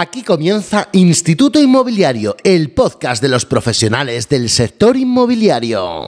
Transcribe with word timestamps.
Aquí 0.00 0.22
comienza 0.22 0.88
Instituto 0.92 1.60
Inmobiliario, 1.60 2.36
el 2.44 2.70
podcast 2.70 3.20
de 3.20 3.28
los 3.28 3.44
profesionales 3.44 4.28
del 4.28 4.48
sector 4.48 4.96
inmobiliario. 4.96 6.06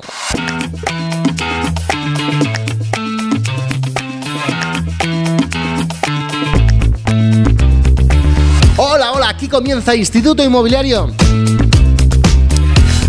Hola, 8.76 9.11
hola, 9.11 9.29
aquí 9.29 9.48
comienza 9.48 9.96
Instituto 9.96 10.45
Inmobiliario. 10.45 11.11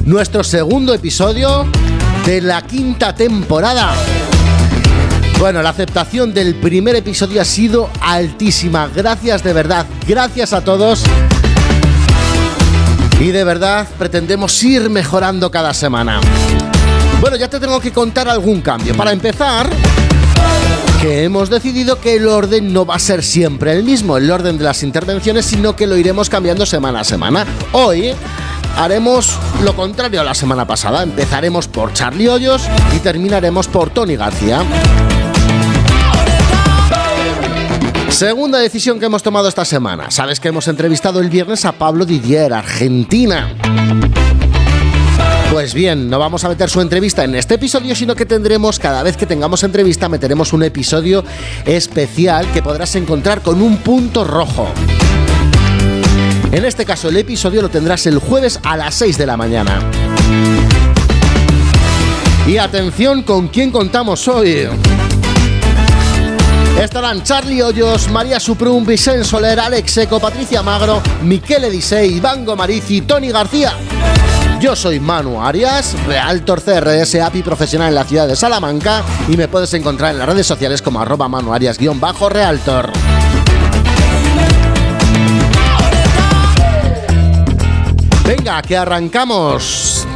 Nuestro 0.06 0.44
segundo 0.44 0.96
episodio 0.96 1.68
de 2.26 2.42
la 2.42 2.66
quinta 2.66 3.14
temporada. 3.14 3.94
Bueno, 5.42 5.64
la 5.64 5.70
aceptación 5.72 6.36
del 6.36 6.54
primer 6.54 6.96
episodio 6.96 7.42
ha 7.42 7.46
sido 7.46 7.90
altísima. 8.00 8.88
Gracias 8.94 9.44
de 9.44 9.54
verdad. 9.54 9.88
Gracias 10.08 10.54
a 10.54 10.64
todos. 10.64 11.04
Y 13.20 13.32
de 13.32 13.44
verdad 13.44 13.88
pretendemos 13.98 14.62
ir 14.62 14.88
mejorando 14.92 15.50
cada 15.50 15.74
semana. 15.74 16.22
Bueno, 17.20 17.38
ya 17.38 17.50
te 17.50 17.60
tengo 17.60 17.80
que 17.80 17.92
contar 17.92 18.30
algún 18.30 18.62
cambio. 18.62 18.96
Para 18.96 19.14
empezar, 19.14 19.68
que 21.02 21.24
hemos 21.24 21.50
decidido 21.50 22.00
que 22.00 22.18
el 22.18 22.28
orden 22.28 22.72
no 22.72 22.86
va 22.86 22.98
a 22.98 23.00
ser 23.00 23.24
siempre 23.24 23.74
el 23.74 23.84
mismo, 23.84 24.18
el 24.18 24.30
orden 24.30 24.60
de 24.60 24.64
las 24.64 24.84
intervenciones, 24.84 25.48
sino 25.48 25.76
que 25.76 25.88
lo 25.88 25.98
iremos 25.98 26.30
cambiando 26.30 26.68
semana 26.68 27.00
a 27.00 27.04
semana. 27.04 27.48
Hoy 27.72 28.14
haremos 28.78 29.40
lo 29.64 29.76
contrario 29.76 30.22
a 30.22 30.24
la 30.24 30.36
semana 30.36 30.68
pasada. 30.68 31.02
Empezaremos 31.02 31.68
por 31.68 31.94
Charlie 31.94 32.30
Hoyos 32.30 32.62
y 32.96 33.00
terminaremos 33.00 33.68
por 33.68 33.90
Tony 33.90 34.16
García. 34.16 34.64
Segunda 38.22 38.60
decisión 38.60 39.00
que 39.00 39.08
hemos 39.08 39.24
tomado 39.24 39.48
esta 39.48 39.66
semana. 39.66 40.12
Sabes 40.12 40.40
que 40.40 40.50
hemos 40.50 40.68
entrevistado 40.68 41.20
el 41.22 41.28
viernes 41.32 41.66
a 41.66 41.72
Pablo 41.72 42.06
Didier, 42.06 42.54
Argentina. 42.54 43.52
Pues 45.52 45.74
bien, 45.74 46.08
no 46.08 46.20
vamos 46.20 46.44
a 46.44 46.50
meter 46.50 46.70
su 46.70 46.82
entrevista 46.82 47.24
en 47.24 47.34
este 47.34 47.56
episodio, 47.56 47.96
sino 47.96 48.14
que 48.16 48.28
tendremos, 48.28 48.78
cada 48.78 49.02
vez 49.02 49.18
que 49.18 49.26
tengamos 49.26 49.64
entrevista, 49.64 50.08
meteremos 50.08 50.54
un 50.54 50.62
episodio 50.62 51.24
especial 51.66 52.46
que 52.52 52.62
podrás 52.62 52.96
encontrar 52.96 53.42
con 53.42 53.60
un 53.60 53.78
punto 53.78 54.24
rojo. 54.24 54.68
En 56.52 56.64
este 56.64 56.86
caso, 56.86 57.10
el 57.10 57.18
episodio 57.18 57.64
lo 57.64 57.70
tendrás 57.70 58.06
el 58.06 58.20
jueves 58.20 58.60
a 58.62 58.78
las 58.78 58.94
6 58.94 59.18
de 59.18 59.26
la 59.26 59.36
mañana. 59.36 59.80
Y 62.46 62.58
atención 62.58 63.24
con 63.24 63.48
quién 63.48 63.72
contamos 63.72 64.28
hoy. 64.28 64.68
Estarán 66.80 67.24
Charlie 67.24 67.62
Hoyos, 67.62 68.10
María 68.10 68.40
Suprum, 68.40 68.86
Vicente 68.86 69.24
Soler, 69.24 69.60
Alex 69.60 69.92
Seco, 69.92 70.20
Patricia 70.20 70.64
Magro, 70.64 71.02
Miquel 71.24 71.66
Edisei, 71.66 72.16
Iván 72.16 72.46
Gomarici, 72.46 73.02
Tony 73.02 73.32
García. 73.32 73.74
Yo 74.60 74.76
soy 74.76 75.00
Manu 75.00 75.42
Arias, 75.42 75.96
Realtor 76.06 76.62
CRS, 76.62 77.20
API 77.20 77.42
profesional 77.42 77.90
en 77.90 77.96
la 77.96 78.04
ciudad 78.04 78.28
de 78.28 78.36
Salamanca 78.36 79.04
y 79.28 79.36
me 79.36 79.48
puedes 79.48 79.74
encontrar 79.74 80.12
en 80.12 80.20
las 80.20 80.28
redes 80.28 80.46
sociales 80.46 80.82
como 80.82 81.02
arroba 81.02 81.28
manuarias-realtor. 81.28 82.92
Venga, 88.24 88.62
que 88.62 88.78
arrancamos. 88.78 90.08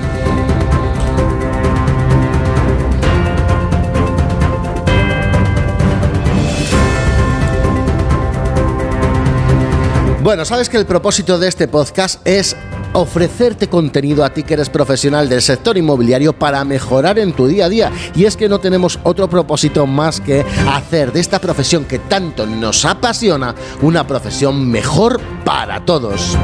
Bueno, 10.25 10.43
sabes 10.43 10.69
que 10.69 10.77
el 10.77 10.87
propósito 10.87 11.37
de 11.37 11.47
este 11.47 11.67
podcast 11.67 12.19
es 12.25 12.55
ofrecerte 12.93 13.69
contenido 13.69 14.25
a 14.25 14.31
ti 14.31 14.41
que 14.41 14.55
eres 14.55 14.69
profesional 14.69 15.29
del 15.29 15.43
sector 15.43 15.77
inmobiliario 15.77 16.33
para 16.33 16.65
mejorar 16.65 17.19
en 17.19 17.33
tu 17.33 17.45
día 17.45 17.65
a 17.65 17.69
día. 17.69 17.91
Y 18.15 18.25
es 18.25 18.35
que 18.35 18.50
no 18.50 18.59
tenemos 18.59 18.97
otro 19.03 19.29
propósito 19.29 19.85
más 19.85 20.19
que 20.19 20.44
hacer 20.67 21.13
de 21.13 21.19
esta 21.19 21.38
profesión 21.38 21.85
que 21.85 22.00
tanto 22.00 22.47
nos 22.47 22.85
apasiona 22.85 23.53
una 23.83 24.07
profesión 24.07 24.67
mejor 24.67 25.22
para 25.44 25.85
todos. 25.85 26.35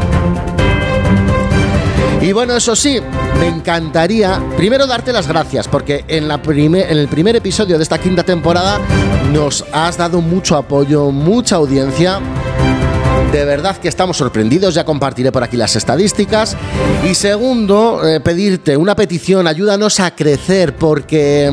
Y 2.22 2.34
bueno, 2.34 2.56
eso 2.56 2.76
sí, 2.76 3.00
me 3.40 3.48
encantaría 3.48 4.40
primero 4.58 4.86
darte 4.86 5.12
las 5.12 5.28
gracias 5.28 5.68
porque 5.68 6.06
en, 6.08 6.28
la 6.28 6.40
en 6.46 6.76
el 6.76 7.08
primer 7.08 7.36
episodio 7.36 7.78
de 7.78 7.84
esta 7.84 7.98
quinta 7.98 8.22
temporada 8.22 8.80
nos 9.34 9.66
has 9.74 9.98
dado 9.98 10.22
mucho 10.22 10.56
apoyo, 10.56 11.10
mucha 11.10 11.56
audiencia 11.56 12.22
de 13.32 13.46
verdad 13.46 13.78
que 13.78 13.88
estamos 13.88 14.18
sorprendidos, 14.18 14.74
ya 14.74 14.84
compartiré 14.84 15.32
por 15.32 15.44
aquí 15.44 15.56
las 15.56 15.76
estadísticas. 15.76 16.58
Y 17.10 17.16
segundo, 17.16 18.06
eh, 18.06 18.20
pedirte 18.20 18.76
una 18.76 18.96
petición, 18.96 19.48
ayúdanos 19.48 20.00
a 20.00 20.14
crecer 20.16 20.76
porque 20.76 21.52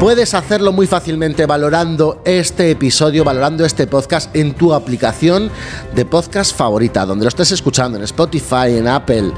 puedes 0.00 0.32
hacerlo 0.32 0.72
muy 0.72 0.86
fácilmente 0.86 1.44
valorando 1.44 2.22
este 2.24 2.70
episodio, 2.70 3.24
valorando 3.24 3.64
este 3.64 3.86
podcast 3.86 4.34
en 4.34 4.54
tu 4.54 4.72
aplicación 4.72 5.50
de 5.94 6.04
podcast 6.06 6.56
favorita, 6.56 7.04
donde 7.04 7.24
lo 7.24 7.28
estés 7.28 7.52
escuchando, 7.52 7.98
en 7.98 8.04
Spotify, 8.04 8.78
en 8.78 8.88
Apple 8.88 9.32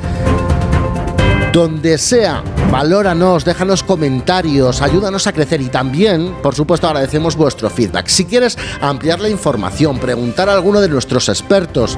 donde 1.56 1.96
sea, 1.96 2.44
valóranos, 2.70 3.46
déjanos 3.46 3.82
comentarios, 3.82 4.82
ayúdanos 4.82 5.26
a 5.26 5.32
crecer 5.32 5.62
y 5.62 5.70
también, 5.70 6.34
por 6.42 6.54
supuesto, 6.54 6.86
agradecemos 6.86 7.34
vuestro 7.34 7.70
feedback. 7.70 8.08
Si 8.08 8.26
quieres 8.26 8.58
ampliar 8.82 9.20
la 9.20 9.30
información, 9.30 9.98
preguntar 9.98 10.50
a 10.50 10.52
alguno 10.52 10.82
de 10.82 10.90
nuestros 10.90 11.30
expertos 11.30 11.96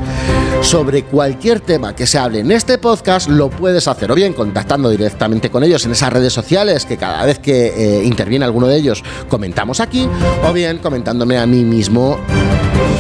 sobre 0.63 1.03
cualquier 1.03 1.59
tema 1.59 1.97
que 1.97 2.07
se 2.07 2.19
hable 2.19 2.39
en 2.39 2.53
este 2.53 2.79
podcast, 2.79 3.29
lo 3.29 3.51
puedes 3.51 3.89
hacer 3.89 4.13
o 4.13 4.15
bien 4.15 4.33
contactando 4.33 4.91
directamente 4.91 5.51
con 5.51 5.65
ellos 5.65 5.85
en 5.87 5.91
esas 5.91 6.13
redes 6.13 6.33
sociales 6.33 6.87
que 6.87 6.97
cada 6.97 7.25
vez 7.27 7.41
que 7.41 7.67
eh, 7.67 8.05
interviene 8.05 8.45
alguno 8.45 8.69
de 8.69 8.77
ellos 8.77 9.03
comentamos 9.29 9.81
aquí, 9.81 10.09
o 10.49 10.53
bien 10.53 10.79
comentándome 10.79 11.37
a 11.37 11.47
mí 11.47 11.65
mismo 11.65 12.17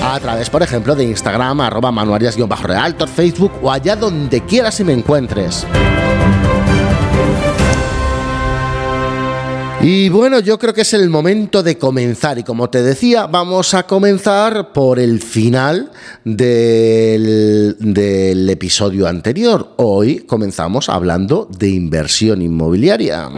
a 0.02 0.18
través, 0.18 0.50
por 0.50 0.64
ejemplo, 0.64 0.96
de 0.96 1.04
Instagram, 1.04 1.60
arroba 1.60 1.92
manuarias-realtor, 1.92 3.08
Facebook 3.08 3.52
o 3.62 3.70
allá 3.70 3.94
donde 3.94 4.40
quieras 4.40 4.80
y 4.80 4.84
me 4.84 4.92
encuentres. 4.92 5.64
Y 9.80 10.08
bueno, 10.08 10.40
yo 10.40 10.58
creo 10.58 10.74
que 10.74 10.80
es 10.80 10.92
el 10.92 11.08
momento 11.08 11.62
de 11.62 11.78
comenzar 11.78 12.36
y 12.36 12.42
como 12.42 12.68
te 12.68 12.82
decía, 12.82 13.26
vamos 13.26 13.74
a 13.74 13.84
comenzar 13.84 14.72
por 14.72 14.98
el 14.98 15.20
final 15.22 15.92
del, 16.24 17.76
episodio 18.50 19.06
anterior. 19.06 19.74
Hoy 19.76 20.26
comenzamos 20.26 20.88
hablando 20.88 21.48
de 21.56 21.70
inversión 21.70 22.42
inmobiliaria. 22.42 23.30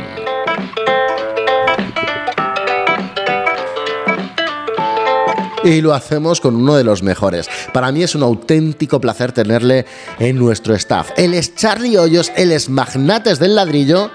Y 5.70 5.81
lo 5.81 5.94
hacemos 5.94 6.41
con 6.41 6.56
uno 6.56 6.75
de 6.75 6.84
los 6.84 7.03
mejores. 7.03 7.48
Para 7.72 7.92
mí 7.92 8.03
es 8.03 8.14
un 8.14 8.22
auténtico 8.22 9.00
placer 9.00 9.32
tenerle 9.32 9.86
en 10.19 10.36
nuestro 10.36 10.75
staff. 10.75 11.10
Él 11.16 11.34
es 11.34 11.54
Charlie 11.54 11.97
Hoyos, 11.97 12.32
él 12.36 12.53
es 12.53 12.69
Magnates 12.69 13.38
del 13.38 13.54
Ladrillo. 13.54 14.10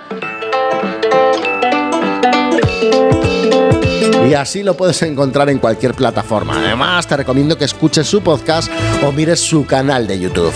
Y 4.29 4.33
así 4.33 4.63
lo 4.63 4.75
puedes 4.75 5.01
encontrar 5.03 5.49
en 5.49 5.59
cualquier 5.59 5.94
plataforma. 5.94 6.57
Además, 6.57 7.07
te 7.07 7.15
recomiendo 7.15 7.57
que 7.57 7.65
escuches 7.65 8.07
su 8.07 8.21
podcast 8.21 8.69
o 9.03 9.11
mires 9.11 9.39
su 9.39 9.65
canal 9.65 10.07
de 10.07 10.19
YouTube. 10.19 10.53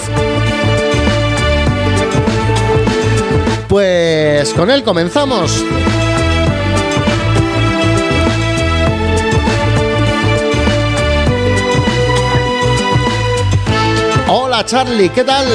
Pues 3.67 4.51
con 4.53 4.71
él 4.71 4.83
comenzamos. 4.83 5.63
Hola 14.59 14.67
Charlie, 14.67 15.07
¿qué 15.07 15.23
tal? 15.23 15.47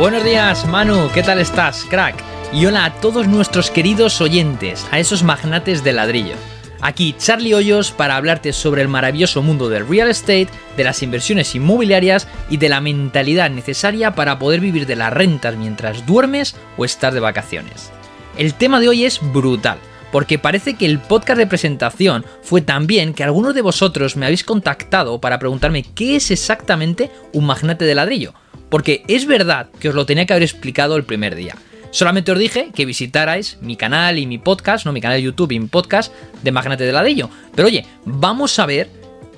Buenos 0.00 0.24
días 0.24 0.66
Manu, 0.66 1.08
¿qué 1.14 1.22
tal 1.22 1.38
estás, 1.38 1.86
crack? 1.88 2.16
Y 2.52 2.66
hola 2.66 2.86
a 2.86 2.94
todos 2.94 3.28
nuestros 3.28 3.70
queridos 3.70 4.20
oyentes, 4.20 4.84
a 4.90 4.98
esos 4.98 5.22
magnates 5.22 5.84
de 5.84 5.92
ladrillo. 5.92 6.34
Aquí 6.80 7.14
Charlie 7.16 7.54
Hoyos 7.54 7.92
para 7.92 8.16
hablarte 8.16 8.52
sobre 8.52 8.82
el 8.82 8.88
maravilloso 8.88 9.42
mundo 9.42 9.68
del 9.68 9.86
real 9.86 10.08
estate, 10.08 10.48
de 10.76 10.82
las 10.82 11.04
inversiones 11.04 11.54
inmobiliarias 11.54 12.26
y 12.50 12.56
de 12.56 12.68
la 12.68 12.80
mentalidad 12.80 13.48
necesaria 13.48 14.16
para 14.16 14.40
poder 14.40 14.58
vivir 14.58 14.86
de 14.86 14.96
las 14.96 15.12
rentas 15.12 15.54
mientras 15.54 16.04
duermes 16.04 16.56
o 16.76 16.84
estar 16.84 17.14
de 17.14 17.20
vacaciones. 17.20 17.92
El 18.36 18.54
tema 18.54 18.80
de 18.80 18.88
hoy 18.88 19.04
es 19.04 19.20
brutal 19.22 19.78
porque 20.12 20.38
parece 20.38 20.74
que 20.74 20.86
el 20.86 20.98
podcast 20.98 21.38
de 21.38 21.46
presentación 21.46 22.24
fue 22.42 22.60
tan 22.60 22.86
bien 22.86 23.14
que 23.14 23.24
algunos 23.24 23.54
de 23.54 23.62
vosotros 23.62 24.16
me 24.16 24.26
habéis 24.26 24.44
contactado 24.44 25.20
para 25.20 25.38
preguntarme 25.38 25.82
qué 25.82 26.16
es 26.16 26.30
exactamente 26.30 27.10
un 27.32 27.46
magnate 27.46 27.84
de 27.84 27.94
ladrillo, 27.94 28.34
porque 28.68 29.04
es 29.08 29.26
verdad 29.26 29.68
que 29.80 29.88
os 29.88 29.94
lo 29.94 30.06
tenía 30.06 30.26
que 30.26 30.32
haber 30.32 30.42
explicado 30.42 30.96
el 30.96 31.04
primer 31.04 31.34
día. 31.34 31.56
Solamente 31.90 32.32
os 32.32 32.38
dije 32.38 32.70
que 32.74 32.84
visitarais 32.84 33.58
mi 33.60 33.76
canal 33.76 34.18
y 34.18 34.26
mi 34.26 34.38
podcast, 34.38 34.84
no 34.84 34.92
mi 34.92 35.00
canal 35.00 35.18
de 35.18 35.22
YouTube 35.22 35.52
y 35.52 35.60
mi 35.60 35.68
podcast 35.68 36.12
de 36.42 36.52
Magnate 36.52 36.84
de 36.84 36.92
Ladrillo. 36.92 37.30
Pero 37.54 37.68
oye, 37.68 37.86
vamos 38.04 38.58
a 38.58 38.66
ver 38.66 38.90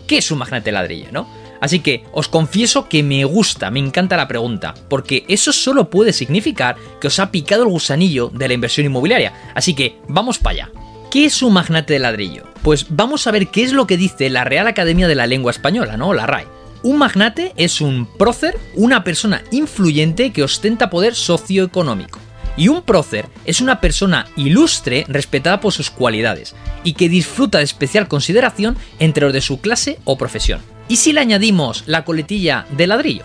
qué 0.08 0.18
es 0.18 0.30
un 0.30 0.38
magnate 0.38 0.64
de 0.64 0.72
ladrillo, 0.72 1.08
¿no? 1.12 1.28
Así 1.60 1.80
que 1.80 2.04
os 2.12 2.28
confieso 2.28 2.88
que 2.88 3.02
me 3.02 3.24
gusta, 3.24 3.70
me 3.70 3.80
encanta 3.80 4.16
la 4.16 4.28
pregunta, 4.28 4.74
porque 4.88 5.24
eso 5.28 5.52
solo 5.52 5.90
puede 5.90 6.12
significar 6.12 6.76
que 7.00 7.08
os 7.08 7.18
ha 7.18 7.30
picado 7.30 7.62
el 7.62 7.68
gusanillo 7.68 8.30
de 8.32 8.48
la 8.48 8.54
inversión 8.54 8.86
inmobiliaria. 8.86 9.32
Así 9.54 9.74
que 9.74 9.98
vamos 10.08 10.38
para 10.38 10.54
allá. 10.54 10.70
¿Qué 11.10 11.24
es 11.24 11.42
un 11.42 11.54
magnate 11.54 11.94
de 11.94 12.00
ladrillo? 12.00 12.44
Pues 12.62 12.86
vamos 12.90 13.26
a 13.26 13.30
ver 13.30 13.48
qué 13.48 13.62
es 13.62 13.72
lo 13.72 13.86
que 13.86 13.96
dice 13.96 14.28
la 14.28 14.44
Real 14.44 14.66
Academia 14.66 15.08
de 15.08 15.14
la 15.14 15.26
Lengua 15.26 15.50
Española, 15.50 15.96
¿no? 15.96 16.12
La 16.12 16.26
RAE. 16.26 16.46
Un 16.82 16.98
magnate 16.98 17.52
es 17.56 17.80
un 17.80 18.06
prócer, 18.06 18.56
una 18.74 19.04
persona 19.04 19.42
influyente 19.50 20.32
que 20.32 20.42
ostenta 20.42 20.90
poder 20.90 21.14
socioeconómico. 21.14 22.20
Y 22.56 22.68
un 22.68 22.82
prócer 22.82 23.26
es 23.44 23.60
una 23.60 23.80
persona 23.80 24.26
ilustre 24.36 25.04
respetada 25.08 25.60
por 25.60 25.72
sus 25.72 25.90
cualidades 25.90 26.54
y 26.84 26.92
que 26.92 27.08
disfruta 27.08 27.58
de 27.58 27.64
especial 27.64 28.06
consideración 28.06 28.76
entre 28.98 29.24
los 29.24 29.32
de 29.32 29.40
su 29.40 29.60
clase 29.60 29.98
o 30.04 30.18
profesión. 30.18 30.60
¿Y 30.88 30.96
si 30.96 31.12
le 31.12 31.20
añadimos 31.20 31.84
la 31.86 32.04
coletilla 32.04 32.64
de 32.70 32.86
ladrillo? 32.86 33.24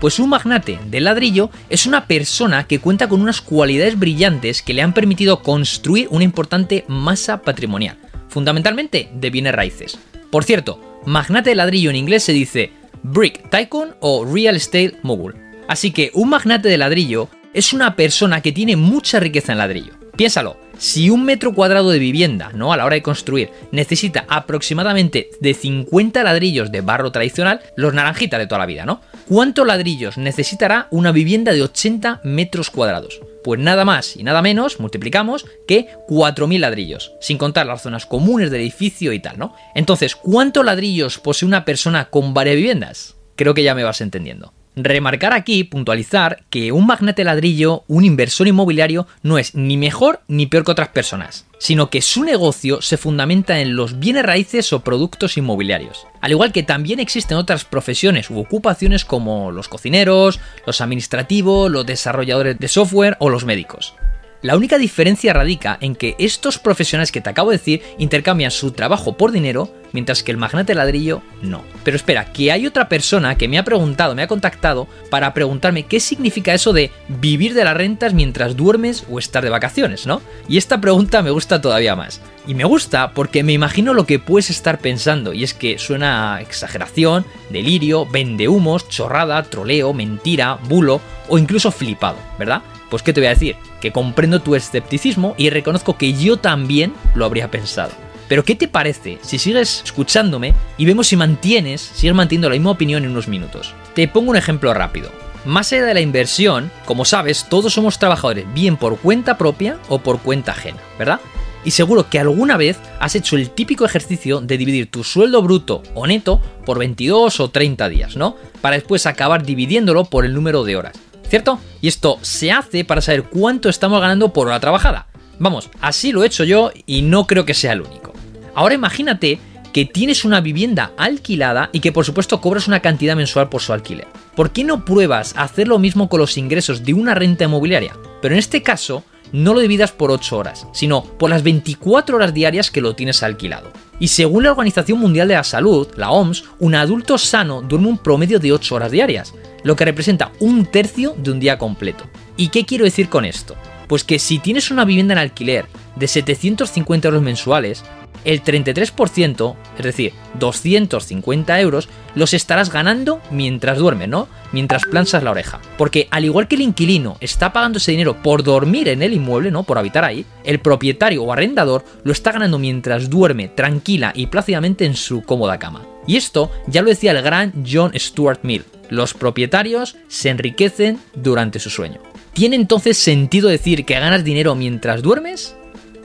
Pues 0.00 0.18
un 0.18 0.28
magnate 0.28 0.80
de 0.90 1.00
ladrillo 1.00 1.50
es 1.70 1.86
una 1.86 2.06
persona 2.06 2.66
que 2.66 2.80
cuenta 2.80 3.08
con 3.08 3.22
unas 3.22 3.40
cualidades 3.40 3.96
brillantes 3.96 4.60
que 4.60 4.74
le 4.74 4.82
han 4.82 4.92
permitido 4.92 5.40
construir 5.40 6.08
una 6.10 6.24
importante 6.24 6.84
masa 6.88 7.42
patrimonial, 7.42 7.96
fundamentalmente 8.28 9.08
de 9.14 9.30
bienes 9.30 9.54
raíces. 9.54 9.98
Por 10.32 10.42
cierto, 10.42 11.00
magnate 11.06 11.50
de 11.50 11.56
ladrillo 11.56 11.90
en 11.90 11.96
inglés 11.96 12.24
se 12.24 12.32
dice 12.32 12.72
brick 13.04 13.50
tycoon 13.50 13.94
o 14.00 14.24
real 14.24 14.56
estate 14.56 14.96
mogul. 15.04 15.36
Así 15.68 15.92
que 15.92 16.10
un 16.12 16.30
magnate 16.30 16.68
de 16.68 16.76
ladrillo 16.76 17.28
es 17.54 17.72
una 17.72 17.94
persona 17.94 18.40
que 18.40 18.50
tiene 18.50 18.74
mucha 18.74 19.20
riqueza 19.20 19.52
en 19.52 19.58
ladrillo. 19.58 19.92
Piénsalo, 20.16 20.56
si 20.78 21.10
un 21.10 21.24
metro 21.24 21.52
cuadrado 21.52 21.90
de 21.90 21.98
vivienda, 21.98 22.50
¿no? 22.54 22.72
A 22.72 22.76
la 22.78 22.86
hora 22.86 22.94
de 22.94 23.02
construir, 23.02 23.50
necesita 23.70 24.24
aproximadamente 24.28 25.28
de 25.40 25.52
50 25.52 26.22
ladrillos 26.22 26.72
de 26.72 26.80
barro 26.80 27.12
tradicional, 27.12 27.60
los 27.76 27.92
naranjitas 27.92 28.40
de 28.40 28.46
toda 28.46 28.60
la 28.60 28.66
vida, 28.66 28.86
¿no? 28.86 29.02
¿Cuántos 29.28 29.66
ladrillos 29.66 30.16
necesitará 30.16 30.88
una 30.90 31.12
vivienda 31.12 31.52
de 31.52 31.62
80 31.62 32.22
metros 32.24 32.70
cuadrados? 32.70 33.20
Pues 33.44 33.60
nada 33.60 33.84
más 33.84 34.16
y 34.16 34.22
nada 34.22 34.40
menos, 34.40 34.80
multiplicamos, 34.80 35.44
que 35.68 35.88
4.000 36.08 36.60
ladrillos, 36.60 37.12
sin 37.20 37.36
contar 37.36 37.66
las 37.66 37.82
zonas 37.82 38.06
comunes 38.06 38.50
del 38.50 38.62
edificio 38.62 39.12
y 39.12 39.20
tal, 39.20 39.38
¿no? 39.38 39.54
Entonces, 39.74 40.16
¿cuántos 40.16 40.64
ladrillos 40.64 41.18
posee 41.18 41.46
una 41.46 41.66
persona 41.66 42.06
con 42.08 42.32
varias 42.32 42.56
viviendas? 42.56 43.16
Creo 43.36 43.52
que 43.52 43.62
ya 43.62 43.74
me 43.74 43.84
vas 43.84 44.00
entendiendo. 44.00 44.54
Remarcar 44.78 45.32
aquí, 45.32 45.64
puntualizar, 45.64 46.44
que 46.50 46.70
un 46.70 46.86
magnate 46.86 47.24
ladrillo, 47.24 47.84
un 47.88 48.04
inversor 48.04 48.46
inmobiliario, 48.46 49.06
no 49.22 49.38
es 49.38 49.54
ni 49.54 49.78
mejor 49.78 50.20
ni 50.28 50.44
peor 50.44 50.64
que 50.66 50.72
otras 50.72 50.88
personas, 50.88 51.46
sino 51.58 51.88
que 51.88 52.02
su 52.02 52.24
negocio 52.24 52.82
se 52.82 52.98
fundamenta 52.98 53.60
en 53.60 53.74
los 53.74 53.98
bienes 53.98 54.26
raíces 54.26 54.74
o 54.74 54.80
productos 54.80 55.38
inmobiliarios. 55.38 56.06
Al 56.20 56.32
igual 56.32 56.52
que 56.52 56.62
también 56.62 57.00
existen 57.00 57.38
otras 57.38 57.64
profesiones 57.64 58.28
u 58.28 58.38
ocupaciones 58.38 59.06
como 59.06 59.50
los 59.50 59.68
cocineros, 59.68 60.40
los 60.66 60.82
administrativos, 60.82 61.70
los 61.70 61.86
desarrolladores 61.86 62.58
de 62.58 62.68
software 62.68 63.16
o 63.18 63.30
los 63.30 63.46
médicos. 63.46 63.94
La 64.42 64.56
única 64.56 64.78
diferencia 64.78 65.32
radica 65.32 65.78
en 65.80 65.96
que 65.96 66.14
estos 66.18 66.58
profesionales 66.58 67.10
que 67.10 67.20
te 67.20 67.30
acabo 67.30 67.50
de 67.50 67.58
decir 67.58 67.82
intercambian 67.98 68.50
su 68.50 68.70
trabajo 68.72 69.16
por 69.16 69.32
dinero, 69.32 69.72
mientras 69.92 70.22
que 70.22 70.30
el 70.30 70.36
magnate 70.36 70.74
ladrillo 70.74 71.22
no. 71.42 71.64
Pero 71.84 71.96
espera, 71.96 72.32
que 72.32 72.52
hay 72.52 72.66
otra 72.66 72.88
persona 72.88 73.36
que 73.36 73.48
me 73.48 73.58
ha 73.58 73.64
preguntado, 73.64 74.14
me 74.14 74.22
ha 74.22 74.28
contactado 74.28 74.86
para 75.10 75.32
preguntarme 75.34 75.84
qué 75.84 76.00
significa 76.00 76.54
eso 76.54 76.72
de 76.72 76.90
vivir 77.08 77.54
de 77.54 77.64
las 77.64 77.76
rentas 77.76 78.12
mientras 78.12 78.56
duermes 78.56 79.04
o 79.10 79.18
estar 79.18 79.42
de 79.42 79.50
vacaciones, 79.50 80.06
¿no? 80.06 80.20
Y 80.48 80.58
esta 80.58 80.80
pregunta 80.80 81.22
me 81.22 81.30
gusta 81.30 81.60
todavía 81.60 81.96
más. 81.96 82.20
Y 82.46 82.54
me 82.54 82.64
gusta 82.64 83.10
porque 83.10 83.42
me 83.42 83.52
imagino 83.52 83.92
lo 83.92 84.06
que 84.06 84.20
puedes 84.20 84.50
estar 84.50 84.78
pensando, 84.78 85.32
y 85.32 85.42
es 85.42 85.52
que 85.52 85.78
suena 85.78 86.40
exageración, 86.40 87.26
delirio, 87.50 88.06
vende 88.06 88.46
humos, 88.46 88.88
chorrada, 88.88 89.42
troleo, 89.42 89.92
mentira, 89.92 90.58
bulo 90.68 91.00
o 91.28 91.38
incluso 91.38 91.72
flipado, 91.72 92.18
¿verdad? 92.38 92.62
Pues 92.88 93.02
qué 93.02 93.12
te 93.12 93.20
voy 93.20 93.26
a 93.26 93.30
decir, 93.30 93.56
que 93.80 93.90
comprendo 93.90 94.40
tu 94.40 94.54
escepticismo 94.54 95.34
y 95.36 95.50
reconozco 95.50 95.98
que 95.98 96.12
yo 96.12 96.36
también 96.36 96.92
lo 97.16 97.24
habría 97.24 97.50
pensado. 97.50 97.90
Pero 98.28 98.44
¿qué 98.44 98.54
te 98.54 98.68
parece 98.68 99.18
si 99.22 99.38
sigues 99.38 99.82
escuchándome 99.84 100.54
y 100.78 100.84
vemos 100.84 101.08
si 101.08 101.16
mantienes, 101.16 101.80
sigues 101.80 102.14
manteniendo 102.14 102.48
la 102.48 102.54
misma 102.54 102.70
opinión 102.70 103.04
en 103.04 103.10
unos 103.10 103.26
minutos? 103.26 103.74
Te 103.94 104.06
pongo 104.06 104.30
un 104.30 104.36
ejemplo 104.36 104.72
rápido. 104.72 105.10
Más 105.44 105.72
allá 105.72 105.84
de 105.84 105.94
la 105.94 106.00
inversión, 106.00 106.70
como 106.84 107.04
sabes, 107.04 107.46
todos 107.48 107.72
somos 107.72 107.98
trabajadores, 107.98 108.44
bien 108.52 108.76
por 108.76 108.98
cuenta 108.98 109.36
propia 109.38 109.78
o 109.88 109.98
por 109.98 110.20
cuenta 110.20 110.52
ajena, 110.52 110.78
¿verdad? 110.98 111.20
Y 111.66 111.72
seguro 111.72 112.08
que 112.08 112.18
alguna 112.18 112.56
vez 112.56 112.78
has 113.00 113.14
hecho 113.14 113.36
el 113.36 113.50
típico 113.50 113.84
ejercicio 113.84 114.40
de 114.40 114.56
dividir 114.56 114.90
tu 114.90 115.04
sueldo 115.04 115.42
bruto 115.42 115.82
o 115.94 116.06
neto 116.06 116.40
por 116.64 116.78
22 116.78 117.40
o 117.40 117.50
30 117.50 117.88
días, 117.90 118.16
¿no? 118.16 118.36
Para 118.62 118.76
después 118.76 119.04
acabar 119.04 119.44
dividiéndolo 119.44 120.06
por 120.06 120.24
el 120.24 120.32
número 120.32 120.64
de 120.64 120.76
horas. 120.76 120.96
¿cierto? 121.28 121.58
Y 121.80 121.88
esto 121.88 122.18
se 122.22 122.52
hace 122.52 122.84
para 122.84 123.00
saber 123.00 123.24
cuánto 123.24 123.68
estamos 123.68 124.00
ganando 124.00 124.32
por 124.32 124.46
hora 124.46 124.60
trabajada. 124.60 125.06
Vamos, 125.38 125.70
así 125.80 126.12
lo 126.12 126.22
he 126.22 126.26
hecho 126.26 126.44
yo 126.44 126.70
y 126.86 127.02
no 127.02 127.26
creo 127.26 127.44
que 127.44 127.54
sea 127.54 127.72
el 127.72 127.82
único. 127.82 128.12
Ahora 128.54 128.74
imagínate 128.74 129.38
que 129.72 129.84
tienes 129.84 130.24
una 130.24 130.40
vivienda 130.40 130.92
alquilada 130.96 131.68
y 131.72 131.80
que 131.80 131.92
por 131.92 132.06
supuesto 132.06 132.40
cobras 132.40 132.68
una 132.68 132.80
cantidad 132.80 133.16
mensual 133.16 133.50
por 133.50 133.60
su 133.60 133.74
alquiler. 133.74 134.08
¿Por 134.34 134.50
qué 134.50 134.64
no 134.64 134.84
pruebas 134.84 135.34
hacer 135.36 135.68
lo 135.68 135.78
mismo 135.78 136.08
con 136.08 136.20
los 136.20 136.38
ingresos 136.38 136.84
de 136.84 136.94
una 136.94 137.14
renta 137.14 137.44
inmobiliaria? 137.44 137.94
Pero 138.22 138.34
en 138.34 138.38
este 138.38 138.62
caso, 138.62 139.04
no 139.36 139.52
lo 139.52 139.60
dividas 139.60 139.92
por 139.92 140.10
8 140.10 140.38
horas, 140.38 140.66
sino 140.72 141.04
por 141.04 141.28
las 141.28 141.42
24 141.42 142.16
horas 142.16 142.32
diarias 142.32 142.70
que 142.70 142.80
lo 142.80 142.94
tienes 142.94 143.22
alquilado. 143.22 143.70
Y 144.00 144.08
según 144.08 144.44
la 144.44 144.50
Organización 144.50 144.98
Mundial 144.98 145.28
de 145.28 145.34
la 145.34 145.44
Salud, 145.44 145.88
la 145.96 146.10
OMS, 146.10 146.44
un 146.58 146.74
adulto 146.74 147.18
sano 147.18 147.60
duerme 147.60 147.88
un 147.88 147.98
promedio 147.98 148.38
de 148.38 148.52
8 148.52 148.74
horas 148.74 148.90
diarias, 148.90 149.34
lo 149.62 149.76
que 149.76 149.84
representa 149.84 150.32
un 150.40 150.64
tercio 150.64 151.14
de 151.18 151.32
un 151.32 151.40
día 151.40 151.58
completo. 151.58 152.04
¿Y 152.38 152.48
qué 152.48 152.64
quiero 152.64 152.86
decir 152.86 153.10
con 153.10 153.26
esto? 153.26 153.56
Pues 153.88 154.04
que 154.04 154.18
si 154.18 154.38
tienes 154.38 154.70
una 154.70 154.86
vivienda 154.86 155.12
en 155.12 155.18
alquiler 155.18 155.66
de 155.96 156.08
750 156.08 157.08
euros 157.08 157.22
mensuales, 157.22 157.84
el 158.26 158.42
33%, 158.42 159.54
es 159.78 159.84
decir, 159.84 160.12
250 160.38 161.60
euros, 161.60 161.88
los 162.14 162.34
estarás 162.34 162.70
ganando 162.70 163.20
mientras 163.30 163.78
duermes, 163.78 164.08
¿no? 164.08 164.28
Mientras 164.52 164.82
planchas 164.84 165.22
la 165.22 165.30
oreja. 165.30 165.60
Porque 165.78 166.08
al 166.10 166.24
igual 166.24 166.48
que 166.48 166.56
el 166.56 166.62
inquilino 166.62 167.16
está 167.20 167.52
pagando 167.52 167.78
ese 167.78 167.92
dinero 167.92 168.20
por 168.22 168.42
dormir 168.42 168.88
en 168.88 169.02
el 169.02 169.14
inmueble, 169.14 169.50
¿no? 169.50 169.62
Por 169.62 169.78
habitar 169.78 170.04
ahí, 170.04 170.26
el 170.44 170.58
propietario 170.58 171.22
o 171.22 171.32
arrendador 171.32 171.84
lo 172.02 172.12
está 172.12 172.32
ganando 172.32 172.58
mientras 172.58 173.08
duerme 173.08 173.48
tranquila 173.48 174.12
y 174.14 174.26
plácidamente 174.26 174.84
en 174.84 174.96
su 174.96 175.22
cómoda 175.22 175.58
cama. 175.58 175.86
Y 176.06 176.16
esto 176.16 176.50
ya 176.66 176.82
lo 176.82 176.88
decía 176.88 177.12
el 177.12 177.22
gran 177.22 177.64
John 177.64 177.92
Stuart 177.94 178.40
Mill. 178.42 178.64
Los 178.90 179.14
propietarios 179.14 179.96
se 180.08 180.30
enriquecen 180.30 180.98
durante 181.14 181.60
su 181.60 181.70
sueño. 181.70 182.00
¿Tiene 182.32 182.56
entonces 182.56 182.98
sentido 182.98 183.48
decir 183.48 183.84
que 183.84 183.98
ganas 183.98 184.24
dinero 184.24 184.54
mientras 184.54 185.00
duermes? 185.02 185.56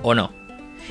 ¿O 0.03 0.15
no? 0.15 0.40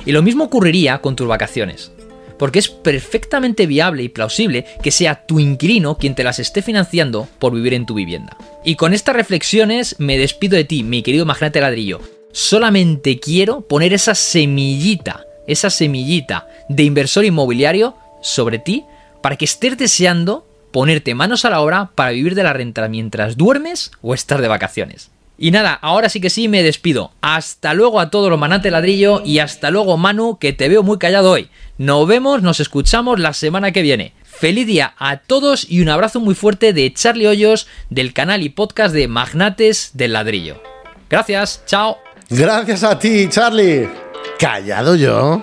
Y 0.05 0.11
lo 0.11 0.21
mismo 0.21 0.45
ocurriría 0.45 0.99
con 0.99 1.15
tus 1.15 1.27
vacaciones. 1.27 1.91
Porque 2.37 2.59
es 2.59 2.69
perfectamente 2.69 3.67
viable 3.67 4.03
y 4.03 4.09
plausible 4.09 4.65
que 4.81 4.91
sea 4.91 5.25
tu 5.27 5.39
inquilino 5.39 5.97
quien 5.97 6.15
te 6.15 6.23
las 6.23 6.39
esté 6.39 6.61
financiando 6.61 7.27
por 7.37 7.53
vivir 7.53 7.73
en 7.73 7.85
tu 7.85 7.93
vivienda. 7.93 8.35
Y 8.65 8.75
con 8.75 8.93
estas 8.93 9.15
reflexiones 9.15 9.95
me 9.99 10.17
despido 10.17 10.55
de 10.55 10.63
ti, 10.63 10.83
mi 10.83 11.03
querido 11.03 11.25
magnate 11.25 11.61
ladrillo. 11.61 12.01
Solamente 12.31 13.19
quiero 13.19 13.61
poner 13.61 13.93
esa 13.93 14.15
semillita, 14.15 15.25
esa 15.47 15.69
semillita 15.69 16.47
de 16.67 16.83
inversor 16.83 17.25
inmobiliario 17.25 17.95
sobre 18.21 18.57
ti 18.57 18.85
para 19.21 19.35
que 19.35 19.45
estés 19.45 19.77
deseando 19.77 20.47
ponerte 20.71 21.13
manos 21.13 21.45
a 21.45 21.49
la 21.49 21.61
obra 21.61 21.91
para 21.93 22.11
vivir 22.11 22.33
de 22.33 22.43
la 22.43 22.53
renta 22.53 22.87
mientras 22.87 23.37
duermes 23.37 23.91
o 24.01 24.13
estar 24.13 24.41
de 24.41 24.47
vacaciones. 24.47 25.11
Y 25.43 25.49
nada, 25.49 25.73
ahora 25.73 26.07
sí 26.07 26.21
que 26.21 26.29
sí 26.29 26.47
me 26.47 26.61
despido. 26.61 27.13
Hasta 27.19 27.73
luego 27.73 27.99
a 27.99 28.11
todos 28.11 28.29
los 28.29 28.37
manate 28.37 28.69
ladrillo 28.69 29.23
y 29.25 29.39
hasta 29.39 29.71
luego 29.71 29.97
Manu, 29.97 30.37
que 30.37 30.53
te 30.53 30.69
veo 30.69 30.83
muy 30.83 30.99
callado 30.99 31.31
hoy. 31.31 31.49
Nos 31.79 32.07
vemos, 32.07 32.43
nos 32.43 32.59
escuchamos 32.59 33.19
la 33.19 33.33
semana 33.33 33.71
que 33.71 33.81
viene. 33.81 34.13
Feliz 34.23 34.67
día 34.67 34.93
a 34.99 35.17
todos 35.17 35.65
y 35.67 35.81
un 35.81 35.89
abrazo 35.89 36.19
muy 36.19 36.35
fuerte 36.35 36.73
de 36.73 36.93
Charlie 36.93 37.25
Hoyos 37.25 37.65
del 37.89 38.13
canal 38.13 38.43
y 38.43 38.49
podcast 38.49 38.93
de 38.93 39.07
Magnates 39.07 39.89
del 39.95 40.13
Ladrillo. 40.13 40.61
Gracias, 41.09 41.63
chao. 41.65 41.97
Gracias 42.29 42.83
a 42.83 42.99
ti, 42.99 43.27
Charlie. 43.27 43.89
¿Callado 44.37 44.93
yo? 44.93 45.41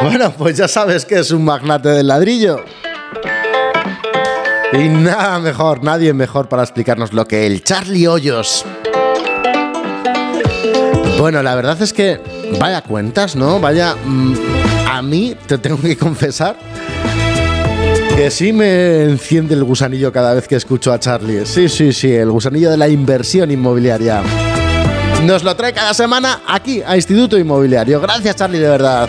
Bueno, 0.00 0.32
pues 0.38 0.56
ya 0.56 0.68
sabes 0.68 1.04
que 1.04 1.18
es 1.18 1.32
un 1.32 1.44
magnate 1.44 1.88
del 1.88 2.06
ladrillo. 2.06 2.64
Y 4.72 4.88
nada 4.88 5.38
mejor, 5.40 5.82
nadie 5.82 6.12
mejor 6.12 6.48
para 6.48 6.62
explicarnos 6.62 7.12
lo 7.12 7.26
que 7.26 7.46
el 7.46 7.64
Charlie 7.64 8.06
Hoyos. 8.06 8.64
Bueno, 11.18 11.42
la 11.42 11.54
verdad 11.54 11.80
es 11.82 11.92
que 11.92 12.20
vaya 12.58 12.82
cuentas, 12.82 13.36
¿no? 13.36 13.60
Vaya... 13.60 13.96
Mm, 14.04 14.34
a 14.90 15.02
mí, 15.02 15.36
te 15.46 15.56
tengo 15.56 15.80
que 15.80 15.96
confesar, 15.96 16.56
que 18.16 18.30
sí 18.30 18.52
me 18.52 19.04
enciende 19.04 19.54
el 19.54 19.64
gusanillo 19.64 20.12
cada 20.12 20.34
vez 20.34 20.46
que 20.46 20.56
escucho 20.56 20.92
a 20.92 20.98
Charlie. 20.98 21.46
Sí, 21.46 21.68
sí, 21.68 21.92
sí, 21.92 22.12
el 22.12 22.30
gusanillo 22.30 22.70
de 22.70 22.76
la 22.76 22.88
inversión 22.88 23.50
inmobiliaria. 23.50 24.22
Nos 25.24 25.44
lo 25.44 25.54
trae 25.54 25.72
cada 25.72 25.94
semana 25.94 26.42
aquí 26.46 26.82
a 26.84 26.96
Instituto 26.96 27.38
Inmobiliario. 27.38 28.00
Gracias, 28.00 28.36
Charlie, 28.36 28.58
de 28.58 28.68
verdad. 28.68 29.08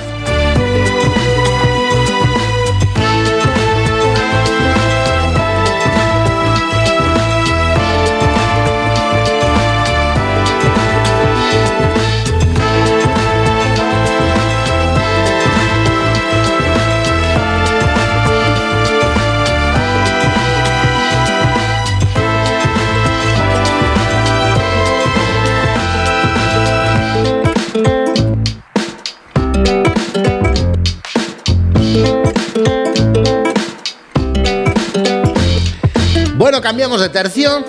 Cambiamos 36.62 37.02
de 37.02 37.10
tercio. 37.10 37.66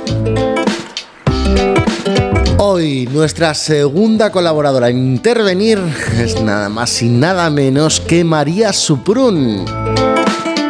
Hoy 2.59 3.09
nuestra 3.11 3.55
segunda 3.55 4.31
colaboradora 4.31 4.87
a 4.89 4.91
intervenir 4.91 5.79
es 6.19 6.41
nada 6.43 6.69
más 6.69 7.03
y 7.03 7.09
nada 7.09 7.49
menos 7.51 8.01
que 8.01 8.23
María 8.23 8.73
Suprun, 8.73 9.65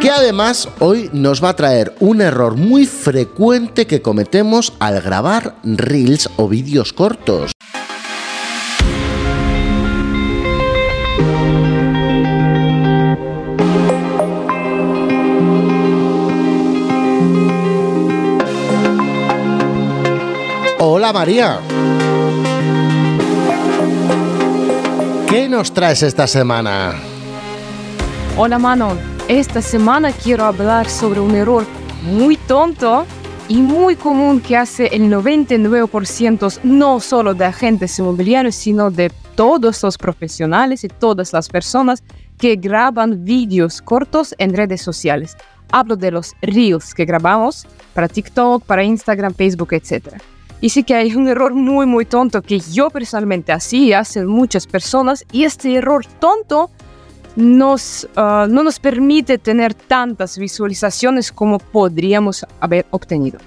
que 0.01 0.11
además 0.11 0.69
hoy 0.79 1.11
nos 1.13 1.43
va 1.43 1.51
a 1.51 1.57
traer 1.57 1.95
un 2.01 2.21
error 2.21 2.57
muy 2.57 2.87
frecuente 2.87 3.87
que 3.87 4.03
cometemos 4.03 4.73
al 4.79 5.01
grabar 5.03 5.57
reels 5.65 6.31
o 6.37 6.49
vídeos 6.49 6.93
cortos. 6.93 7.52
María. 21.13 21.61
¿Qué 25.29 25.49
nos 25.49 25.73
traes 25.73 26.03
esta 26.03 26.27
semana? 26.27 26.95
Hola 28.37 28.59
Manon, 28.59 28.99
esta 29.29 29.61
semana 29.61 30.13
quiero 30.13 30.45
hablar 30.45 30.89
sobre 30.89 31.21
un 31.21 31.35
error 31.35 31.65
muy 32.03 32.37
tonto 32.37 33.07
y 33.49 33.61
muy 33.61 33.97
común 33.97 34.41
que 34.41 34.57
hace 34.57 34.87
el 34.87 35.11
99% 35.11 36.61
no 36.63 37.01
solo 37.01 37.35
de 37.35 37.45
agentes 37.45 37.99
inmobiliarios, 37.99 38.55
sino 38.55 38.91
de 38.91 39.11
todos 39.35 39.83
los 39.83 39.99
profesionales 39.99 40.85
y 40.85 40.89
todas 40.89 41.33
las 41.33 41.49
personas 41.49 42.03
que 42.39 42.57
graban 42.57 43.25
vídeos 43.25 43.83
cortos 43.83 44.35
en 44.39 44.55
redes 44.55 44.83
sociales. 44.83 45.37
Hablo 45.71 45.97
de 45.97 46.11
los 46.11 46.35
reels 46.43 46.95
que 46.95 47.05
grabamos 47.05 47.67
para 47.95 48.09
TikTok, 48.09 48.65
para 48.65 48.85
Instagram, 48.85 49.35
Facebook, 49.35 49.73
etc. 49.73 50.17
Y 50.63 50.69
sí 50.69 50.85
que 50.85 50.95
hay 50.95 51.17
un 51.17 51.27
error 51.27 51.53
muy, 51.55 51.87
muy 51.87 52.07
tonto 52.07 52.41
que 52.41 52.61
yo 52.61 52.89
personalmente 52.89 53.53
hacía, 53.53 53.99
hacen 53.99 54.27
muchas 54.29 54.69
personas, 54.69 55.25
y 55.33 55.43
este 55.43 55.75
error 55.75 56.07
tonto 56.21 56.71
nos, 57.35 58.09
ah, 58.15 58.47
no 58.49 58.63
nos 58.63 58.79
permite 58.79 59.39
tener 59.39 59.75
tantas 59.75 60.39
visualizaciones 60.39 61.33
como 61.33 61.59
podríamos 61.59 62.47
haber 62.61 62.87
obtenido. 62.93 63.41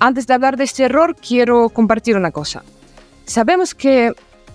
Antes 0.00 0.26
de 0.26 0.34
hablar 0.34 0.58
de 0.58 0.64
este 0.64 0.84
error, 0.84 1.16
quiero 1.16 1.70
compartir 1.70 2.14
una 2.14 2.30
cosa. 2.30 2.62
Sabemos 3.24 3.74
que 3.74 4.12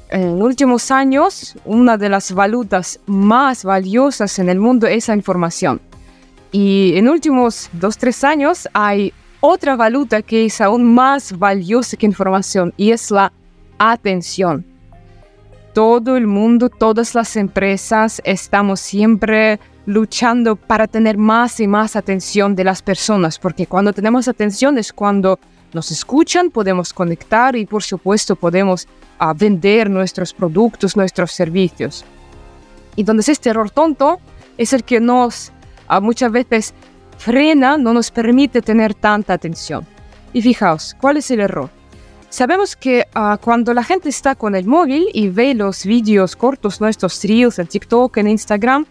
en 0.09 0.43
últimos 0.43 0.91
años 0.91 1.55
una 1.65 1.97
de 1.97 2.09
las 2.09 2.33
valutas 2.33 3.00
más 3.07 3.63
valiosas 3.63 4.38
en 4.38 4.50
el 4.50 4.59
mundo 4.59 4.85
es 4.85 5.07
la 5.07 5.15
información. 5.15 5.81
Y 6.51 6.93
en 6.97 7.09
últimos 7.09 7.67
dos, 7.74 7.97
tres 7.97 8.24
años 8.24 8.69
hay 8.74 9.12
otra 9.42 9.75
valuta 9.75 10.22
que 10.22 10.46
es 10.46 10.62
aún 10.62 10.94
más 10.94 11.38
valiosa 11.38 11.98
que 11.98 12.06
información 12.06 12.74
y 12.77 12.92
es 12.92 13.12
la 13.12 13.32
atención. 13.77 14.65
Todo 15.74 16.15
el 16.15 16.25
mundo, 16.25 16.70
todas 16.70 17.15
las 17.15 17.36
empresas 17.36 18.22
estamos 18.24 18.80
siempre 18.80 19.60
luchando 19.86 20.56
para 20.56 20.88
tener 20.88 21.18
más 21.18 21.60
y 21.60 21.68
más 21.68 21.96
atención 21.96 22.56
de 22.56 22.63
las 22.63 22.82
personas, 22.82 23.38
porque 23.38 23.68
cuando 23.68 23.94
tenemos 23.94 24.27
atención 24.27 24.77
es 24.77 24.92
cuando 24.92 25.39
nos 25.74 25.92
escuchan, 25.92 26.50
podemos 26.50 26.94
conectar 26.94 27.56
y 27.56 27.65
por 27.65 27.84
supuesto 27.84 28.36
podemos 28.36 28.88
uh, 29.20 29.34
vender 29.36 29.89
nuestros 29.89 30.34
productos, 30.34 30.96
nuestros 30.96 31.32
servicios. 31.32 32.06
Y 32.96 33.04
donde 33.04 33.22
es 33.22 33.30
este 33.30 33.50
error 33.50 33.70
tonto 33.70 34.20
es 34.58 34.72
el 34.72 34.84
que 34.84 35.01
nos 35.01 35.51
uh, 35.89 36.00
muchas 36.00 36.32
veces 36.32 36.74
frena, 37.17 37.77
no 37.77 37.93
nos 37.93 38.12
permite 38.12 38.62
tener 38.62 38.93
tanta 38.93 39.34
atención. 39.34 39.86
Y 40.34 40.41
fijaos, 40.41 40.95
¿cuál 41.00 41.17
es 41.17 41.31
el 41.31 41.39
error? 41.39 41.69
Sabemos 42.29 42.75
que 42.75 43.07
uh, 43.15 43.38
cuando 43.41 43.74
la 43.74 43.84
gente 43.84 44.10
está 44.10 44.36
con 44.36 44.55
el 44.55 44.65
móvil 44.65 45.07
y 45.13 45.29
ve 45.29 45.53
los 45.53 45.86
vídeos 45.86 46.36
cortos, 46.36 46.81
nuestros 46.81 47.24
reels 47.24 47.60
en 47.60 47.67
TikTok, 47.67 48.17
en 48.17 48.27
Instagram, 48.27 48.86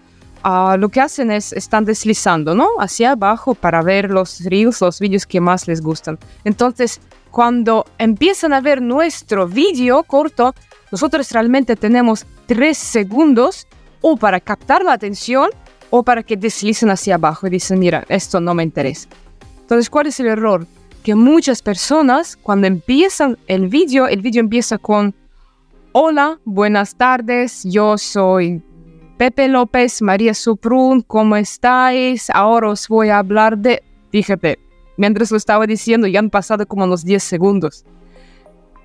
uh, 0.44 0.78
lo 0.78 0.88
que 0.88 1.02
hacen 1.02 1.30
es 1.30 1.52
están 1.52 1.84
deslizando, 1.84 2.54
¿no? 2.54 2.68
Hacia 2.78 3.10
abajo 3.10 3.54
para 3.54 3.82
ver 3.82 4.10
los 4.10 4.40
reels, 4.44 4.80
los 4.80 4.98
vídeos 4.98 5.26
que 5.26 5.42
más 5.42 5.68
les 5.68 5.82
gustan. 5.82 6.18
Entonces, 6.44 7.00
cuando 7.30 7.84
empiezan 7.98 8.54
a 8.54 8.62
ver 8.62 8.80
nuestro 8.80 9.46
vídeo 9.46 10.04
corto, 10.04 10.54
nosotros 10.90 11.30
realmente 11.32 11.76
tenemos 11.76 12.24
tres 12.46 12.78
segundos 12.78 13.66
o 14.00 14.16
para 14.16 14.40
captar 14.40 14.84
la 14.84 14.92
atención 14.92 15.50
o 15.96 16.02
para 16.02 16.24
que 16.24 16.36
deslicen 16.36 16.90
hacia 16.90 17.14
abajo 17.14 17.46
y 17.46 17.50
dicen, 17.50 17.78
mira, 17.78 18.04
esto 18.08 18.40
no 18.40 18.52
me 18.52 18.64
interesa. 18.64 19.08
Entonces, 19.60 19.88
¿cuál 19.88 20.08
es 20.08 20.18
el 20.18 20.26
error? 20.26 20.66
Que 21.04 21.14
muchas 21.14 21.62
personas, 21.62 22.36
cuando 22.36 22.66
empiezan 22.66 23.38
el 23.46 23.68
vídeo, 23.68 24.08
el 24.08 24.20
vídeo 24.20 24.40
empieza 24.40 24.76
con, 24.76 25.14
hola, 25.92 26.40
buenas 26.44 26.96
tardes, 26.96 27.62
yo 27.62 27.96
soy 27.96 28.60
Pepe 29.18 29.46
López, 29.46 30.02
María 30.02 30.34
Suprun, 30.34 31.00
¿cómo 31.02 31.36
estáis? 31.36 32.28
Ahora 32.30 32.70
os 32.70 32.88
voy 32.88 33.10
a 33.10 33.18
hablar 33.18 33.56
de... 33.56 33.80
Fíjate, 34.10 34.58
mientras 34.96 35.30
lo 35.30 35.36
estaba 35.36 35.64
diciendo 35.64 36.08
ya 36.08 36.18
han 36.18 36.28
pasado 36.28 36.66
como 36.66 36.86
unos 36.86 37.04
10 37.04 37.22
segundos. 37.22 37.84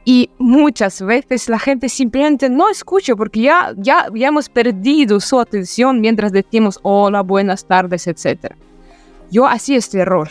Y 0.05 0.29
muchas 0.37 1.01
veces 1.01 1.49
la 1.49 1.59
gente 1.59 1.89
simplemente 1.89 2.49
no 2.49 2.69
escucha 2.69 3.15
porque 3.15 3.41
ya, 3.41 3.73
ya, 3.77 4.07
ya 4.13 4.27
hemos 4.29 4.49
perdido 4.49 5.19
su 5.19 5.39
atención 5.39 6.01
mientras 6.01 6.31
decimos 6.31 6.79
hola, 6.81 7.21
buenas 7.21 7.65
tardes, 7.65 8.07
etc. 8.07 8.53
Yo 9.31 9.45
hacía 9.45 9.77
este 9.77 9.99
error. 9.99 10.29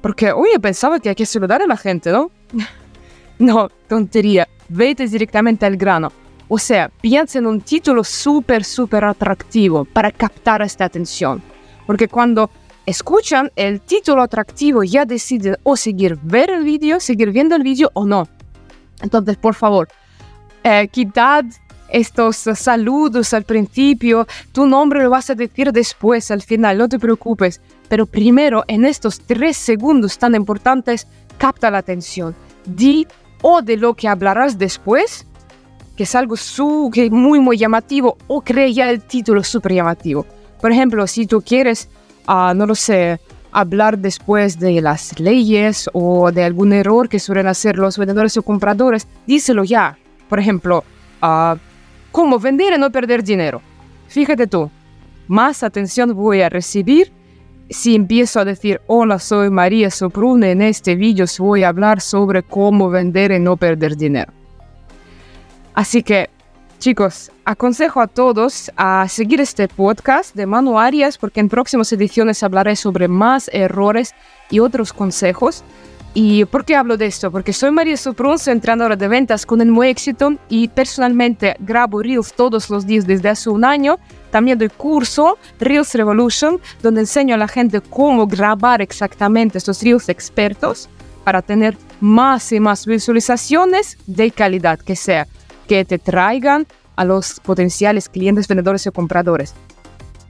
Porque, 0.00 0.30
oye, 0.32 0.60
pensaba 0.60 1.00
que 1.00 1.08
hay 1.08 1.14
que 1.14 1.26
saludar 1.26 1.60
a 1.62 1.66
la 1.66 1.76
gente, 1.76 2.12
¿no? 2.12 2.30
no, 3.38 3.68
tontería. 3.88 4.46
Vete 4.68 5.06
directamente 5.08 5.66
al 5.66 5.76
grano. 5.76 6.12
O 6.48 6.58
sea, 6.58 6.88
piensa 7.00 7.38
en 7.38 7.46
un 7.46 7.60
título 7.60 8.04
súper, 8.04 8.64
súper 8.64 9.04
atractivo 9.04 9.84
para 9.84 10.10
captar 10.12 10.62
esta 10.62 10.84
atención. 10.84 11.42
Porque 11.86 12.08
cuando 12.08 12.50
escuchan 12.86 13.50
el 13.56 13.80
título 13.80 14.22
atractivo 14.22 14.82
ya 14.82 15.04
deciden 15.04 15.56
o 15.62 15.76
seguir 15.76 16.18
ver 16.22 16.50
el 16.50 16.64
vídeo, 16.64 17.00
seguir 17.00 17.32
viendo 17.32 17.54
el 17.54 17.62
vídeo 17.62 17.90
o 17.94 18.06
no. 18.06 18.28
Entonces, 19.02 19.36
por 19.36 19.54
favor, 19.54 19.88
eh, 20.64 20.88
quitad 20.90 21.44
estos 21.88 22.36
saludos 22.36 23.32
al 23.32 23.44
principio, 23.44 24.26
tu 24.52 24.66
nombre 24.66 25.02
lo 25.02 25.10
vas 25.10 25.30
a 25.30 25.34
decir 25.34 25.72
después, 25.72 26.30
al 26.30 26.42
final, 26.42 26.76
no 26.78 26.88
te 26.88 26.98
preocupes. 26.98 27.60
Pero 27.88 28.04
primero, 28.06 28.64
en 28.68 28.84
estos 28.84 29.20
tres 29.20 29.56
segundos 29.56 30.18
tan 30.18 30.34
importantes, 30.34 31.06
capta 31.38 31.70
la 31.70 31.78
atención. 31.78 32.34
Di 32.66 33.06
o 33.40 33.62
de 33.62 33.76
lo 33.76 33.94
que 33.94 34.08
hablarás 34.08 34.58
después, 34.58 35.26
que 35.96 36.02
es 36.02 36.14
algo 36.14 36.36
su, 36.36 36.90
muy, 37.10 37.40
muy 37.40 37.56
llamativo, 37.56 38.18
o 38.26 38.42
crea 38.42 38.90
el 38.90 39.00
título 39.00 39.42
súper 39.42 39.72
llamativo. 39.72 40.26
Por 40.60 40.72
ejemplo, 40.72 41.06
si 41.06 41.26
tú 41.26 41.40
quieres, 41.40 41.88
uh, 42.28 42.54
no 42.54 42.66
lo 42.66 42.74
sé, 42.74 43.20
hablar 43.52 43.98
después 43.98 44.58
de 44.58 44.80
las 44.80 45.18
leyes 45.18 45.88
o 45.92 46.30
de 46.32 46.44
algún 46.44 46.72
error 46.72 47.08
que 47.08 47.18
suelen 47.18 47.46
hacer 47.46 47.78
los 47.78 47.98
vendedores 47.98 48.36
o 48.36 48.42
compradores, 48.42 49.06
díselo 49.26 49.64
ya. 49.64 49.98
Por 50.28 50.38
ejemplo, 50.38 50.84
uh, 51.22 51.56
cómo 52.12 52.38
vender 52.38 52.74
y 52.74 52.78
no 52.78 52.90
perder 52.90 53.22
dinero. 53.22 53.62
Fíjate 54.08 54.46
tú, 54.46 54.70
más 55.26 55.62
atención 55.62 56.14
voy 56.14 56.42
a 56.42 56.48
recibir 56.48 57.12
si 57.70 57.94
empiezo 57.94 58.40
a 58.40 58.44
decir, 58.44 58.80
hola, 58.86 59.18
soy 59.18 59.50
María 59.50 59.90
Soprune, 59.90 60.52
en 60.52 60.62
este 60.62 60.96
vídeo 60.96 61.26
voy 61.38 61.64
a 61.64 61.68
hablar 61.68 62.00
sobre 62.00 62.42
cómo 62.42 62.88
vender 62.88 63.30
y 63.32 63.38
no 63.38 63.56
perder 63.56 63.96
dinero. 63.96 64.32
Así 65.74 66.02
que 66.02 66.30
Chicos, 66.78 67.32
aconsejo 67.44 68.00
a 68.00 68.06
todos 68.06 68.70
a 68.76 69.08
seguir 69.08 69.40
este 69.40 69.66
podcast 69.66 70.32
de 70.36 70.46
Manu 70.46 70.78
Arias 70.78 71.18
porque 71.18 71.40
en 71.40 71.48
próximas 71.48 71.92
ediciones 71.92 72.44
hablaré 72.44 72.76
sobre 72.76 73.08
más 73.08 73.50
errores 73.52 74.14
y 74.48 74.60
otros 74.60 74.92
consejos. 74.92 75.64
¿Y 76.14 76.44
por 76.44 76.64
qué 76.64 76.76
hablo 76.76 76.96
de 76.96 77.06
esto? 77.06 77.32
Porque 77.32 77.52
soy 77.52 77.72
María 77.72 77.96
Soprun, 77.96 78.38
soy 78.38 78.52
entrenadora 78.52 78.94
de 78.94 79.08
ventas 79.08 79.44
con 79.44 79.60
el 79.60 79.72
muy 79.72 79.88
éxito 79.88 80.34
y 80.48 80.68
personalmente 80.68 81.56
grabo 81.58 82.00
Reels 82.00 82.32
todos 82.32 82.70
los 82.70 82.86
días 82.86 83.08
desde 83.08 83.28
hace 83.28 83.50
un 83.50 83.64
año. 83.64 83.98
También 84.30 84.56
doy 84.56 84.68
curso 84.68 85.36
Reels 85.58 85.92
Revolution, 85.94 86.60
donde 86.80 87.00
enseño 87.00 87.34
a 87.34 87.38
la 87.38 87.48
gente 87.48 87.80
cómo 87.80 88.28
grabar 88.28 88.80
exactamente 88.82 89.58
estos 89.58 89.82
Reels 89.82 90.08
expertos 90.08 90.88
para 91.24 91.42
tener 91.42 91.76
más 92.00 92.52
y 92.52 92.60
más 92.60 92.86
visualizaciones 92.86 93.98
de 94.06 94.30
calidad 94.30 94.78
que 94.78 94.94
sea 94.94 95.26
que 95.68 95.84
te 95.84 95.98
traigan 95.98 96.66
a 96.96 97.04
los 97.04 97.38
potenciales 97.40 98.08
clientes, 98.08 98.48
vendedores 98.48 98.86
o 98.88 98.92
compradores. 98.92 99.54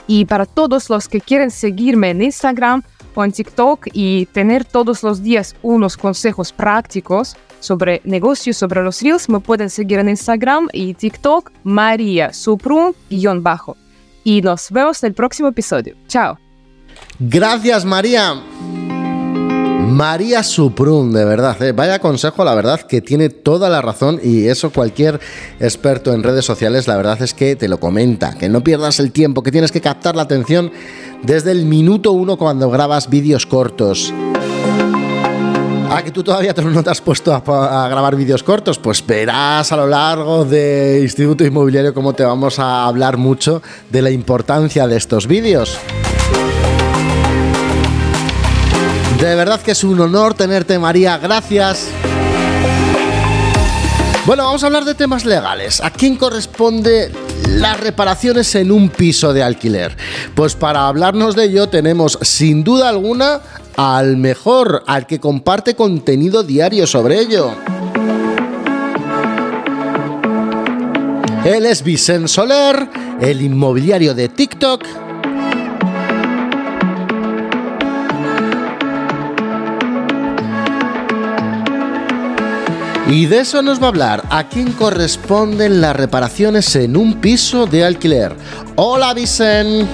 Y 0.06 0.26
para 0.26 0.44
todos 0.44 0.90
los 0.90 1.08
que 1.08 1.20
quieren 1.20 1.50
seguirme 1.50 2.10
en 2.10 2.22
Instagram 2.22 2.82
o 3.14 3.24
en 3.24 3.32
TikTok 3.32 3.88
y 3.92 4.26
tener 4.26 4.64
todos 4.64 5.02
los 5.02 5.22
días 5.22 5.56
unos 5.62 5.96
consejos 5.96 6.52
prácticos 6.52 7.36
sobre 7.60 8.00
negocios, 8.04 8.56
sobre 8.56 8.82
los 8.82 9.02
reels, 9.02 9.28
me 9.28 9.40
pueden 9.40 9.70
seguir 9.70 9.98
en 9.98 10.08
Instagram 10.08 10.68
y 10.72 10.94
TikTok 10.94 11.50
María 11.64 12.32
Suprun-bajo. 12.32 13.76
Y 14.24 14.42
nos 14.42 14.70
vemos 14.70 15.02
en 15.02 15.08
el 15.08 15.14
próximo 15.14 15.48
episodio. 15.48 15.96
Chao. 16.06 16.38
Gracias 17.18 17.84
María. 17.84 18.42
María 19.90 20.42
Suprun, 20.42 21.12
de 21.12 21.24
verdad, 21.24 21.60
¿eh? 21.62 21.72
vaya 21.72 21.98
consejo, 21.98 22.44
la 22.44 22.54
verdad 22.54 22.82
que 22.82 23.00
tiene 23.00 23.30
toda 23.30 23.70
la 23.70 23.80
razón 23.80 24.20
y 24.22 24.46
eso 24.46 24.70
cualquier 24.70 25.18
experto 25.60 26.12
en 26.12 26.22
redes 26.22 26.44
sociales, 26.44 26.86
la 26.86 26.96
verdad 26.96 27.20
es 27.22 27.32
que 27.32 27.56
te 27.56 27.68
lo 27.68 27.80
comenta, 27.80 28.34
que 28.34 28.48
no 28.48 28.62
pierdas 28.62 29.00
el 29.00 29.12
tiempo, 29.12 29.42
que 29.42 29.50
tienes 29.50 29.72
que 29.72 29.80
captar 29.80 30.14
la 30.14 30.22
atención 30.22 30.70
desde 31.22 31.52
el 31.52 31.64
minuto 31.64 32.12
uno 32.12 32.36
cuando 32.36 32.70
grabas 32.70 33.08
vídeos 33.08 33.46
cortos. 33.46 34.12
Ah, 35.90 36.02
que 36.04 36.10
tú 36.10 36.22
todavía 36.22 36.54
no 36.62 36.82
te 36.84 36.90
has 36.90 37.00
puesto 37.00 37.32
a, 37.34 37.88
grabar 37.88 38.14
vídeos 38.14 38.42
cortos, 38.42 38.78
pues 38.78 39.04
verás 39.04 39.72
a 39.72 39.76
lo 39.76 39.86
largo 39.86 40.44
de 40.44 41.00
Instituto 41.02 41.44
Inmobiliario 41.44 41.94
cómo 41.94 42.12
te 42.12 42.24
vamos 42.24 42.58
a 42.58 42.84
hablar 42.84 43.16
mucho 43.16 43.62
de 43.90 44.02
la 44.02 44.10
importancia 44.10 44.86
de 44.86 44.96
estos 44.96 45.26
vídeos. 45.26 45.78
De 49.20 49.34
verdad 49.34 49.60
que 49.60 49.72
es 49.72 49.82
un 49.82 50.00
honor 50.00 50.34
tenerte, 50.34 50.78
María. 50.78 51.18
Gracias. 51.18 51.88
Bueno, 54.26 54.44
vamos 54.44 54.62
a 54.62 54.66
hablar 54.66 54.84
de 54.84 54.94
temas 54.94 55.24
legales. 55.24 55.80
¿A 55.80 55.90
quién 55.90 56.16
corresponde 56.16 57.10
las 57.48 57.80
reparaciones 57.80 58.54
en 58.54 58.70
un 58.70 58.90
piso 58.90 59.32
de 59.32 59.42
alquiler? 59.42 59.96
Pues 60.34 60.54
para 60.54 60.86
hablarnos 60.86 61.34
de 61.34 61.44
ello 61.44 61.68
tenemos 61.68 62.18
sin 62.22 62.62
duda 62.62 62.90
alguna 62.90 63.40
al 63.76 64.16
mejor, 64.18 64.84
al 64.86 65.06
que 65.06 65.18
comparte 65.18 65.74
contenido 65.74 66.42
diario 66.42 66.86
sobre 66.86 67.18
ello. 67.20 67.52
Él 71.44 71.64
es 71.64 71.82
Vicente 71.82 72.28
Soler, 72.28 72.88
el 73.20 73.40
inmobiliario 73.40 74.14
de 74.14 74.28
TikTok. 74.28 75.07
Y 83.10 83.24
de 83.24 83.38
eso 83.38 83.62
nos 83.62 83.80
va 83.80 83.86
a 83.86 83.88
hablar. 83.88 84.22
¿A 84.28 84.50
quién 84.50 84.72
corresponden 84.72 85.80
las 85.80 85.96
reparaciones 85.96 86.76
en 86.76 86.94
un 86.94 87.22
piso 87.22 87.64
de 87.64 87.82
alquiler? 87.82 88.36
Hola, 88.76 89.14
Vicente. 89.14 89.86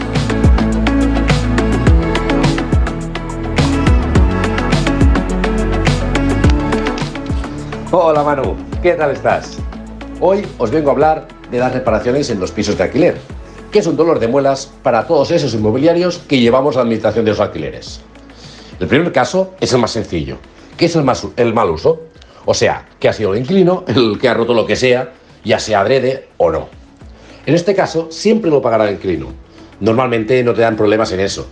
Hola 7.92 8.24
Manu, 8.24 8.56
¿qué 8.82 8.94
tal 8.94 9.12
estás? 9.12 9.58
Hoy 10.18 10.44
os 10.58 10.72
vengo 10.72 10.90
a 10.90 10.94
hablar 10.94 11.28
de 11.52 11.60
las 11.60 11.72
reparaciones 11.72 12.28
en 12.30 12.40
los 12.40 12.50
pisos 12.50 12.76
de 12.76 12.82
alquiler, 12.82 13.16
que 13.70 13.78
es 13.78 13.86
un 13.86 13.96
dolor 13.96 14.18
de 14.18 14.26
muelas 14.26 14.72
para 14.82 15.06
todos 15.06 15.30
esos 15.30 15.54
inmobiliarios 15.54 16.18
que 16.18 16.40
llevamos 16.40 16.74
a 16.74 16.78
la 16.80 16.82
administración 16.82 17.24
de 17.24 17.30
los 17.30 17.38
alquileres. 17.38 18.00
El 18.80 18.88
primer 18.88 19.12
caso 19.12 19.54
es 19.60 19.72
el 19.72 19.78
más 19.78 19.92
sencillo, 19.92 20.38
que 20.76 20.86
es 20.86 20.96
el, 20.96 21.04
el 21.36 21.54
mal 21.54 21.70
uso, 21.70 22.00
o 22.44 22.54
sea, 22.54 22.86
que 22.98 23.08
ha 23.08 23.12
sido 23.12 23.34
el 23.34 23.40
inquilino 23.40 23.84
el 23.86 24.18
que 24.18 24.28
ha 24.28 24.34
roto 24.34 24.54
lo 24.54 24.66
que 24.66 24.76
sea, 24.76 25.12
ya 25.44 25.58
sea 25.58 25.80
adrede 25.80 26.28
o 26.36 26.50
no. 26.50 26.68
En 27.46 27.54
este 27.54 27.74
caso, 27.74 28.08
siempre 28.10 28.50
lo 28.50 28.62
pagará 28.62 28.88
el 28.88 28.94
inquilino. 28.94 29.32
Normalmente 29.80 30.42
no 30.42 30.54
te 30.54 30.62
dan 30.62 30.76
problemas 30.76 31.12
en 31.12 31.20
eso, 31.20 31.48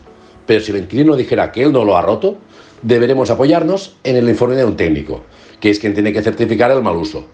pero 0.47 0.61
si 0.61 0.73
el 0.73 0.79
inquilino 0.79 1.17
dijera 1.17 1.53
que 1.53 1.63
él 1.63 1.73
no 1.73 1.85
lo 1.85 1.97
ha 1.97 2.03
roto, 2.03 2.39
deberemos 2.83 3.31
apoyarnos 3.31 3.97
en 4.05 4.17
el 4.17 4.29
informe 4.29 4.57
de 4.57 4.65
un 4.65 4.77
técnico, 4.77 5.23
que 5.61 5.71
es 5.71 5.79
quien 5.79 5.95
tiene 5.95 6.13
que 6.13 6.23
certificar 6.23 6.71
el 6.71 6.83
mal 6.83 6.97
uso. 6.97 7.27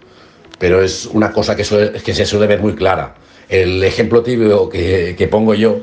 Pero 0.57 0.81
es 0.81 1.05
una 1.05 1.31
cosa 1.31 1.55
que, 1.55 1.63
que 2.03 2.13
se 2.13 2.25
suele 2.25 2.47
ver 2.47 2.59
muy 2.59 2.75
clara. 2.75 3.15
El 3.47 3.83
ejemplo 3.83 4.21
típico 4.21 4.67
que, 4.67 5.15
que 5.17 5.27
pongo 5.27 5.53
yo 5.53 5.77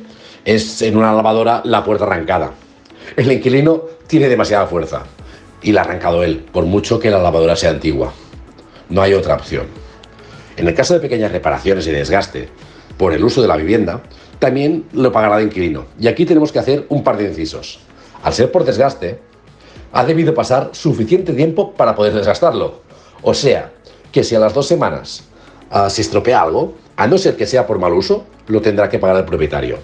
es 0.45 0.83
en 0.83 0.97
una 0.97 1.12
lavadora 1.15 1.62
la 1.65 1.83
puerta 1.83 2.05
arrancada. 2.05 2.53
El 3.17 3.33
inquilino 3.33 3.83
tiene 4.07 4.29
demasiada 4.29 4.67
fuerza 4.67 5.05
y 5.62 5.73
la 5.73 5.83
ha 5.83 5.85
arrancado 5.85 6.23
él, 6.23 6.45
por 6.53 6.64
mucho 6.64 6.99
que 6.99 7.11
la 7.11 7.19
lavadora 7.19 7.57
sea 7.57 7.71
antigua. 7.71 8.12
No 8.88 9.03
hay 9.03 9.14
otra 9.14 9.35
opción. 9.35 9.66
En 10.57 10.69
el 10.69 10.75
caso 10.75 10.95
de 10.95 11.01
pequeñas 11.01 11.33
reparaciones 11.33 11.87
y 11.87 11.90
desgaste 11.90 12.49
por 12.97 13.12
el 13.12 13.25
uso 13.25 13.42
de 13.42 13.49
la 13.49 13.57
vivienda, 13.57 14.03
también 14.38 14.87
lo 14.92 15.12
pagará 15.12 15.38
el 15.38 15.47
inquilino. 15.47 15.87
Y 15.99 16.09
aquí 16.09 16.25
tenemos 16.25 16.53
que 16.53 16.59
hacer 16.59 16.87
un 16.88 17.03
par 17.03 17.16
de 17.16 17.25
incisos. 17.25 17.81
Al 18.23 18.33
ser 18.33 18.51
por 18.51 18.64
desgaste, 18.64 19.19
ha 19.92 20.05
debido 20.05 20.35
pasar 20.35 20.71
suficiente 20.73 21.33
tiempo 21.33 21.73
para 21.73 21.95
poder 21.95 22.14
desgastarlo. 22.14 22.81
O 23.23 23.35
sea, 23.35 23.73
que 24.12 24.25
si 24.25 24.35
a 24.35 24.38
las 24.38 24.55
dos 24.55 24.66
semanas 24.66 25.25
ah, 25.71 25.90
se 25.90 26.03
estropea 26.03 26.42
algo, 26.42 26.75
a 26.97 27.07
no 27.07 27.19
ser 27.19 27.37
que 27.37 27.47
sea 27.47 27.66
por 27.66 27.79
mal 27.79 27.92
uso, 27.92 28.25
lo 28.47 28.61
tendrá 28.61 28.88
que 28.88 28.99
pagar 28.99 29.16
el 29.16 29.25
propietario. 29.25 29.79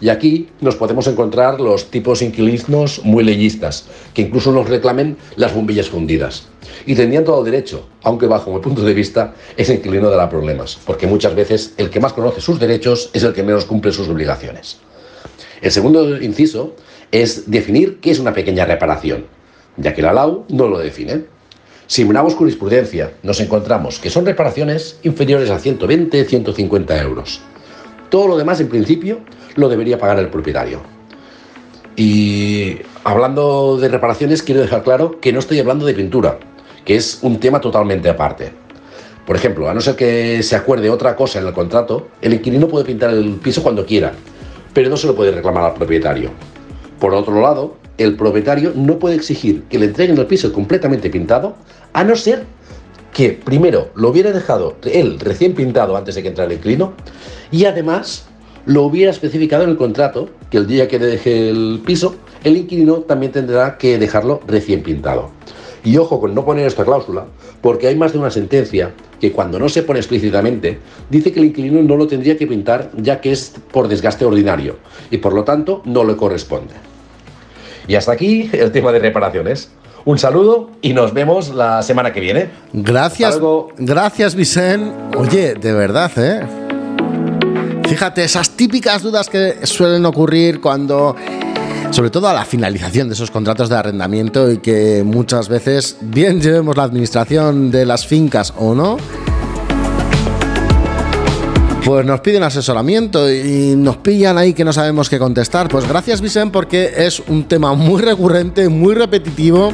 Y 0.00 0.10
aquí 0.10 0.48
nos 0.60 0.76
podemos 0.76 1.06
encontrar 1.06 1.60
los 1.60 1.90
tipos 1.90 2.22
inquilinos 2.22 3.04
muy 3.04 3.24
leyistas, 3.24 3.86
que 4.14 4.22
incluso 4.22 4.52
nos 4.52 4.68
reclamen 4.68 5.16
las 5.36 5.54
bombillas 5.54 5.88
fundidas. 5.88 6.46
Y 6.86 6.94
tendrían 6.94 7.24
todo 7.24 7.42
derecho, 7.42 7.88
aunque 8.02 8.26
bajo 8.26 8.52
mi 8.52 8.60
punto 8.60 8.82
de 8.82 8.94
vista 8.94 9.34
ese 9.56 9.74
inquilino 9.74 10.10
dará 10.10 10.30
problemas, 10.30 10.78
porque 10.86 11.06
muchas 11.06 11.34
veces 11.34 11.74
el 11.76 11.90
que 11.90 12.00
más 12.00 12.12
conoce 12.12 12.40
sus 12.40 12.60
derechos 12.60 13.10
es 13.12 13.24
el 13.24 13.32
que 13.32 13.42
menos 13.42 13.64
cumple 13.64 13.92
sus 13.92 14.08
obligaciones. 14.08 14.78
El 15.60 15.72
segundo 15.72 16.20
inciso 16.22 16.74
es 17.10 17.50
definir 17.50 17.98
qué 18.00 18.12
es 18.12 18.20
una 18.20 18.32
pequeña 18.32 18.64
reparación 18.64 19.38
ya 19.78 19.94
que 19.94 20.02
la 20.02 20.12
LAU 20.12 20.44
no 20.48 20.68
lo 20.68 20.78
define. 20.78 21.24
Si 21.86 22.04
miramos 22.04 22.34
jurisprudencia, 22.34 23.12
nos 23.22 23.40
encontramos 23.40 23.98
que 23.98 24.10
son 24.10 24.26
reparaciones 24.26 24.98
inferiores 25.02 25.50
a 25.50 25.58
120-150 25.58 27.02
euros. 27.02 27.40
Todo 28.08 28.28
lo 28.28 28.36
demás, 28.36 28.60
en 28.60 28.68
principio, 28.68 29.20
lo 29.56 29.68
debería 29.68 29.98
pagar 29.98 30.18
el 30.18 30.28
propietario. 30.28 30.80
Y 31.96 32.78
hablando 33.04 33.76
de 33.76 33.88
reparaciones, 33.88 34.42
quiero 34.42 34.60
dejar 34.60 34.82
claro 34.82 35.20
que 35.20 35.32
no 35.32 35.40
estoy 35.40 35.58
hablando 35.58 35.84
de 35.84 35.94
pintura, 35.94 36.38
que 36.84 36.96
es 36.96 37.18
un 37.22 37.40
tema 37.40 37.60
totalmente 37.60 38.08
aparte. 38.08 38.52
Por 39.26 39.36
ejemplo, 39.36 39.68
a 39.68 39.74
no 39.74 39.80
ser 39.80 39.96
que 39.96 40.42
se 40.42 40.56
acuerde 40.56 40.88
otra 40.88 41.14
cosa 41.14 41.38
en 41.38 41.46
el 41.46 41.52
contrato, 41.52 42.08
el 42.22 42.32
inquilino 42.32 42.68
puede 42.68 42.84
pintar 42.84 43.10
el 43.10 43.34
piso 43.34 43.62
cuando 43.62 43.84
quiera, 43.84 44.12
pero 44.72 44.88
no 44.88 44.96
se 44.96 45.06
lo 45.06 45.14
puede 45.14 45.32
reclamar 45.32 45.64
al 45.64 45.74
propietario. 45.74 46.30
Por 46.98 47.12
otro 47.12 47.40
lado, 47.40 47.76
el 47.98 48.16
propietario 48.16 48.72
no 48.74 48.98
puede 48.98 49.16
exigir 49.16 49.64
que 49.64 49.78
le 49.78 49.86
entreguen 49.86 50.16
el 50.16 50.26
piso 50.26 50.52
completamente 50.52 51.10
pintado, 51.10 51.56
a 51.92 52.04
no 52.04 52.16
ser 52.16 52.46
que 53.12 53.30
primero 53.30 53.90
lo 53.94 54.10
hubiera 54.10 54.32
dejado 54.32 54.76
él 54.84 55.18
recién 55.20 55.54
pintado 55.54 55.96
antes 55.96 56.14
de 56.14 56.22
que 56.22 56.28
entrara 56.28 56.50
el 56.50 56.58
inquilino 56.58 56.92
y 57.50 57.64
además 57.64 58.28
lo 58.66 58.82
hubiera 58.82 59.10
especificado 59.10 59.64
en 59.64 59.70
el 59.70 59.76
contrato 59.76 60.28
que 60.50 60.58
el 60.58 60.66
día 60.66 60.88
que 60.88 60.98
deje 60.98 61.48
el 61.48 61.80
piso, 61.84 62.16
el 62.44 62.56
inquilino 62.56 62.96
también 62.98 63.32
tendrá 63.32 63.78
que 63.78 63.98
dejarlo 63.98 64.40
recién 64.46 64.82
pintado. 64.82 65.30
Y 65.84 65.96
ojo 65.96 66.20
con 66.20 66.34
no 66.34 66.44
poner 66.44 66.66
esta 66.66 66.84
cláusula, 66.84 67.24
porque 67.62 67.86
hay 67.86 67.96
más 67.96 68.12
de 68.12 68.18
una 68.18 68.30
sentencia 68.30 68.92
que 69.20 69.32
cuando 69.32 69.58
no 69.58 69.70
se 69.70 69.82
pone 69.82 70.00
explícitamente, 70.00 70.78
dice 71.08 71.32
que 71.32 71.40
el 71.40 71.46
inquilino 71.46 71.82
no 71.82 71.96
lo 71.96 72.06
tendría 72.06 72.36
que 72.36 72.46
pintar 72.46 72.90
ya 72.96 73.20
que 73.20 73.32
es 73.32 73.54
por 73.72 73.88
desgaste 73.88 74.24
ordinario 74.24 74.76
y 75.10 75.16
por 75.16 75.32
lo 75.32 75.44
tanto 75.44 75.80
no 75.86 76.04
le 76.04 76.16
corresponde. 76.16 76.74
Y 77.86 77.94
hasta 77.94 78.12
aquí 78.12 78.50
el 78.52 78.70
tema 78.70 78.92
de 78.92 78.98
reparaciones. 78.98 79.70
Un 80.04 80.18
saludo 80.18 80.70
y 80.82 80.92
nos 80.92 81.12
vemos 81.12 81.50
la 81.50 81.82
semana 81.82 82.12
que 82.12 82.20
viene. 82.20 82.48
Gracias, 82.72 83.38
gracias 83.76 84.34
Vicente. 84.34 84.92
Oye, 85.16 85.54
de 85.54 85.72
verdad, 85.72 86.10
¿eh? 86.16 86.46
Fíjate, 87.88 88.22
esas 88.22 88.50
típicas 88.50 89.02
dudas 89.02 89.28
que 89.28 89.66
suelen 89.66 90.04
ocurrir 90.04 90.60
cuando, 90.60 91.16
sobre 91.90 92.10
todo 92.10 92.28
a 92.28 92.34
la 92.34 92.44
finalización 92.44 93.08
de 93.08 93.14
esos 93.14 93.30
contratos 93.30 93.70
de 93.70 93.76
arrendamiento 93.76 94.50
y 94.50 94.58
que 94.58 95.02
muchas 95.04 95.48
veces, 95.48 95.96
bien 96.02 96.40
llevemos 96.40 96.76
la 96.76 96.82
administración 96.82 97.70
de 97.70 97.86
las 97.86 98.06
fincas 98.06 98.52
o 98.58 98.74
no, 98.74 98.98
pues 101.88 102.04
nos 102.04 102.20
piden 102.20 102.42
asesoramiento 102.42 103.32
y 103.32 103.74
nos 103.74 103.96
pillan 103.96 104.36
ahí 104.36 104.52
que 104.52 104.62
no 104.62 104.74
sabemos 104.74 105.08
qué 105.08 105.18
contestar. 105.18 105.70
Pues 105.70 105.88
gracias, 105.88 106.20
Vicente, 106.20 106.52
porque 106.52 106.92
es 106.94 107.18
un 107.28 107.44
tema 107.44 107.72
muy 107.72 108.02
recurrente, 108.02 108.68
muy 108.68 108.94
repetitivo. 108.94 109.72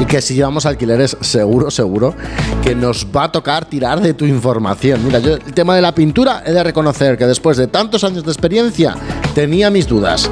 Y 0.00 0.04
que 0.04 0.20
si 0.20 0.34
llevamos 0.34 0.66
alquileres, 0.66 1.16
seguro, 1.20 1.70
seguro, 1.70 2.16
que 2.60 2.74
nos 2.74 3.06
va 3.06 3.22
a 3.22 3.30
tocar 3.30 3.66
tirar 3.66 4.00
de 4.00 4.14
tu 4.14 4.24
información. 4.24 5.06
Mira, 5.06 5.20
yo 5.20 5.34
el 5.34 5.54
tema 5.54 5.76
de 5.76 5.82
la 5.82 5.94
pintura 5.94 6.42
he 6.44 6.50
de 6.50 6.64
reconocer 6.64 7.16
que 7.16 7.28
después 7.28 7.56
de 7.56 7.68
tantos 7.68 8.02
años 8.02 8.24
de 8.24 8.32
experiencia 8.32 8.96
tenía 9.36 9.70
mis 9.70 9.86
dudas. 9.86 10.28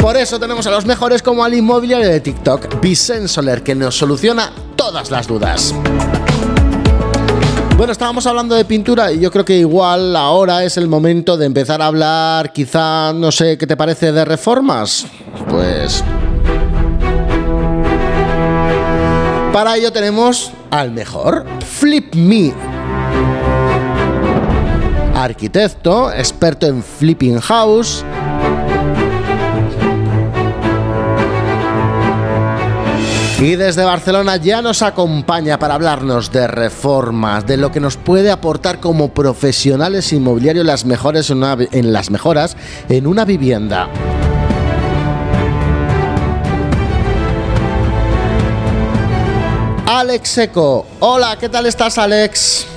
Por 0.00 0.16
eso 0.16 0.40
tenemos 0.40 0.66
a 0.66 0.70
los 0.70 0.86
mejores 0.86 1.20
como 1.20 1.44
al 1.44 1.52
inmobiliario 1.52 2.08
de 2.08 2.20
TikTok, 2.20 2.80
Vicente 2.80 3.28
Soler, 3.28 3.62
que 3.62 3.74
nos 3.74 3.94
soluciona 3.94 4.54
todas 4.74 5.10
las 5.10 5.26
dudas. 5.26 5.74
Bueno, 7.82 7.90
estábamos 7.90 8.24
hablando 8.28 8.54
de 8.54 8.64
pintura 8.64 9.10
y 9.10 9.18
yo 9.18 9.32
creo 9.32 9.44
que 9.44 9.56
igual 9.58 10.14
ahora 10.14 10.62
es 10.62 10.76
el 10.76 10.86
momento 10.86 11.36
de 11.36 11.46
empezar 11.46 11.82
a 11.82 11.86
hablar, 11.86 12.52
quizá, 12.52 13.12
no 13.12 13.32
sé, 13.32 13.58
¿qué 13.58 13.66
te 13.66 13.76
parece 13.76 14.12
de 14.12 14.24
reformas? 14.24 15.04
Pues... 15.48 16.04
Para 19.52 19.76
ello 19.76 19.90
tenemos 19.90 20.52
al 20.70 20.92
mejor, 20.92 21.44
Flip 21.66 22.14
Me. 22.14 22.54
Arquitecto, 25.16 26.12
experto 26.12 26.68
en 26.68 26.84
flipping 26.84 27.40
house, 27.40 28.04
Y 33.42 33.56
desde 33.56 33.82
Barcelona 33.82 34.36
ya 34.36 34.62
nos 34.62 34.82
acompaña 34.82 35.58
para 35.58 35.74
hablarnos 35.74 36.30
de 36.30 36.46
reformas, 36.46 37.44
de 37.44 37.56
lo 37.56 37.72
que 37.72 37.80
nos 37.80 37.96
puede 37.96 38.30
aportar 38.30 38.78
como 38.78 39.08
profesionales 39.12 40.12
inmobiliarios 40.12 40.64
las 40.64 40.84
mejores 40.84 41.28
en, 41.28 41.42
en 41.72 41.92
las 41.92 42.12
mejoras 42.12 42.56
en 42.88 43.08
una 43.08 43.24
vivienda. 43.24 43.88
Alex 49.88 50.28
Seco. 50.28 50.86
Hola, 51.00 51.36
¿qué 51.40 51.48
tal 51.48 51.66
estás, 51.66 51.98
Alex? 51.98 52.68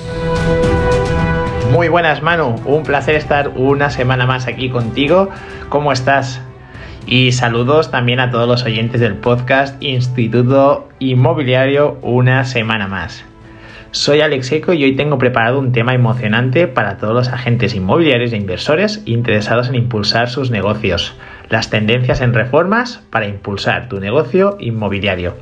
Muy 1.70 1.86
buenas, 1.86 2.22
Manu. 2.22 2.56
Un 2.64 2.82
placer 2.82 3.14
estar 3.14 3.50
una 3.50 3.90
semana 3.90 4.26
más 4.26 4.48
aquí 4.48 4.68
contigo. 4.68 5.28
¿Cómo 5.68 5.92
estás? 5.92 6.40
Y 7.08 7.30
saludos 7.30 7.92
también 7.92 8.18
a 8.18 8.32
todos 8.32 8.48
los 8.48 8.64
oyentes 8.64 9.00
del 9.00 9.14
podcast 9.14 9.80
Instituto 9.80 10.88
Inmobiliario 10.98 11.98
una 12.02 12.44
semana 12.44 12.88
más. 12.88 13.24
Soy 13.92 14.22
Alex 14.22 14.50
Eco 14.50 14.72
y 14.72 14.82
hoy 14.82 14.96
tengo 14.96 15.16
preparado 15.16 15.60
un 15.60 15.70
tema 15.70 15.94
emocionante 15.94 16.66
para 16.66 16.98
todos 16.98 17.14
los 17.14 17.28
agentes 17.28 17.76
inmobiliarios 17.76 18.32
e 18.32 18.36
inversores 18.36 19.02
interesados 19.06 19.68
en 19.68 19.76
impulsar 19.76 20.28
sus 20.28 20.50
negocios, 20.50 21.14
las 21.48 21.70
tendencias 21.70 22.20
en 22.20 22.34
reformas 22.34 23.00
para 23.10 23.28
impulsar 23.28 23.88
tu 23.88 24.00
negocio 24.00 24.56
inmobiliario. 24.58 25.36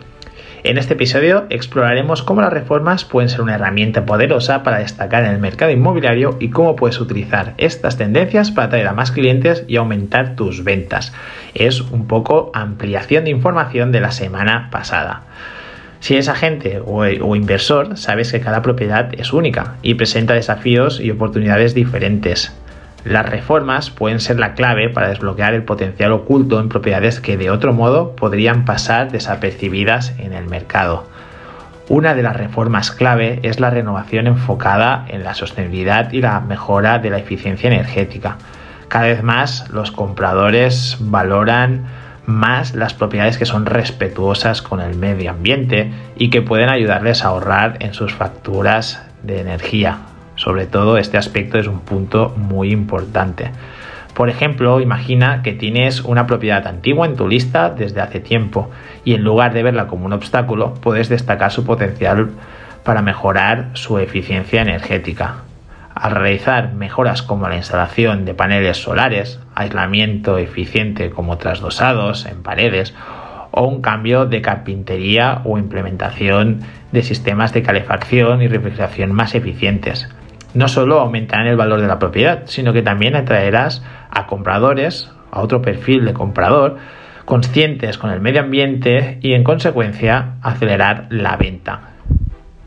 En 0.65 0.79
este 0.79 0.95
episodio 0.95 1.45
exploraremos 1.51 2.23
cómo 2.23 2.41
las 2.41 2.51
reformas 2.51 3.05
pueden 3.05 3.29
ser 3.29 3.43
una 3.43 3.57
herramienta 3.57 4.07
poderosa 4.07 4.63
para 4.63 4.79
destacar 4.79 5.23
en 5.23 5.33
el 5.33 5.39
mercado 5.39 5.71
inmobiliario 5.71 6.39
y 6.41 6.49
cómo 6.49 6.75
puedes 6.75 6.99
utilizar 7.03 7.53
estas 7.59 7.99
tendencias 7.99 8.51
para 8.51 8.69
atraer 8.69 8.89
a 8.89 8.95
más 8.95 9.11
clientes 9.11 9.65
y 9.69 9.77
aumentar 9.77 10.37
tus 10.37 10.65
ventas. 10.65 11.13
Es 11.53 11.83
un 11.83 12.07
poco 12.07 12.51
ampliación 12.55 13.25
de 13.25 13.31
información 13.31 13.93
de 13.93 14.01
la 14.01 14.11
semana 14.11 14.71
pasada. 14.71 15.25
Si 16.01 16.15
eres 16.15 16.31
agente 16.31 16.81
o, 16.81 17.03
o, 17.03 17.37
inversor, 17.37 17.99
sabes 17.99 18.33
que 18.33 18.41
cada 18.41 18.63
propiedad 18.63 19.11
es 19.19 19.35
única 19.35 19.75
y 19.83 19.95
presenta 19.95 20.33
desafíos 20.33 20.99
y 20.99 21.11
oportunidades 21.11 21.75
diferentes. 21.75 22.57
Las 23.05 23.29
reformas 23.29 23.91
pueden 23.91 24.19
ser 24.19 24.39
la 24.39 24.55
clave 24.55 24.89
para 24.89 25.09
desbloquear 25.09 25.53
el 25.53 25.63
potencial 25.63 26.13
oculto 26.13 26.59
en 26.59 26.71
propiedades 26.71 27.21
que 27.21 27.37
de 27.37 27.51
otro 27.51 27.75
modo 27.75 28.17
podrían 28.17 28.65
pasar 28.65 29.13
desapercibidas 29.13 30.15
en 30.19 30.33
el 30.33 30.47
mercado. 30.47 31.07
Una 31.91 32.15
de 32.15 32.23
las 32.23 32.35
reformas 32.35 32.91
clave 32.91 33.41
es 33.43 33.61
la 33.61 33.69
renovación 33.69 34.27
enfocada 34.27 35.05
en 35.09 35.23
la 35.23 35.35
sostenibilidad 35.35 36.13
y 36.13 36.23
la 36.23 36.41
mejora 36.41 36.99
de 36.99 37.11
la 37.11 37.19
eficiencia 37.19 37.69
energética. 37.69 38.39
Cada 38.89 39.09
vez 39.09 39.23
más 39.23 39.69
los 39.69 39.91
compradores 39.91 40.97
valoran 40.99 41.85
más 42.25 42.75
las 42.75 42.95
propiedades 42.95 43.37
que 43.37 43.45
son 43.45 43.67
respetuosas 43.67 44.63
con 44.63 44.81
el 44.81 44.97
medio 44.97 45.31
ambiente 45.31 45.93
y 46.17 46.31
que 46.31 46.41
pueden 46.41 46.71
ayudarles 46.71 47.23
a 47.23 47.29
ahorrar 47.29 47.77
en 47.81 47.93
sus 47.93 48.15
facturas 48.15 49.03
de 49.23 49.41
energía, 49.41 49.99
sobre 50.37 50.67
todo 50.67 50.99
este 50.99 51.19
aspecto 51.19 51.59
es 51.59 51.67
un 51.67 51.81
punto 51.81 52.35
muy 52.37 52.71
importante. 52.71 53.51
Por 54.15 54.29
ejemplo, 54.29 54.81
imagina 54.81 55.43
que 55.43 55.53
tienes 55.53 56.03
una 56.03 56.27
propiedad 56.27 56.67
antigua 56.69 57.07
en 57.07 57.17
tu 57.17 57.27
lista 57.27 57.71
desde 57.71 58.01
hace 58.01 58.21
tiempo 58.21 58.71
y 59.05 59.15
en 59.15 59.25
lugar 59.25 59.53
de 59.53 59.65
verla 59.65 59.89
como 59.89 60.07
un 60.07 60.13
obstáculo, 60.13 60.75
puedes 60.75 61.09
destacar 61.09 61.51
su 61.51 61.65
potencial 61.65 62.31
para 62.85 63.03
mejorar 63.03 63.71
su 63.73 63.99
eficiencia 63.99 64.63
energética. 64.63 65.39
Al 65.97 66.13
realizar 66.13 66.75
mejoras 66.75 67.23
como 67.23 67.49
la 67.49 67.57
instalación 67.57 68.25
de 68.25 68.35
paneles 68.35 68.83
solares, 68.83 69.41
aislamiento 69.55 70.39
eficiente 70.39 71.11
como 71.11 71.39
trasdosados 71.39 72.27
en 72.27 72.43
paredes 72.43 72.95
o 73.51 73.65
un 73.65 73.81
cambio 73.81 74.27
de 74.27 74.43
carpintería 74.43 75.41
o 75.45 75.59
implementación 75.59 76.61
de 76.93 77.03
sistemas 77.03 77.53
de 77.53 77.63
calefacción 77.63 78.43
y 78.43 78.49
refrigeración 78.49 79.13
más 79.13 79.35
eficientes 79.35 80.09
no 80.55 80.69
solo 80.69 81.01
aumentarán 81.01 81.47
el 81.47 81.57
valor 81.57 81.81
de 81.81 81.89
la 81.89 81.99
propiedad, 81.99 82.43
sino 82.47 82.73
que 82.73 82.83
también 82.83 83.17
atraerás 83.17 83.85
a 84.11 84.27
compradores, 84.27 85.11
a 85.31 85.41
otro 85.41 85.63
perfil 85.63 86.05
de 86.05 86.15
comprador, 86.15 86.79
conscientes 87.25 87.99
con 87.99 88.11
el 88.11 88.21
medio 88.21 88.41
ambiente 88.41 89.19
y 89.21 89.35
en 89.35 89.45
consecuencia 89.45 90.35
acelerar 90.43 91.07
la 91.11 91.37
venta. 91.37 91.95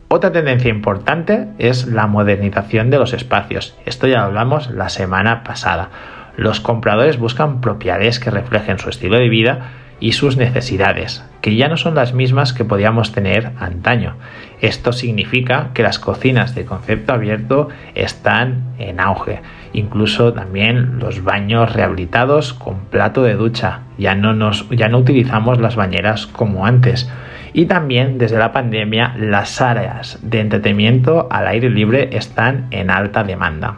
Otra 0.08 0.32
tendencia 0.32 0.70
importante 0.70 1.48
es 1.58 1.86
la 1.86 2.06
modernización 2.06 2.90
de 2.90 2.98
los 2.98 3.12
espacios. 3.12 3.76
Esto 3.84 4.06
ya 4.06 4.20
lo 4.20 4.24
hablamos 4.24 4.70
la 4.70 4.88
semana 4.88 5.44
pasada. 5.44 5.90
Los 6.36 6.60
compradores 6.60 7.18
buscan 7.18 7.60
propiedades 7.60 8.18
que 8.18 8.30
reflejen 8.30 8.78
su 8.78 8.88
estilo 8.88 9.18
de 9.18 9.28
vida 9.28 9.70
y 10.00 10.12
sus 10.12 10.36
necesidades, 10.36 11.24
que 11.40 11.56
ya 11.56 11.68
no 11.68 11.76
son 11.76 11.94
las 11.94 12.12
mismas 12.12 12.52
que 12.52 12.64
podíamos 12.64 13.12
tener 13.12 13.52
antaño. 13.58 14.14
Esto 14.60 14.92
significa 14.92 15.70
que 15.74 15.82
las 15.82 15.98
cocinas 15.98 16.54
de 16.54 16.64
concepto 16.64 17.12
abierto 17.12 17.68
están 17.94 18.74
en 18.78 19.00
auge. 19.00 19.40
Incluso 19.72 20.32
también 20.32 20.98
los 20.98 21.22
baños 21.22 21.72
rehabilitados 21.72 22.54
con 22.54 22.86
plato 22.86 23.22
de 23.22 23.34
ducha. 23.34 23.80
Ya 23.98 24.14
no, 24.14 24.32
nos, 24.32 24.68
ya 24.70 24.88
no 24.88 24.98
utilizamos 24.98 25.60
las 25.60 25.76
bañeras 25.76 26.26
como 26.26 26.66
antes. 26.66 27.10
Y 27.52 27.66
también 27.66 28.18
desde 28.18 28.38
la 28.38 28.52
pandemia 28.52 29.14
las 29.18 29.60
áreas 29.60 30.18
de 30.22 30.40
entretenimiento 30.40 31.28
al 31.30 31.46
aire 31.48 31.70
libre 31.70 32.10
están 32.12 32.66
en 32.70 32.90
alta 32.90 33.24
demanda. 33.24 33.76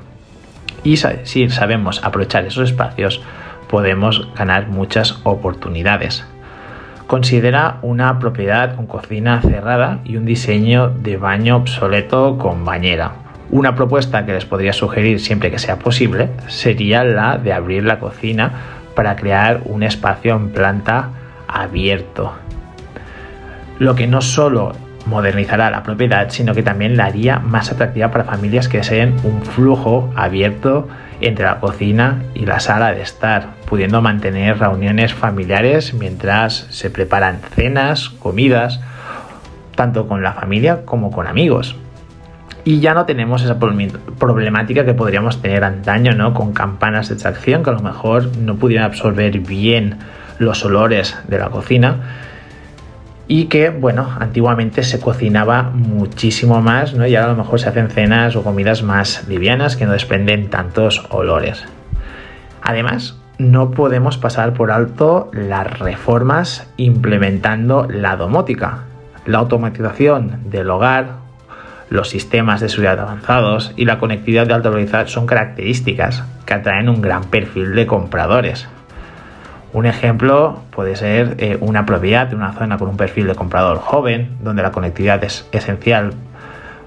Y 0.83 0.97
si 0.97 1.49
sabemos 1.51 2.03
aprovechar 2.05 2.45
esos 2.47 2.71
espacios, 2.71 3.23
podemos 3.71 4.29
ganar 4.35 4.67
muchas 4.69 5.21
oportunidades. 5.23 6.25
Considera 7.07 7.79
una 7.83 8.19
propiedad 8.19 8.75
con 8.75 8.87
cocina 8.87 9.41
cerrada 9.41 10.01
y 10.05 10.17
un 10.17 10.25
diseño 10.25 10.91
de 10.91 11.17
baño 11.17 11.57
obsoleto 11.57 12.37
con 12.37 12.65
bañera. 12.65 13.13
Una 13.51 13.75
propuesta 13.75 14.27
que 14.27 14.33
les 14.33 14.45
podría 14.45 14.73
sugerir 14.73 15.21
siempre 15.21 15.51
que 15.51 15.59
sea 15.59 15.79
posible 15.79 16.31
sería 16.49 17.03
la 17.05 17.39
de 17.39 17.53
abrir 17.53 17.85
la 17.85 17.99
cocina 17.99 18.53
para 18.95 19.17
crear 19.17 19.63
un 19.65 19.83
espacio 19.83 20.37
en 20.37 20.51
planta 20.51 21.11
abierto. 21.49 22.33
Lo 23.79 23.95
que 23.95 24.07
no 24.07 24.21
solo 24.21 24.73
modernizará 25.07 25.71
la 25.71 25.83
propiedad, 25.83 26.29
sino 26.31 26.55
que 26.55 26.63
también 26.63 26.97
la 26.97 27.07
haría 27.07 27.39
más 27.39 27.73
atractiva 27.73 28.11
para 28.11 28.25
familias 28.25 28.69
que 28.69 28.79
deseen 28.79 29.17
un 29.25 29.43
flujo 29.43 30.13
abierto 30.15 30.89
entre 31.21 31.45
la 31.45 31.61
cocina 31.61 32.23
y 32.35 32.47
la 32.47 32.61
sala 32.61 32.93
de 32.93 33.03
estar, 33.03 33.49
pudiendo 33.67 34.01
mantener 34.01 34.59
reuniones 34.59 35.15
familiares 35.15 35.95
mientras 35.95 36.67
se 36.71 36.91
preparan 36.91 37.41
cenas, 37.55 38.09
comidas, 38.09 38.81
tanto 39.75 40.09
con 40.09 40.23
la 40.23 40.33
familia 40.33 40.85
como 40.85 41.11
con 41.11 41.27
amigos. 41.27 41.77
Y 42.65 42.81
ya 42.81 42.93
no 42.93 43.07
tenemos 43.07 43.43
esa 43.43 43.59
problemática 43.59 44.85
que 44.85 44.93
podríamos 44.93 45.41
tener 45.41 45.65
antaño, 45.65 46.13
¿no? 46.13 46.35
Con 46.35 46.53
campanas 46.53 47.09
de 47.09 47.15
extracción 47.15 47.63
que 47.63 47.71
a 47.71 47.73
lo 47.73 47.81
mejor 47.81 48.37
no 48.37 48.57
pudieran 48.57 48.85
absorber 48.85 49.39
bien 49.39 49.99
los 50.39 50.65
olores 50.65 51.17
de 51.29 51.39
la 51.39 51.49
cocina 51.49 51.97
y 53.33 53.45
que, 53.45 53.71
bueno, 53.71 54.09
antiguamente 54.19 54.83
se 54.83 54.99
cocinaba 54.99 55.63
muchísimo 55.63 56.61
más, 56.61 56.95
¿no? 56.95 57.07
Y 57.07 57.15
ahora 57.15 57.31
a 57.31 57.37
lo 57.37 57.45
mejor 57.45 57.61
se 57.61 57.69
hacen 57.69 57.89
cenas 57.89 58.35
o 58.35 58.43
comidas 58.43 58.83
más 58.83 59.29
livianas 59.29 59.77
que 59.77 59.87
no 59.87 59.93
desprenden 59.93 60.51
tantos 60.51 61.07
olores. 61.11 61.65
Además, 62.61 63.21
no 63.39 63.71
podemos 63.71 64.19
pasar 64.19 64.53
por 64.53 64.73
alto 64.73 65.31
las 65.33 65.79
reformas 65.79 66.69
implementando 66.77 67.87
la 67.89 68.17
domótica. 68.17 68.87
La 69.27 69.39
automatización 69.39 70.51
del 70.51 70.69
hogar, 70.69 71.19
los 71.89 72.09
sistemas 72.09 72.61
de 72.61 72.69
seguridad 72.69 72.99
avanzados 72.99 73.73
y 73.77 73.85
la 73.85 74.01
conectividad 74.01 74.49
de 74.49 74.55
alta 74.55 74.71
velocidad 74.71 75.07
son 75.07 75.27
características 75.27 76.25
que 76.47 76.55
atraen 76.55 76.89
un 76.89 77.01
gran 77.01 77.23
perfil 77.23 77.77
de 77.77 77.87
compradores. 77.87 78.67
Un 79.73 79.87
ejemplo 79.87 80.61
puede 80.71 80.97
ser 80.97 81.37
eh, 81.39 81.57
una 81.61 81.87
propiedad 81.87 82.27
de 82.27 82.35
una 82.35 82.53
zona 82.53 82.77
con 82.77 82.89
un 82.89 82.97
perfil 82.97 83.29
de 83.29 83.37
comprador 83.37 83.79
joven, 83.79 84.37
donde 84.41 84.63
la 84.63 84.73
conectividad 84.73 85.23
es 85.23 85.49
esencial 85.53 86.15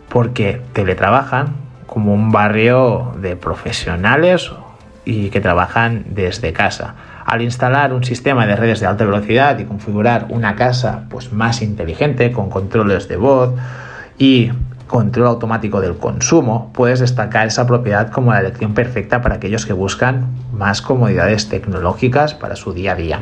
porque 0.09 0.61
teletrabajan, 0.73 1.55
como 1.87 2.13
un 2.13 2.31
barrio 2.31 3.13
de 3.21 3.35
profesionales 3.35 4.51
y 5.05 5.29
que 5.29 5.39
trabajan 5.39 6.05
desde 6.07 6.51
casa. 6.51 6.95
Al 7.25 7.41
instalar 7.41 7.93
un 7.93 8.03
sistema 8.03 8.45
de 8.45 8.55
redes 8.55 8.79
de 8.79 8.87
alta 8.87 9.05
velocidad 9.05 9.57
y 9.59 9.65
configurar 9.65 10.25
una 10.29 10.55
casa 10.55 11.05
pues, 11.09 11.31
más 11.31 11.61
inteligente 11.61 12.31
con 12.31 12.49
controles 12.49 13.07
de 13.07 13.15
voz 13.15 13.53
y 14.17 14.51
control 14.93 15.25
automático 15.25 15.82
del 15.82 15.95
consumo, 15.95 16.69
puedes 16.71 16.99
destacar 16.99 17.47
esa 17.47 17.65
propiedad 17.65 18.12
como 18.12 18.32
la 18.32 18.41
elección 18.41 18.75
perfecta 18.75 19.23
para 19.23 19.36
aquellos 19.36 19.65
que 19.65 19.73
buscan 19.73 20.27
más 20.53 20.84
comodidades 20.84 21.49
tecnológicas 21.49 22.36
para 22.36 22.56
su 22.56 22.73
día 22.73 22.91
a 22.91 22.95
día. 22.95 23.19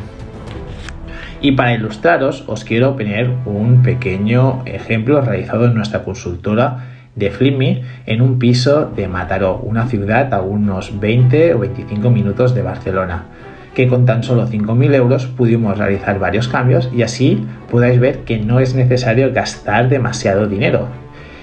Y 1.39 1.53
para 1.53 1.73
ilustraros, 1.73 2.43
os 2.47 2.65
quiero 2.65 2.97
poner 2.97 3.31
un 3.45 3.83
pequeño 3.83 4.63
ejemplo 4.65 5.21
realizado 5.21 5.63
en 5.63 5.73
nuestra 5.73 6.03
consultora 6.03 6.87
de 7.15 7.31
Flimmy 7.31 7.83
en 8.05 8.21
un 8.21 8.37
piso 8.37 8.91
de 8.93 9.07
Mataró, 9.07 9.55
una 9.55 9.87
ciudad 9.87 10.33
a 10.33 10.41
unos 10.41 10.99
20 10.99 11.53
o 11.53 11.59
25 11.59 12.09
minutos 12.09 12.53
de 12.53 12.63
Barcelona. 12.63 13.27
que 13.73 13.87
con 13.87 14.05
tan 14.05 14.21
solo 14.21 14.45
5.000 14.49 14.93
euros 14.95 15.27
pudimos 15.27 15.77
realizar 15.77 16.19
varios 16.19 16.49
cambios 16.49 16.89
y 16.93 17.03
así 17.03 17.45
podáis 17.71 18.01
ver 18.01 18.25
que 18.25 18.37
no 18.37 18.59
es 18.59 18.75
necesario 18.75 19.31
gastar 19.31 19.87
demasiado 19.87 20.47
dinero. 20.47 20.89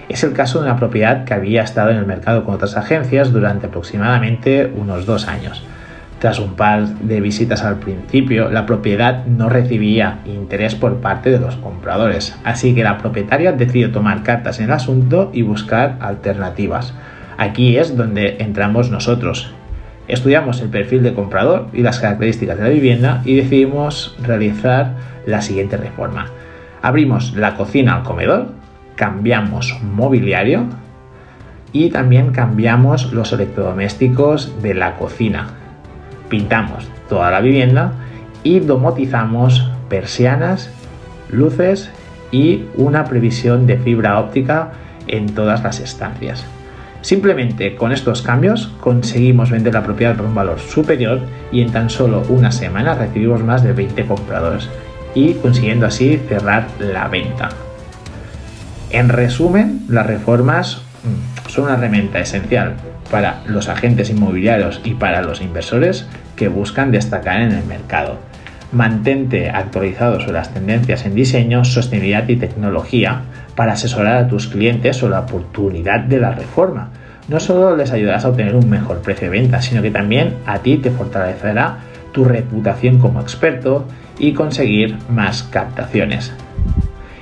Es 0.08 0.24
el 0.24 0.32
caso 0.32 0.58
de 0.58 0.66
una 0.66 0.78
propiedad 0.78 1.24
que 1.24 1.34
había 1.34 1.62
estado 1.62 1.90
en 1.90 1.98
el 1.98 2.06
mercado 2.06 2.44
con 2.44 2.54
otras 2.54 2.76
agencias 2.76 3.30
durante 3.30 3.66
aproximadamente 3.66 4.72
unos 4.74 5.04
dos 5.04 5.28
años. 5.28 5.62
Tras 6.18 6.40
un 6.40 6.54
par 6.54 6.86
de 6.86 7.20
visitas 7.20 7.62
al 7.62 7.76
principio, 7.76 8.50
la 8.50 8.66
propiedad 8.66 9.26
no 9.26 9.48
recibía 9.48 10.18
interés 10.24 10.74
por 10.74 10.96
parte 10.96 11.30
de 11.30 11.38
los 11.38 11.56
compradores, 11.56 12.36
así 12.42 12.74
que 12.74 12.82
la 12.82 12.98
propietaria 12.98 13.52
decidió 13.52 13.92
tomar 13.92 14.24
cartas 14.24 14.58
en 14.58 14.64
el 14.64 14.72
asunto 14.72 15.30
y 15.32 15.42
buscar 15.42 15.96
alternativas. 16.00 16.94
Aquí 17.36 17.76
es 17.76 17.96
donde 17.96 18.38
entramos 18.40 18.90
nosotros. 18.90 19.52
Estudiamos 20.08 20.60
el 20.60 20.70
perfil 20.70 21.04
de 21.04 21.14
comprador 21.14 21.68
y 21.72 21.82
las 21.82 22.00
características 22.00 22.56
de 22.56 22.64
la 22.64 22.70
vivienda 22.70 23.22
y 23.24 23.36
decidimos 23.36 24.16
realizar 24.20 24.94
la 25.26 25.42
siguiente 25.42 25.76
reforma. 25.76 26.26
Abrimos 26.82 27.34
la 27.34 27.54
cocina 27.54 27.94
al 27.94 28.02
comedor, 28.02 28.57
cambiamos 28.98 29.78
mobiliario 29.82 30.66
y 31.72 31.88
también 31.88 32.32
cambiamos 32.32 33.12
los 33.14 33.32
electrodomésticos 33.32 34.60
de 34.60 34.74
la 34.74 34.96
cocina 34.96 35.54
pintamos 36.28 36.86
toda 37.08 37.30
la 37.30 37.40
vivienda 37.40 37.92
y 38.44 38.60
domotizamos 38.60 39.70
persianas, 39.88 40.70
luces 41.30 41.90
y 42.30 42.64
una 42.76 43.04
previsión 43.04 43.66
de 43.66 43.78
fibra 43.78 44.18
óptica 44.18 44.72
en 45.06 45.26
todas 45.34 45.62
las 45.62 45.80
estancias. 45.80 46.44
Simplemente 47.00 47.76
con 47.76 47.92
estos 47.92 48.22
cambios 48.22 48.68
conseguimos 48.80 49.50
vender 49.50 49.74
la 49.74 49.84
propiedad 49.84 50.16
por 50.16 50.26
un 50.26 50.34
valor 50.34 50.58
superior 50.58 51.20
y 51.52 51.62
en 51.62 51.72
tan 51.72 51.90
solo 51.90 52.22
una 52.28 52.50
semana 52.50 52.94
recibimos 52.94 53.42
más 53.42 53.62
de 53.62 53.72
20 53.72 54.04
compradores 54.06 54.68
y 55.14 55.34
consiguiendo 55.34 55.86
así 55.86 56.20
cerrar 56.28 56.66
la 56.78 57.08
venta. 57.08 57.67
En 58.90 59.10
resumen, 59.10 59.82
las 59.88 60.06
reformas 60.06 60.80
mm, 61.04 61.50
son 61.50 61.64
una 61.64 61.74
herramienta 61.74 62.20
esencial 62.20 62.74
para 63.10 63.42
los 63.46 63.68
agentes 63.68 64.08
inmobiliarios 64.08 64.80
y 64.82 64.94
para 64.94 65.20
los 65.20 65.42
inversores 65.42 66.06
que 66.36 66.48
buscan 66.48 66.90
destacar 66.90 67.42
en 67.42 67.52
el 67.52 67.64
mercado. 67.64 68.16
Mantente 68.72 69.50
actualizado 69.50 70.20
sobre 70.20 70.34
las 70.34 70.54
tendencias 70.54 71.04
en 71.04 71.14
diseño, 71.14 71.64
sostenibilidad 71.64 72.28
y 72.28 72.36
tecnología 72.36 73.22
para 73.54 73.72
asesorar 73.72 74.16
a 74.16 74.28
tus 74.28 74.46
clientes 74.46 74.96
sobre 74.96 75.14
la 75.14 75.20
oportunidad 75.20 76.00
de 76.00 76.20
la 76.20 76.32
reforma. 76.32 76.90
No 77.28 77.40
solo 77.40 77.76
les 77.76 77.92
ayudarás 77.92 78.24
a 78.24 78.30
obtener 78.30 78.54
un 78.54 78.70
mejor 78.70 79.02
precio 79.02 79.30
de 79.30 79.38
venta, 79.38 79.60
sino 79.60 79.82
que 79.82 79.90
también 79.90 80.36
a 80.46 80.60
ti 80.60 80.78
te 80.78 80.90
fortalecerá 80.90 81.78
tu 82.12 82.24
reputación 82.24 82.98
como 82.98 83.20
experto 83.20 83.86
y 84.18 84.32
conseguir 84.32 84.96
más 85.10 85.42
captaciones. 85.42 86.32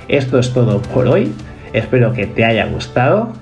Esto 0.08 0.38
es 0.38 0.52
todo 0.52 0.80
por 0.80 1.08
hoy. 1.08 1.32
Espero 1.72 2.12
que 2.12 2.26
te 2.26 2.44
haya 2.44 2.66
gustado 2.66 3.32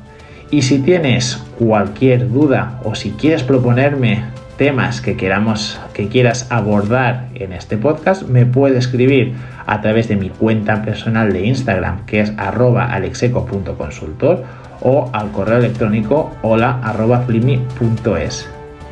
y 0.51 0.63
si 0.63 0.79
tienes 0.79 1.43
cualquier 1.59 2.31
duda 2.31 2.81
o 2.85 2.95
si 2.95 3.11
quieres 3.11 3.43
proponerme 3.43 4.25
temas 4.57 5.01
que 5.01 5.17
queramos 5.17 5.81
que 5.93 6.09
quieras 6.09 6.47
abordar 6.51 7.29
en 7.35 7.53
este 7.53 7.77
podcast, 7.77 8.23
me 8.23 8.47
puedes 8.47 8.87
escribir 8.87 9.35
a 9.67 9.81
través 9.81 10.09
de 10.09 10.17
mi 10.17 10.31
cuenta 10.31 10.83
personal 10.83 11.33
de 11.33 11.47
Instagram, 11.47 12.07
que 12.07 12.21
es 12.21 12.33
alexeco.consultor 12.39 14.45
o 14.81 15.11
al 15.13 15.33
correo 15.33 15.59
electrónico 15.59 16.33
hola 16.43 16.81
arroba 16.83 17.25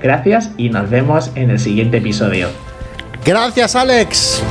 Gracias 0.03 0.51
y 0.57 0.71
nos 0.71 0.90
vemos 0.90 1.31
en 1.37 1.51
el 1.51 1.61
siguiente 1.61 1.99
episodio. 1.99 2.49
Gracias, 3.25 3.77
Alex. 3.77 4.42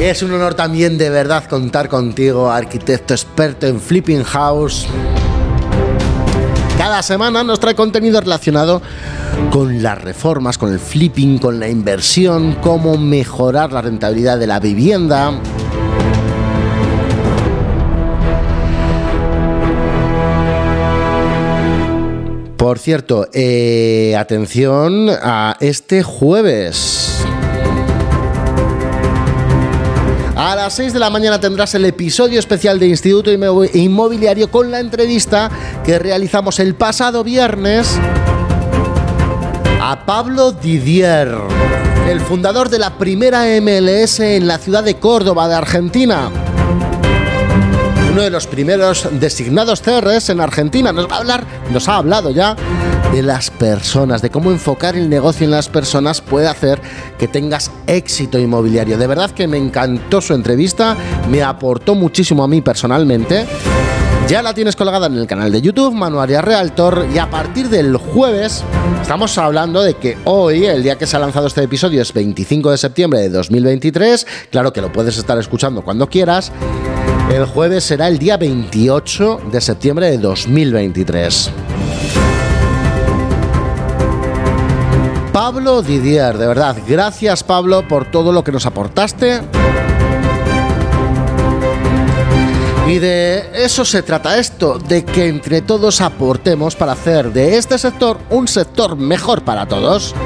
Es 0.00 0.22
un 0.22 0.32
honor 0.32 0.54
también 0.54 0.96
de 0.96 1.10
verdad 1.10 1.44
contar 1.44 1.90
contigo, 1.90 2.50
arquitecto 2.50 3.12
experto 3.12 3.66
en 3.66 3.78
Flipping 3.78 4.24
House. 4.24 4.86
Cada 6.78 7.02
semana 7.02 7.44
nos 7.44 7.60
trae 7.60 7.74
contenido 7.74 8.18
relacionado 8.18 8.80
con 9.50 9.82
las 9.82 10.00
reformas, 10.00 10.56
con 10.56 10.72
el 10.72 10.78
flipping, 10.78 11.38
con 11.38 11.60
la 11.60 11.68
inversión, 11.68 12.56
cómo 12.62 12.96
mejorar 12.96 13.72
la 13.72 13.82
rentabilidad 13.82 14.38
de 14.38 14.46
la 14.46 14.58
vivienda. 14.58 15.38
Por 22.56 22.78
cierto, 22.78 23.28
eh, 23.34 24.16
atención 24.18 25.10
a 25.10 25.58
este 25.60 26.02
jueves. 26.02 27.22
A 30.42 30.56
las 30.56 30.72
6 30.72 30.94
de 30.94 30.98
la 30.98 31.10
mañana 31.10 31.38
tendrás 31.38 31.74
el 31.74 31.84
episodio 31.84 32.38
especial 32.38 32.78
de 32.78 32.86
Instituto 32.86 33.30
Inmobiliario 33.30 34.50
con 34.50 34.70
la 34.70 34.80
entrevista 34.80 35.50
que 35.84 35.98
realizamos 35.98 36.58
el 36.60 36.74
pasado 36.74 37.22
viernes 37.22 37.98
a 39.82 40.06
Pablo 40.06 40.52
Didier, 40.52 41.36
el 42.08 42.22
fundador 42.22 42.70
de 42.70 42.78
la 42.78 42.96
primera 42.96 43.44
MLS 43.60 44.20
en 44.20 44.46
la 44.46 44.56
ciudad 44.56 44.82
de 44.82 44.94
Córdoba, 44.94 45.46
de 45.46 45.56
Argentina. 45.56 46.30
Uno 48.10 48.22
de 48.22 48.30
los 48.30 48.48
primeros 48.48 49.08
designados 49.12 49.80
CRS 49.82 50.30
en 50.30 50.40
Argentina. 50.40 50.92
Nos 50.92 51.08
va 51.08 51.16
a 51.16 51.18
hablar, 51.18 51.44
nos 51.70 51.88
ha 51.88 51.96
hablado 51.96 52.30
ya 52.30 52.56
de 53.12 53.22
las 53.22 53.50
personas, 53.50 54.20
de 54.20 54.30
cómo 54.30 54.50
enfocar 54.50 54.96
el 54.96 55.08
negocio 55.08 55.44
en 55.44 55.52
las 55.52 55.68
personas 55.68 56.20
puede 56.20 56.48
hacer 56.48 56.80
que 57.18 57.28
tengas 57.28 57.70
éxito 57.86 58.38
inmobiliario. 58.38 58.98
De 58.98 59.06
verdad 59.06 59.30
que 59.30 59.46
me 59.46 59.58
encantó 59.58 60.20
su 60.20 60.34
entrevista, 60.34 60.96
me 61.28 61.42
aportó 61.42 61.94
muchísimo 61.94 62.42
a 62.42 62.48
mí 62.48 62.60
personalmente. 62.60 63.46
Ya 64.28 64.42
la 64.42 64.54
tienes 64.54 64.76
colgada 64.76 65.06
en 65.06 65.16
el 65.16 65.26
canal 65.26 65.50
de 65.50 65.60
YouTube, 65.60 65.92
Manuaria 65.92 66.40
Realtor, 66.42 67.06
y 67.12 67.18
a 67.18 67.30
partir 67.30 67.68
del 67.68 67.96
jueves 67.96 68.62
estamos 69.00 69.36
hablando 69.38 69.82
de 69.82 69.94
que 69.94 70.18
hoy, 70.24 70.66
el 70.66 70.82
día 70.82 70.96
que 70.96 71.06
se 71.06 71.16
ha 71.16 71.20
lanzado 71.20 71.48
este 71.48 71.62
episodio, 71.64 72.02
es 72.02 72.12
25 72.12 72.70
de 72.70 72.78
septiembre 72.78 73.20
de 73.20 73.30
2023. 73.30 74.26
Claro 74.50 74.72
que 74.72 74.80
lo 74.80 74.92
puedes 74.92 75.16
estar 75.16 75.36
escuchando 75.38 75.82
cuando 75.82 76.08
quieras. 76.08 76.52
El 77.30 77.46
jueves 77.46 77.84
será 77.84 78.08
el 78.08 78.18
día 78.18 78.36
28 78.36 79.42
de 79.52 79.60
septiembre 79.60 80.10
de 80.10 80.18
2023. 80.18 81.50
Pablo 85.32 85.80
Didier, 85.80 86.36
de 86.36 86.46
verdad, 86.48 86.76
gracias 86.88 87.44
Pablo 87.44 87.86
por 87.86 88.10
todo 88.10 88.32
lo 88.32 88.42
que 88.42 88.50
nos 88.50 88.66
aportaste. 88.66 89.42
Y 92.88 92.98
de 92.98 93.48
eso 93.54 93.84
se 93.84 94.02
trata 94.02 94.36
esto, 94.36 94.80
de 94.80 95.04
que 95.04 95.28
entre 95.28 95.62
todos 95.62 96.00
aportemos 96.00 96.74
para 96.74 96.92
hacer 96.92 97.32
de 97.32 97.56
este 97.56 97.78
sector 97.78 98.18
un 98.30 98.48
sector 98.48 98.96
mejor 98.96 99.44
para 99.44 99.66
todos. 99.66 100.16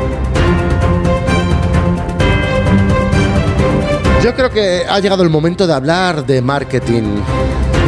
Yo 4.24 4.34
creo 4.34 4.48
que 4.48 4.84
ha 4.88 5.00
llegado 5.00 5.22
el 5.22 5.28
momento 5.28 5.66
de 5.66 5.74
hablar 5.74 6.24
de 6.24 6.40
marketing. 6.40 7.02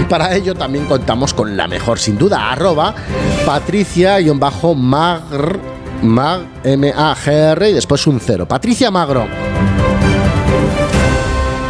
Y 0.03 0.05
para 0.05 0.37
ello 0.37 0.55
también 0.55 0.85
contamos 0.85 1.33
con 1.33 1.57
la 1.57 1.67
mejor, 1.67 1.99
sin 1.99 2.19
duda, 2.19 2.53
arroba 2.53 2.95
patricia-magr 3.47 5.59
Mag, 6.03 6.43
M-A-G-R 6.63 7.71
y 7.71 7.73
después 7.73 8.07
un 8.07 8.21
cero. 8.21 8.47
Patricia 8.47 8.91
Magro. 8.91 9.27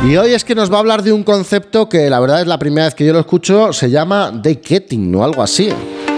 Y 0.05 0.17
hoy 0.17 0.35
es 0.35 0.45
que 0.45 0.57
nos 0.57 0.69
va 0.69 0.79
a 0.79 0.81
hablar 0.81 1.05
de 1.05 1.13
un 1.13 1.23
concepto 1.23 1.89
que 1.89 2.11
la 2.11 2.19
verdad 2.19 2.41
es 2.41 2.49
la 2.49 2.59
primera 2.59 2.87
vez 2.87 2.97
que 2.97 3.07
yo 3.07 3.13
lo 3.13 3.21
escucho, 3.21 3.73
se 3.73 3.89
llama 3.89 4.33
day 4.33 4.61
getting 4.61 5.15
o 5.15 5.23
algo 5.23 5.45
así. 5.45 5.69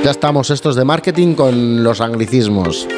Ya 0.03 0.11
estamos 0.11 0.49
estos 0.49 0.75
de 0.75 0.87
marketing 0.87 1.35
con 1.35 1.85
los 1.85 2.01
anglicismos. 2.01 2.89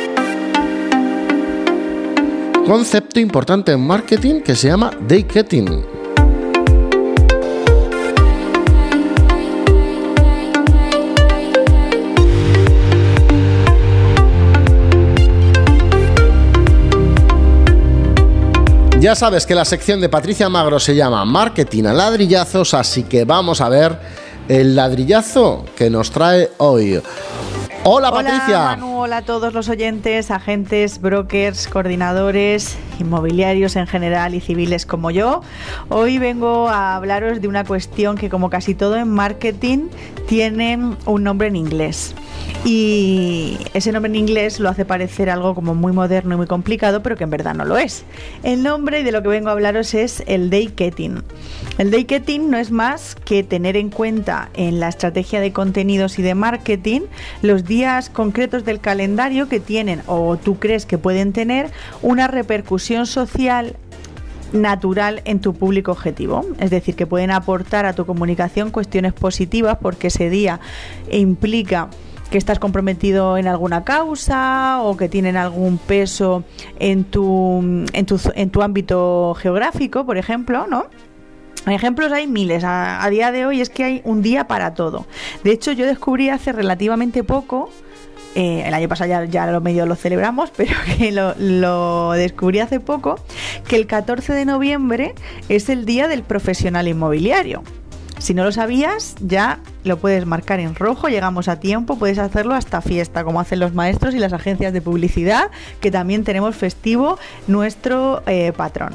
Concepto 2.67 3.19
importante 3.19 3.73
en 3.73 3.81
marketing 3.87 4.41
que 4.41 4.55
se 4.55 4.69
llama 4.69 4.91
day 5.09 5.27
getting. 5.29 5.85
Ya 19.01 19.15
sabes 19.15 19.47
que 19.47 19.55
la 19.55 19.65
sección 19.65 19.99
de 20.01 20.11
Patricia 20.11 20.51
Magro 20.51 20.79
se 20.79 20.95
llama 20.95 21.25
Marketing 21.25 21.85
a 21.85 21.95
ladrillazos, 21.95 22.75
así 22.75 23.05
que 23.05 23.25
vamos 23.25 23.63
a 23.63 23.71
ver 23.71 23.97
el 24.47 24.77
ladrillazo 24.77 25.65
que 25.75 25.89
nos 25.89 26.11
trae 26.11 26.51
hoy. 26.59 27.01
Hola, 27.83 28.13
Patricia. 28.13 28.79
hola 28.83 29.19
a 29.19 29.23
todos 29.23 29.55
los 29.55 29.71
oyentes, 29.71 30.31
agentes, 30.31 31.01
brokers, 31.01 31.67
coordinadores, 31.67 32.77
inmobiliarios 32.99 33.75
en 33.75 33.87
general 33.87 34.35
y 34.35 34.41
civiles 34.41 34.85
como 34.85 35.11
yo. 35.11 35.41
Hoy 35.89 36.19
vengo 36.19 36.69
a 36.69 36.97
hablaros 36.97 37.41
de 37.41 37.49
una 37.49 37.65
cuestión 37.65 38.17
que 38.17 38.29
como 38.29 38.51
casi 38.51 38.75
todo 38.75 38.97
en 38.97 39.09
marketing 39.09 39.89
tienen 40.29 40.99
un 41.07 41.25
nombre 41.25 41.49
en 41.49 41.57
inglés. 41.57 42.15
Y 42.65 43.57
ese 43.73 43.91
nombre 43.91 44.11
en 44.11 44.17
inglés 44.17 44.61
lo 44.61 44.69
hace 44.69 44.85
parecer 44.85 45.31
algo 45.31 45.55
como 45.55 45.75
muy 45.75 45.93
moderno 45.93 46.35
y 46.35 46.37
muy 46.37 46.47
complicado, 46.47 47.03
pero 47.03 47.17
que 47.17 47.25
en 47.25 47.31
verdad 47.31 47.55
no 47.55 47.65
lo 47.65 47.79
es. 47.79 48.05
El 48.43 48.63
nombre 48.63 49.03
de 49.03 49.13
lo 49.13 49.23
que 49.23 49.29
vengo 49.29 49.49
a 49.49 49.53
hablaros 49.53 49.95
es 49.95 50.23
el 50.27 50.51
day 50.51 50.69
ketting. 50.69 51.23
El 51.79 51.91
day 51.91 52.05
ketting 52.05 52.51
no 52.51 52.59
es 52.59 52.71
más 52.71 53.17
que 53.25 53.43
tener 53.43 53.77
en 53.77 53.89
cuenta 53.89 54.51
en 54.55 54.79
la 54.79 54.89
estrategia 54.89 55.41
de 55.41 55.53
contenidos 55.53 56.19
y 56.19 56.23
de 56.23 56.35
marketing 56.35 57.03
los 57.43 57.65
días 57.65 58.11
concretos 58.11 58.65
del 58.65 58.81
calendario 58.81 59.49
que 59.49 59.61
tienen 59.61 60.03
o 60.07 60.37
tú 60.37 60.59
crees 60.59 60.85
que 60.85 60.99
pueden 60.99 61.33
tener 61.33 61.71
una 62.03 62.29
repercusión 62.29 63.07
social 63.07 63.77
natural 64.53 65.23
en 65.25 65.41
tu 65.41 65.55
público 65.55 65.93
objetivo. 65.93 66.45
Es 66.59 66.71
decir, 66.71 66.97
que 66.97 67.07
pueden 67.07 67.31
aportar 67.31 67.87
a 67.87 67.93
tu 67.93 68.05
comunicación 68.05 68.71
cuestiones 68.71 69.13
positivas 69.13 69.79
porque 69.81 70.09
ese 70.09 70.29
día 70.29 70.61
implica 71.11 71.89
que 72.31 72.39
estás 72.39 72.59
comprometido 72.59 73.37
en 73.37 73.49
alguna 73.49 73.85
causa 73.85 74.81
o 74.83 74.97
que 74.97 75.09
tienen 75.09 75.37
algún 75.37 75.79
peso 75.79 76.45
en 76.79 77.05
tu, 77.05 77.87
en 77.93 78.07
tu, 78.07 78.21
en 78.35 78.51
tu 78.51 78.63
ámbito 78.63 79.35
geográfico, 79.35 80.07
por 80.07 80.17
ejemplo, 80.17 80.67
¿no? 80.67 80.87
Ejemplos 81.67 82.11
hay 82.13 82.27
miles. 82.27 82.63
A, 82.65 83.07
día 83.11 83.33
de 83.33 83.45
hoy 83.45 83.61
es 83.61 83.69
que 83.69 83.85
hay 83.85 84.01
un 84.05 84.23
día 84.23 84.47
para 84.47 84.75
todo. 84.75 85.07
De 85.45 85.51
hecho, 85.53 85.73
yo 85.73 85.87
descubrí 85.87 86.31
hace 86.31 86.53
relativamente 86.53 87.23
poco, 87.23 87.69
eh, 88.35 88.63
el 88.65 88.73
año 88.73 88.89
pasado 88.89 89.11
ya, 89.11 89.25
ya 89.25 89.47
lo 89.51 89.61
medio 89.61 89.85
lo 89.85 89.97
celebramos, 89.97 90.51
pero 90.57 90.73
que 90.97 91.13
lo, 91.13 91.35
lo, 91.39 92.13
descubrí 92.13 92.61
hace 92.61 92.81
poco, 92.81 93.17
que 93.69 93.77
el 93.77 93.87
14 93.87 94.33
de 94.33 94.45
noviembre 94.45 95.15
es 95.49 95.69
el 95.69 95.85
día 95.85 96.09
del 96.09 96.23
profesional 96.23 96.89
inmobiliario. 96.89 97.63
Si 98.21 98.35
no 98.35 98.45
lo 98.45 98.53
sabías, 98.53 99.17
ya 99.21 99.61
lo 99.83 99.99
puedes 99.99 100.27
marcar 100.27 100.61
en 100.61 100.75
rojo, 100.75 101.09
llegamos 101.09 101.49
a 101.49 101.59
tiempo, 101.59 101.99
puedes 101.99 102.19
hacerlo 102.19 102.55
hasta 102.55 102.83
fiesta, 102.83 103.25
como 103.25 103.41
hacen 103.41 103.61
los 103.61 103.73
maestros 103.73 104.15
y 104.15 104.19
las 104.19 104.35
agencias 104.35 104.75
de 104.75 104.83
publicidad, 104.83 105.51
que 105.81 105.91
también 105.91 106.23
tenemos 106.23 106.55
festivo 106.55 107.19
nuestro 107.47 108.23
eh, 108.27 108.53
patrón. 108.55 108.93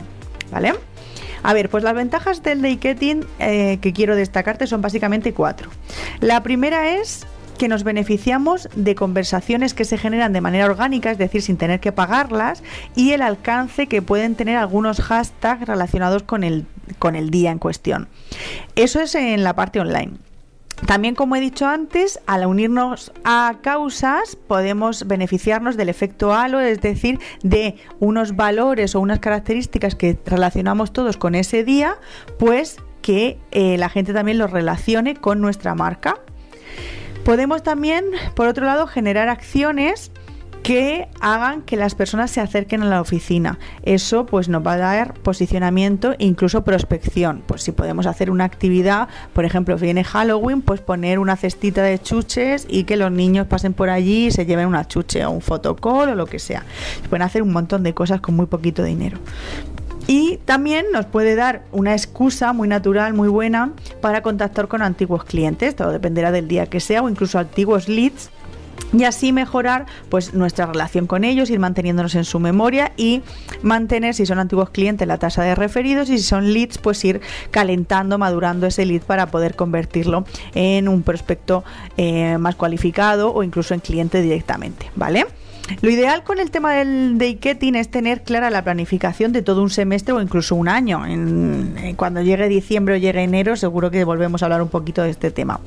¿Vale? 0.51 0.75
A 1.41 1.53
ver, 1.53 1.69
pues 1.69 1.83
las 1.83 1.95
ventajas 1.95 2.43
del 2.43 2.61
day 2.61 2.79
eh, 2.83 3.79
que 3.81 3.93
quiero 3.93 4.15
destacarte 4.15 4.67
son 4.67 4.81
básicamente 4.81 5.33
cuatro. 5.33 5.71
La 6.19 6.43
primera 6.43 6.95
es 6.95 7.25
que 7.57 7.67
nos 7.67 7.83
beneficiamos 7.83 8.69
de 8.75 8.95
conversaciones 8.95 9.73
que 9.73 9.85
se 9.85 9.97
generan 9.97 10.33
de 10.33 10.41
manera 10.41 10.65
orgánica, 10.65 11.11
es 11.11 11.17
decir, 11.17 11.41
sin 11.41 11.57
tener 11.57 11.79
que 11.79 11.91
pagarlas, 11.91 12.63
y 12.95 13.11
el 13.11 13.21
alcance 13.21 13.87
que 13.87 14.01
pueden 14.01 14.35
tener 14.35 14.57
algunos 14.57 15.01
hashtags 15.01 15.67
relacionados 15.67 16.23
con 16.23 16.43
el, 16.43 16.65
con 16.99 17.15
el 17.15 17.29
día 17.29 17.51
en 17.51 17.59
cuestión. 17.59 18.07
Eso 18.75 18.99
es 19.01 19.15
en 19.15 19.43
la 19.43 19.55
parte 19.55 19.79
online. 19.79 20.13
También, 20.85 21.15
como 21.15 21.35
he 21.35 21.39
dicho 21.39 21.67
antes, 21.67 22.19
al 22.27 22.45
unirnos 22.45 23.13
a 23.23 23.59
causas 23.61 24.35
podemos 24.35 25.07
beneficiarnos 25.07 25.77
del 25.77 25.87
efecto 25.87 26.33
halo, 26.33 26.59
es 26.59 26.81
decir, 26.81 27.19
de 27.43 27.75
unos 27.99 28.35
valores 28.35 28.93
o 28.93 28.99
unas 28.99 29.19
características 29.19 29.95
que 29.95 30.19
relacionamos 30.25 30.91
todos 30.91 31.15
con 31.15 31.33
ese 31.33 31.63
día, 31.63 31.97
pues 32.37 32.77
que 33.01 33.39
eh, 33.51 33.77
la 33.77 33.87
gente 33.87 34.13
también 34.13 34.37
los 34.37 34.51
relacione 34.51 35.15
con 35.15 35.39
nuestra 35.39 35.75
marca. 35.75 36.19
Podemos 37.25 37.63
también, 37.63 38.05
por 38.35 38.47
otro 38.47 38.67
lado, 38.67 38.85
generar 38.85 39.29
acciones 39.29 40.11
que 40.61 41.07
hagan 41.21 41.63
que 41.63 41.75
las 41.75 41.95
personas 41.95 42.29
se 42.29 42.39
acerquen 42.39 42.83
a 42.83 42.85
la 42.85 43.01
oficina. 43.01 43.57
Eso 43.81 44.27
pues 44.27 44.47
nos 44.47 44.65
va 44.65 44.73
a 44.73 44.77
dar 44.77 45.15
posicionamiento 45.15 46.13
e 46.13 46.25
incluso 46.25 46.63
prospección. 46.63 47.43
Pues 47.47 47.63
si 47.63 47.71
podemos 47.71 48.05
hacer 48.05 48.29
una 48.29 48.43
actividad, 48.43 49.07
por 49.33 49.43
ejemplo, 49.43 49.75
viene 49.75 50.03
Halloween, 50.03 50.61
pues 50.61 50.81
poner 50.81 51.17
una 51.17 51.35
cestita 51.35 51.81
de 51.81 51.99
chuches 51.99 52.67
y 52.69 52.83
que 52.83 52.95
los 52.95 53.11
niños 53.11 53.47
pasen 53.47 53.73
por 53.73 53.89
allí 53.89 54.27
y 54.27 54.31
se 54.31 54.45
lleven 54.45 54.67
una 54.67 54.87
chuche 54.87 55.25
o 55.25 55.31
un 55.31 55.41
fotocall 55.41 56.09
o 56.09 56.15
lo 56.15 56.27
que 56.27 56.37
sea. 56.37 56.63
Se 57.01 57.09
pueden 57.09 57.23
hacer 57.23 57.41
un 57.41 57.53
montón 57.53 57.81
de 57.81 57.95
cosas 57.95 58.21
con 58.21 58.35
muy 58.35 58.45
poquito 58.45 58.83
dinero. 58.83 59.17
Y 60.07 60.37
también 60.45 60.85
nos 60.93 61.05
puede 61.07 61.35
dar 61.35 61.63
una 61.71 61.93
excusa 61.93 62.53
muy 62.53 62.67
natural, 62.67 63.13
muy 63.13 63.27
buena 63.27 63.73
para 64.01 64.21
contactar 64.21 64.67
con 64.67 64.81
antiguos 64.81 65.23
clientes, 65.23 65.75
todo 65.75 65.91
dependerá 65.91 66.31
del 66.31 66.47
día 66.47 66.67
que 66.67 66.79
sea, 66.79 67.01
o 67.01 67.09
incluso 67.09 67.39
antiguos 67.39 67.87
leads. 67.87 68.29
Y 68.93 69.03
así 69.03 69.33
mejorar 69.33 69.87
pues 70.09 70.33
nuestra 70.33 70.67
relación 70.67 71.07
con 71.07 71.23
ellos, 71.23 71.49
ir 71.49 71.59
manteniéndonos 71.59 72.13
en 72.15 72.23
su 72.23 72.39
memoria 72.39 72.91
y 72.95 73.23
mantener 73.61 74.13
si 74.13 74.25
son 74.25 74.37
antiguos 74.37 74.69
clientes 74.69 75.07
la 75.07 75.17
tasa 75.17 75.43
de 75.43 75.55
referidos. 75.55 76.09
Y 76.09 76.17
si 76.17 76.23
son 76.23 76.53
leads 76.53 76.77
pues 76.77 77.03
ir 77.03 77.19
calentando, 77.51 78.17
madurando 78.17 78.67
ese 78.67 78.85
lead 78.85 79.01
para 79.01 79.27
poder 79.27 79.55
convertirlo 79.55 80.25
en 80.53 80.87
un 80.87 81.01
prospecto 81.01 81.63
eh, 81.97 82.37
más 82.37 82.55
cualificado 82.55 83.33
o 83.33 83.43
incluso 83.43 83.73
en 83.73 83.79
cliente 83.79 84.21
directamente, 84.21 84.91
¿vale? 84.95 85.25
Lo 85.81 85.89
ideal 85.89 86.23
con 86.23 86.39
el 86.39 86.51
tema 86.51 86.73
del 86.73 87.17
day-ketting 87.17 87.75
es 87.75 87.89
tener 87.89 88.23
clara 88.23 88.49
la 88.49 88.63
planificación 88.63 89.31
de 89.31 89.41
todo 89.41 89.63
un 89.63 89.69
semestre 89.69 90.13
o 90.13 90.21
incluso 90.21 90.55
un 90.55 90.67
año. 90.67 91.03
cuando 91.95 92.21
llegue 92.21 92.47
diciembre 92.47 92.95
o 92.95 92.97
llegue 92.97 93.23
enero, 93.23 93.55
seguro 93.55 93.89
que 93.89 94.03
volvemos 94.03 94.41
a 94.41 94.45
hablar 94.45 94.61
un 94.61 94.69
poquito 94.69 95.01
de 95.01 95.09
este 95.09 95.31
tema. 95.31 95.59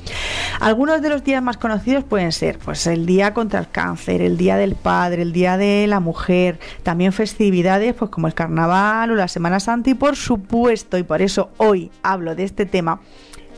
Algunos 0.59 1.01
de 1.01 1.09
los 1.09 1.23
días 1.23 1.43
más 1.43 1.57
conocidos 1.57 2.03
pueden 2.03 2.31
ser 2.31 2.59
pues 2.59 2.87
el 2.87 3.05
día 3.05 3.33
contra 3.33 3.59
el 3.59 3.69
cáncer, 3.69 4.21
el 4.21 4.37
día 4.37 4.55
del 4.55 4.75
padre, 4.75 5.21
el 5.21 5.33
día 5.33 5.57
de 5.57 5.85
la 5.87 5.99
mujer, 5.99 6.59
también 6.83 7.11
festividades 7.11 7.93
pues 7.93 8.09
como 8.09 8.27
el 8.27 8.33
carnaval 8.33 9.11
o 9.11 9.15
la 9.15 9.27
Semana 9.27 9.59
Santa 9.59 9.89
y 9.89 9.95
por 9.95 10.15
supuesto, 10.15 10.97
y 10.97 11.03
por 11.03 11.21
eso 11.21 11.49
hoy 11.57 11.91
hablo 12.03 12.35
de 12.35 12.43
este 12.43 12.65
tema, 12.65 13.01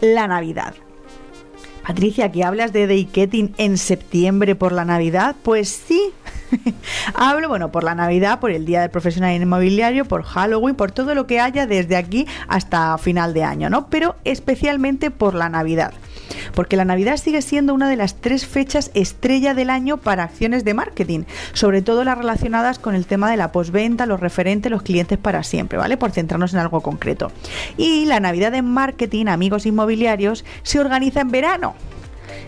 la 0.01 0.27
Navidad. 0.27 0.73
Patricia, 1.85 2.25
aquí 2.25 2.43
hablas 2.43 2.73
de 2.73 2.87
day 2.87 3.09
en 3.57 3.77
septiembre 3.77 4.55
por 4.55 4.71
la 4.71 4.85
Navidad. 4.85 5.35
Pues 5.43 5.69
sí, 5.69 6.13
Hablo, 7.13 7.49
bueno, 7.49 7.71
por 7.71 7.83
la 7.83 7.95
Navidad, 7.95 8.39
por 8.39 8.51
el 8.51 8.65
Día 8.65 8.81
del 8.81 8.89
Profesional 8.89 9.35
Inmobiliario, 9.35 10.05
por 10.05 10.23
Halloween, 10.23 10.75
por 10.75 10.91
todo 10.91 11.15
lo 11.15 11.27
que 11.27 11.39
haya 11.39 11.67
desde 11.67 11.95
aquí 11.95 12.27
hasta 12.47 12.97
final 12.97 13.33
de 13.33 13.43
año, 13.43 13.69
¿no? 13.69 13.87
Pero 13.89 14.15
especialmente 14.23 15.11
por 15.11 15.35
la 15.35 15.49
Navidad. 15.49 15.93
Porque 16.53 16.77
la 16.77 16.85
Navidad 16.85 17.17
sigue 17.17 17.41
siendo 17.41 17.73
una 17.73 17.89
de 17.89 17.95
las 17.95 18.15
tres 18.15 18.45
fechas 18.45 18.91
estrella 18.93 19.53
del 19.53 19.69
año 19.69 19.97
para 19.97 20.23
acciones 20.23 20.63
de 20.63 20.73
marketing, 20.73 21.23
sobre 21.53 21.81
todo 21.81 22.03
las 22.03 22.17
relacionadas 22.17 22.79
con 22.79 22.95
el 22.95 23.05
tema 23.05 23.29
de 23.29 23.37
la 23.37 23.51
postventa, 23.51 24.05
los 24.05 24.19
referentes, 24.19 24.71
los 24.71 24.83
clientes 24.83 25.17
para 25.17 25.43
siempre, 25.43 25.77
¿vale? 25.77 25.97
Por 25.97 26.11
centrarnos 26.11 26.53
en 26.53 26.59
algo 26.59 26.81
concreto. 26.81 27.31
Y 27.77 28.05
la 28.05 28.19
Navidad 28.19 28.53
en 28.55 28.65
marketing, 28.65 29.27
amigos 29.27 29.65
inmobiliarios, 29.65 30.45
se 30.63 30.79
organiza 30.79 31.21
en 31.21 31.31
verano. 31.31 31.75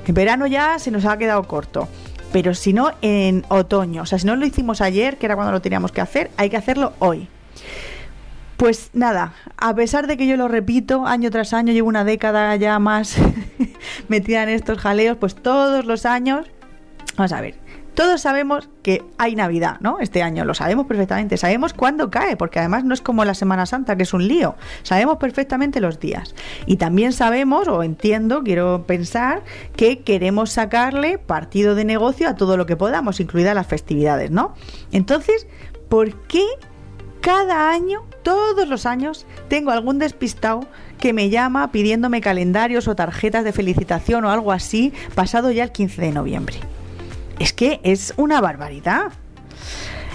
En 0.07 0.13
verano 0.13 0.47
ya 0.47 0.79
se 0.79 0.91
nos 0.91 1.05
ha 1.05 1.17
quedado 1.17 1.43
corto 1.43 1.87
pero 2.33 2.55
si 2.55 2.73
no 2.73 2.91
en 3.03 3.45
otoño. 3.47 4.01
O 4.01 4.05
sea, 4.07 4.17
si 4.17 4.25
no 4.25 4.35
lo 4.35 4.45
hicimos 4.45 4.81
ayer, 4.81 5.17
que 5.17 5.27
era 5.27 5.35
cuando 5.35 5.53
lo 5.53 5.61
teníamos 5.61 5.91
que 5.91 6.01
hacer, 6.01 6.31
hay 6.35 6.49
que 6.49 6.57
hacerlo 6.57 6.93
hoy. 6.97 7.29
Pues 8.63 8.91
nada, 8.93 9.33
a 9.57 9.75
pesar 9.75 10.07
de 10.07 10.15
que 10.15 10.25
yo 10.25 10.37
lo 10.37 10.47
repito 10.47 11.05
año 11.05 11.29
tras 11.31 11.51
año, 11.51 11.73
llevo 11.73 11.89
una 11.89 12.05
década 12.05 12.55
ya 12.55 12.79
más 12.79 13.17
metida 14.07 14.43
en 14.43 14.47
estos 14.47 14.77
jaleos, 14.77 15.17
pues 15.17 15.35
todos 15.35 15.83
los 15.83 16.05
años, 16.05 16.49
vamos 17.17 17.33
a 17.33 17.41
ver, 17.41 17.55
todos 17.93 18.21
sabemos 18.21 18.69
que 18.81 19.03
hay 19.17 19.35
Navidad, 19.35 19.81
¿no? 19.81 19.99
Este 19.99 20.23
año 20.23 20.45
lo 20.45 20.53
sabemos 20.53 20.87
perfectamente, 20.87 21.35
sabemos 21.35 21.73
cuándo 21.73 22.09
cae, 22.09 22.37
porque 22.37 22.59
además 22.59 22.85
no 22.85 22.93
es 22.93 23.01
como 23.01 23.25
la 23.25 23.33
Semana 23.33 23.65
Santa, 23.65 23.97
que 23.97 24.03
es 24.03 24.13
un 24.13 24.29
lío, 24.29 24.55
sabemos 24.83 25.17
perfectamente 25.17 25.81
los 25.81 25.99
días. 25.99 26.33
Y 26.65 26.77
también 26.77 27.11
sabemos, 27.11 27.67
o 27.67 27.83
entiendo, 27.83 28.43
quiero 28.45 28.85
pensar, 28.87 29.43
que 29.75 30.03
queremos 30.03 30.51
sacarle 30.51 31.17
partido 31.17 31.75
de 31.75 31.83
negocio 31.83 32.29
a 32.29 32.37
todo 32.37 32.55
lo 32.55 32.65
que 32.65 32.77
podamos, 32.77 33.19
incluidas 33.19 33.55
las 33.55 33.67
festividades, 33.67 34.31
¿no? 34.31 34.53
Entonces, 34.93 35.47
¿por 35.89 36.15
qué 36.27 36.45
cada 37.19 37.69
año, 37.69 38.03
todos 38.23 38.67
los 38.67 38.85
años, 38.85 39.25
tengo 39.47 39.71
algún 39.71 39.99
despistado 39.99 40.65
que 40.99 41.13
me 41.13 41.29
llama 41.29 41.71
pidiéndome 41.71 42.21
calendarios 42.21 42.87
o 42.87 42.95
tarjetas 42.95 43.43
de 43.43 43.51
felicitación 43.51 44.25
o 44.25 44.31
algo 44.31 44.51
así, 44.51 44.93
pasado 45.15 45.51
ya 45.51 45.65
el 45.65 45.71
15 45.71 46.01
de 46.01 46.11
noviembre? 46.11 46.55
Es 47.39 47.53
que 47.53 47.79
es 47.83 48.13
una 48.17 48.41
barbaridad. 48.41 49.11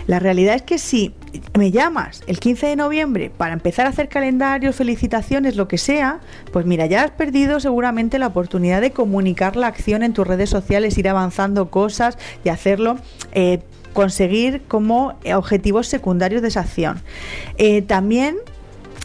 La 0.07 0.19
realidad 0.19 0.55
es 0.55 0.63
que 0.63 0.79
si 0.79 1.15
me 1.59 1.71
llamas 1.71 2.23
el 2.27 2.41
15 2.41 2.69
de 2.69 2.77
noviembre 2.77 3.31
para 3.31 3.53
empezar 3.53 3.85
a 3.85 3.91
hacer 3.91 4.09
calendarios, 4.09 4.75
felicitaciones, 4.75 5.57
lo 5.57 5.69
que 5.69 5.77
sea, 5.77 6.21
pues 6.51 6.65
mira, 6.65 6.87
ya 6.87 7.05
has 7.05 7.11
perdido 7.11 7.61
seguramente 7.61 8.19
la 8.19 8.29
oportunidad 8.29 8.81
de 8.81 8.93
comunicar 8.93 9.57
la 9.57 9.67
acción 9.67 10.03
en 10.03 10.15
tus 10.15 10.27
redes 10.27 10.49
sociales, 10.49 10.97
ir 10.97 11.11
avanzando 11.11 11.71
cosas 11.71 12.17
y 12.43 12.49
hacerlo. 12.49 12.97
Eh, 13.33 13.61
conseguir 13.93 14.63
como 14.69 15.19
objetivos 15.35 15.87
secundarios 15.87 16.43
de 16.43 16.49
esa 16.49 16.61
acción. 16.61 17.01
Eh, 17.57 17.83
también 17.83 18.37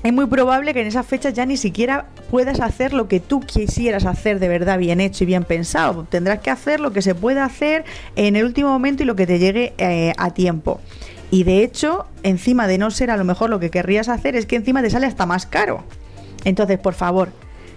es 0.04 0.12
muy 0.12 0.26
probable 0.26 0.74
que 0.74 0.82
en 0.82 0.88
esas 0.88 1.06
fechas 1.06 1.34
ya 1.34 1.46
ni 1.46 1.56
siquiera 1.56 2.08
puedas 2.30 2.60
hacer 2.60 2.94
lo 2.94 3.08
que 3.08 3.20
tú 3.22 3.40
quisieras 3.40 4.06
hacer 4.06 4.40
de 4.40 4.50
verdad 4.50 4.78
bien 4.78 5.00
hecho 5.00 5.24
y 5.24 5.28
bien 5.28 5.46
pensado. 5.46 6.06
Tendrás 6.10 6.40
que 6.40 6.50
hacer 6.50 6.80
lo 6.80 6.92
que 6.92 7.02
se 7.02 7.16
pueda 7.16 7.46
hacer 7.46 7.86
en 8.16 8.36
el 8.36 8.44
último 8.44 8.70
momento 8.70 9.04
y 9.04 9.06
lo 9.06 9.16
que 9.16 9.26
te 9.26 9.40
llegue 9.40 9.74
eh, 9.78 10.14
a 10.18 10.32
tiempo. 10.32 10.82
Y 11.32 11.46
de 11.46 11.64
hecho, 11.64 12.06
encima 12.22 12.68
de 12.68 12.78
no 12.78 12.92
ser 12.92 13.12
a 13.12 13.18
lo 13.18 13.24
mejor 13.24 13.50
lo 13.50 13.60
que 13.60 13.72
querrías 13.72 14.10
hacer, 14.10 14.36
es 14.36 14.46
que 14.46 14.56
encima 14.56 14.82
te 14.82 14.90
sale 14.90 15.08
hasta 15.08 15.26
más 15.26 15.46
caro. 15.46 15.84
Entonces, 16.44 16.78
por 16.78 16.94
favor, 16.94 17.30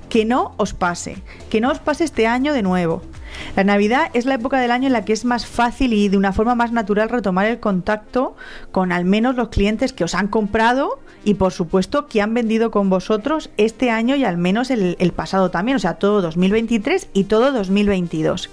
que 0.08 0.24
no 0.24 0.54
os 0.56 0.74
pase, 0.74 1.16
que 1.48 1.60
no 1.60 1.70
os 1.70 1.78
pase 1.78 2.04
este 2.04 2.26
año 2.26 2.52
de 2.52 2.62
nuevo. 2.62 3.02
La 3.56 3.64
Navidad 3.64 4.10
es 4.12 4.26
la 4.26 4.34
época 4.34 4.60
del 4.60 4.70
año 4.70 4.86
en 4.86 4.92
la 4.92 5.04
que 5.04 5.12
es 5.12 5.24
más 5.24 5.46
fácil 5.46 5.92
y 5.92 6.08
de 6.08 6.16
una 6.16 6.32
forma 6.32 6.54
más 6.54 6.72
natural 6.72 7.08
retomar 7.08 7.46
el 7.46 7.60
contacto 7.60 8.36
con 8.72 8.92
al 8.92 9.04
menos 9.04 9.36
los 9.36 9.48
clientes 9.48 9.92
que 9.92 10.04
os 10.04 10.14
han 10.14 10.28
comprado 10.28 11.00
y 11.24 11.34
por 11.34 11.52
supuesto 11.52 12.06
que 12.06 12.22
han 12.22 12.34
vendido 12.34 12.70
con 12.70 12.88
vosotros 12.88 13.50
este 13.56 13.90
año 13.90 14.14
y 14.14 14.24
al 14.24 14.38
menos 14.38 14.70
el, 14.70 15.12
pasado 15.14 15.50
también, 15.50 15.76
o 15.76 15.80
sea, 15.80 15.94
todo 15.94 16.22
2023 16.22 17.08
y 17.12 17.24
todo 17.24 17.50
2022. 17.50 18.48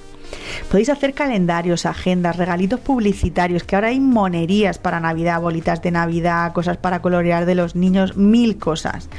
Podéis 0.72 0.90
hacer 0.90 1.14
calendarios, 1.14 1.86
agendas, 1.86 2.38
regalitos 2.38 2.80
publicitarios, 2.80 3.64
que 3.64 3.76
ahora 3.76 3.90
hay 3.90 4.00
monerías 4.00 4.80
para 4.80 5.00
Navidad, 5.00 5.40
bolitas 5.40 5.84
de 5.84 5.92
Navidad, 5.92 6.54
cosas 6.54 6.78
para 6.78 7.04
colorear 7.04 7.46
de 7.46 7.54
los 7.54 7.76
niños, 7.76 8.18
mil 8.18 8.58
cosas. 8.58 9.10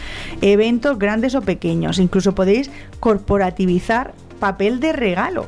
Eventos 0.40 0.98
grandes 0.98 1.36
o 1.36 1.42
pequeños, 1.42 2.00
incluso 2.00 2.34
podéis 2.34 2.70
corporativizar 2.98 4.14
papel 4.44 4.78
de 4.78 4.92
regalo. 4.92 5.46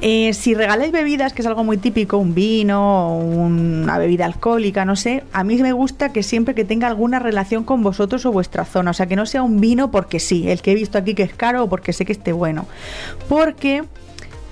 Eh, 0.00 0.34
si 0.34 0.54
regaláis 0.54 0.92
bebidas, 0.92 1.32
que 1.32 1.42
es 1.42 1.48
algo 1.48 1.64
muy 1.64 1.78
típico, 1.78 2.16
un 2.16 2.32
vino, 2.32 3.18
una 3.18 3.98
bebida 3.98 4.24
alcohólica, 4.24 4.84
no 4.84 4.94
sé, 4.94 5.24
a 5.32 5.42
mí 5.42 5.56
me 5.56 5.72
gusta 5.72 6.12
que 6.12 6.22
siempre 6.22 6.54
que 6.54 6.64
tenga 6.64 6.86
alguna 6.86 7.18
relación 7.18 7.64
con 7.64 7.82
vosotros 7.82 8.24
o 8.24 8.30
vuestra 8.30 8.64
zona, 8.64 8.92
o 8.92 8.94
sea, 8.94 9.06
que 9.06 9.16
no 9.16 9.26
sea 9.26 9.42
un 9.42 9.58
vino 9.60 9.90
porque 9.90 10.20
sí, 10.20 10.48
el 10.48 10.62
que 10.62 10.70
he 10.70 10.74
visto 10.76 10.96
aquí 10.96 11.14
que 11.14 11.24
es 11.24 11.34
caro 11.34 11.64
o 11.64 11.68
porque 11.68 11.92
sé 11.92 12.04
que 12.04 12.12
esté 12.12 12.32
bueno. 12.32 12.66
Porque 13.28 13.82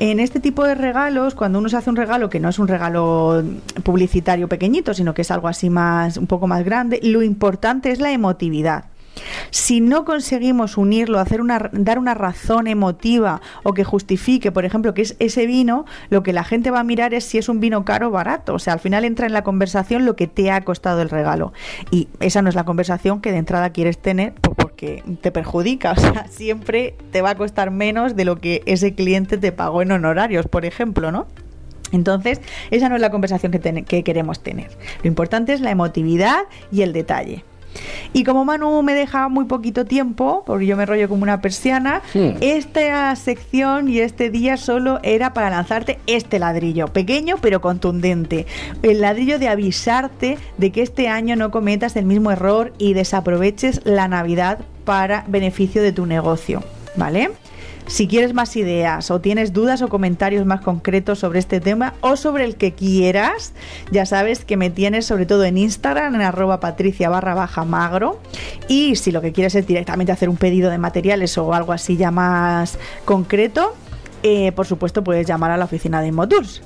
en 0.01 0.19
este 0.19 0.41
tipo 0.41 0.65
de 0.65 0.75
regalos, 0.75 1.37
cuando 1.37 1.61
uno 1.61 1.69
se 1.69 1.77
hace 1.77 1.89
un 1.89 1.95
regalo 1.95 2.29
que 2.29 2.41
no 2.41 2.49
es 2.49 2.59
un 2.59 2.67
regalo 2.67 3.45
publicitario 3.85 4.49
pequeñito, 4.49 4.93
sino 4.93 5.15
que 5.15 5.23
es 5.23 5.31
algo 5.31 5.47
así 5.47 5.71
más, 5.71 6.17
un 6.17 6.27
poco 6.27 6.49
más 6.49 6.65
grande, 6.65 6.99
lo 7.05 7.23
importante 7.23 7.93
es 7.93 8.01
la 8.01 8.11
emotividad. 8.11 8.87
Si 9.51 9.81
no 9.81 10.05
conseguimos 10.05 10.77
unirlo, 10.77 11.19
hacer 11.19 11.41
una, 11.41 11.71
dar 11.73 11.99
una 11.99 12.15
razón 12.15 12.67
emotiva 12.67 13.41
o 13.63 13.75
que 13.75 13.85
justifique, 13.85 14.53
por 14.53 14.65
ejemplo, 14.65 14.95
que 14.95 15.03
es 15.03 15.17
ese 15.19 15.47
vino, 15.47 15.85
lo 16.11 16.23
que 16.23 16.33
la 16.33 16.45
gente 16.45 16.71
va 16.71 16.81
a 16.81 16.85
mirar 16.85 17.15
es 17.15 17.25
si 17.25 17.39
es 17.39 17.49
un 17.49 17.61
vino 17.61 17.85
caro 17.85 18.09
o 18.09 18.11
barato. 18.11 18.55
O 18.55 18.59
sea, 18.59 18.75
al 18.75 18.81
final 18.81 19.05
entra 19.05 19.27
en 19.27 19.33
la 19.33 19.43
conversación 19.43 20.05
lo 20.05 20.17
que 20.17 20.27
te 20.27 20.51
ha 20.51 20.61
costado 20.63 21.03
el 21.03 21.11
regalo. 21.11 21.53
Y 21.91 22.09
esa 22.21 22.43
no 22.43 22.49
es 22.49 22.55
la 22.55 22.65
conversación 22.65 23.21
que 23.21 23.33
de 23.33 23.39
entrada 23.39 23.71
quieres 23.71 23.99
tener 23.99 24.35
porque 24.35 25.03
te 25.21 25.31
perjudica. 25.31 25.93
O 26.03 26.05
sea, 26.05 26.27
siempre 26.29 26.97
te 27.13 27.23
va 27.23 27.31
a 27.31 27.35
costar 27.37 27.71
menos 27.71 28.17
de 28.17 28.25
lo 28.25 28.37
que 28.37 28.63
ese 28.67 28.95
cliente 28.95 29.39
te 29.39 29.53
pagó 29.53 29.83
en 29.83 29.93
honorarios, 29.93 30.47
por 30.47 30.65
ejemplo, 30.65 31.13
¿no? 31.13 31.27
Entonces, 31.93 32.41
esa 32.71 32.89
no 32.89 32.97
es 32.97 33.01
la 33.01 33.11
conversación 33.11 33.53
que, 33.53 33.85
que 33.85 34.03
queremos 34.03 34.43
tener. 34.43 34.71
Lo 35.03 35.09
importante 35.09 35.53
es 35.53 35.61
la 35.61 35.71
emotividad 35.71 36.45
y 36.73 36.83
el 36.83 36.93
detalle. 36.93 37.45
Y 38.13 38.25
como 38.25 38.45
Manu 38.45 38.83
me 38.83 38.95
deja 38.95 39.29
muy 39.29 39.47
poquito 39.47 39.85
tiempo, 39.85 40.43
porque 40.47 40.67
yo 40.67 40.77
me 40.77 40.87
rollo 40.87 41.09
como 41.09 41.23
una 41.23 41.41
persiana, 41.41 42.03
hmm. 42.15 42.37
esta 42.41 43.15
sección 43.17 43.89
y 43.89 44.01
este 44.01 44.31
día 44.31 44.57
solo 44.57 45.01
era 45.03 45.33
para 45.33 45.51
lanzarte 45.51 45.99
este 46.07 46.39
ladrillo, 46.39 46.89
pequeño 46.89 47.37
pero 47.41 47.61
contundente. 47.61 48.47
El 48.83 49.01
ladrillo 49.01 49.39
de 49.39 49.49
avisarte 49.49 50.39
de 50.59 50.73
que 50.73 50.83
este 50.83 51.09
año 51.09 51.37
no 51.37 51.51
cometas 51.51 51.97
el 51.97 52.05
mismo 52.05 52.31
error 52.31 52.73
y 52.79 52.95
desaproveches 52.95 53.81
la 53.85 54.09
Navidad 54.09 54.61
para 54.85 55.25
beneficio 55.29 55.83
de 55.83 55.93
tu 55.93 56.07
negocio. 56.07 56.63
¿Vale? 56.97 57.31
Si 57.93 58.09
quieres 58.09 58.33
más 58.33 58.57
ideas 58.57 59.11
o 59.11 59.21
tienes 59.21 59.53
dudas 59.53 59.83
o 59.83 59.89
comentarios 59.89 60.47
más 60.47 60.63
concretos 60.63 61.19
sobre 61.19 61.41
este 61.41 61.61
tema 61.61 61.93
o 62.01 62.17
sobre 62.17 62.47
el 62.47 62.57
que 62.57 62.73
quieras, 62.73 63.53
ya 63.91 64.07
sabes 64.07 64.47
que 64.47 64.57
me 64.57 64.71
tienes 64.71 65.05
sobre 65.05 65.27
todo 65.27 65.45
en 65.45 65.59
Instagram, 65.59 66.15
en 66.15 66.23
arroba 66.23 66.59
patricia 66.59 67.11
barra 67.11 67.35
baja 67.35 67.67
magro. 67.67 68.19
Y 68.67 68.97
si 68.97 69.13
lo 69.13 69.21
que 69.21 69.33
quieres 69.33 69.55
es 69.57 69.67
directamente 69.67 70.11
hacer 70.11 70.31
un 70.31 70.39
pedido 70.39 70.71
de 70.71 70.79
materiales 70.79 71.37
o 71.37 71.53
algo 71.53 71.75
así 71.75 71.99
ya 71.99 72.11
más 72.11 72.79
concreto, 73.05 73.75
eh, 74.23 74.53
por 74.53 74.67
supuesto 74.67 75.05
puedes 75.05 75.27
llamar 75.27 75.51
a 75.51 75.59
la 75.59 75.67
oficina 75.67 76.01
de 76.01 76.09
Inmotours. 76.09 76.63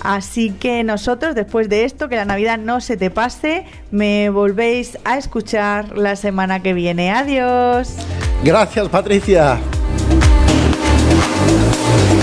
Así 0.00 0.52
que 0.52 0.84
nosotros, 0.84 1.34
después 1.34 1.68
de 1.68 1.86
esto, 1.86 2.08
que 2.08 2.14
la 2.14 2.24
Navidad 2.24 2.56
no 2.56 2.80
se 2.80 2.96
te 2.96 3.10
pase, 3.10 3.64
me 3.90 4.30
volvéis 4.30 4.96
a 5.04 5.18
escuchar 5.18 5.98
la 5.98 6.14
semana 6.14 6.62
que 6.62 6.72
viene. 6.72 7.10
Adiós. 7.10 7.96
Gracias, 8.44 8.88
Patricia. 8.88 9.58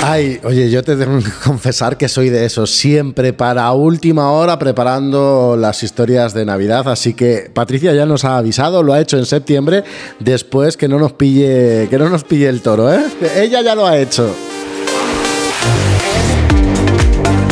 Ay, 0.07 0.39
oye, 0.43 0.69
yo 0.69 0.83
te 0.83 0.95
tengo 0.95 1.17
que 1.19 1.31
confesar 1.43 1.97
que 1.97 2.07
soy 2.07 2.29
de 2.29 2.45
eso, 2.45 2.67
siempre 2.67 3.33
para 3.33 3.71
última 3.73 4.31
hora 4.31 4.59
preparando 4.59 5.57
las 5.59 5.81
historias 5.81 6.33
de 6.33 6.45
Navidad, 6.45 6.87
así 6.87 7.13
que 7.15 7.49
Patricia 7.53 7.91
ya 7.93 8.05
nos 8.05 8.23
ha 8.23 8.37
avisado, 8.37 8.83
lo 8.83 8.93
ha 8.93 9.01
hecho 9.01 9.17
en 9.17 9.25
septiembre, 9.25 9.83
después 10.19 10.77
que 10.77 10.87
no 10.87 10.99
nos 10.99 11.13
pille, 11.13 11.87
que 11.89 11.97
no 11.97 12.07
nos 12.07 12.23
pille 12.23 12.47
el 12.47 12.61
toro, 12.61 12.93
¿eh? 12.93 13.03
Ella 13.35 13.61
ya 13.61 13.73
lo 13.73 13.87
ha 13.87 13.97
hecho. 13.97 14.33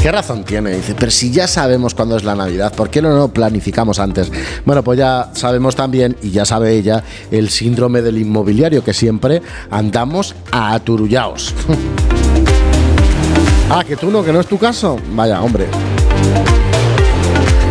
¿Qué 0.03 0.11
razón 0.11 0.43
tiene? 0.43 0.71
Dice, 0.71 0.95
pero 0.99 1.09
si 1.09 1.31
ya 1.31 1.47
sabemos 1.47 1.95
cuándo 1.95 2.17
es 2.17 2.25
la 2.25 2.35
Navidad, 2.35 2.75
¿por 2.75 2.89
qué 2.89 3.01
no 3.01 3.15
lo 3.15 3.29
planificamos 3.29 3.99
antes? 3.99 4.29
Bueno, 4.65 4.83
pues 4.83 4.99
ya 4.99 5.29
sabemos 5.33 5.77
también, 5.77 6.17
y 6.21 6.31
ya 6.31 6.43
sabe 6.43 6.75
ella, 6.75 7.01
el 7.31 7.49
síndrome 7.49 8.01
del 8.01 8.17
inmobiliario, 8.17 8.83
que 8.83 8.93
siempre 8.93 9.41
andamos 9.71 10.35
aturullaos. 10.51 11.55
ah, 13.69 13.81
que 13.87 13.95
tú 13.95 14.11
no, 14.11 14.25
que 14.25 14.33
no 14.33 14.41
es 14.41 14.47
tu 14.47 14.57
caso. 14.57 14.99
Vaya, 15.13 15.41
hombre. 15.41 15.67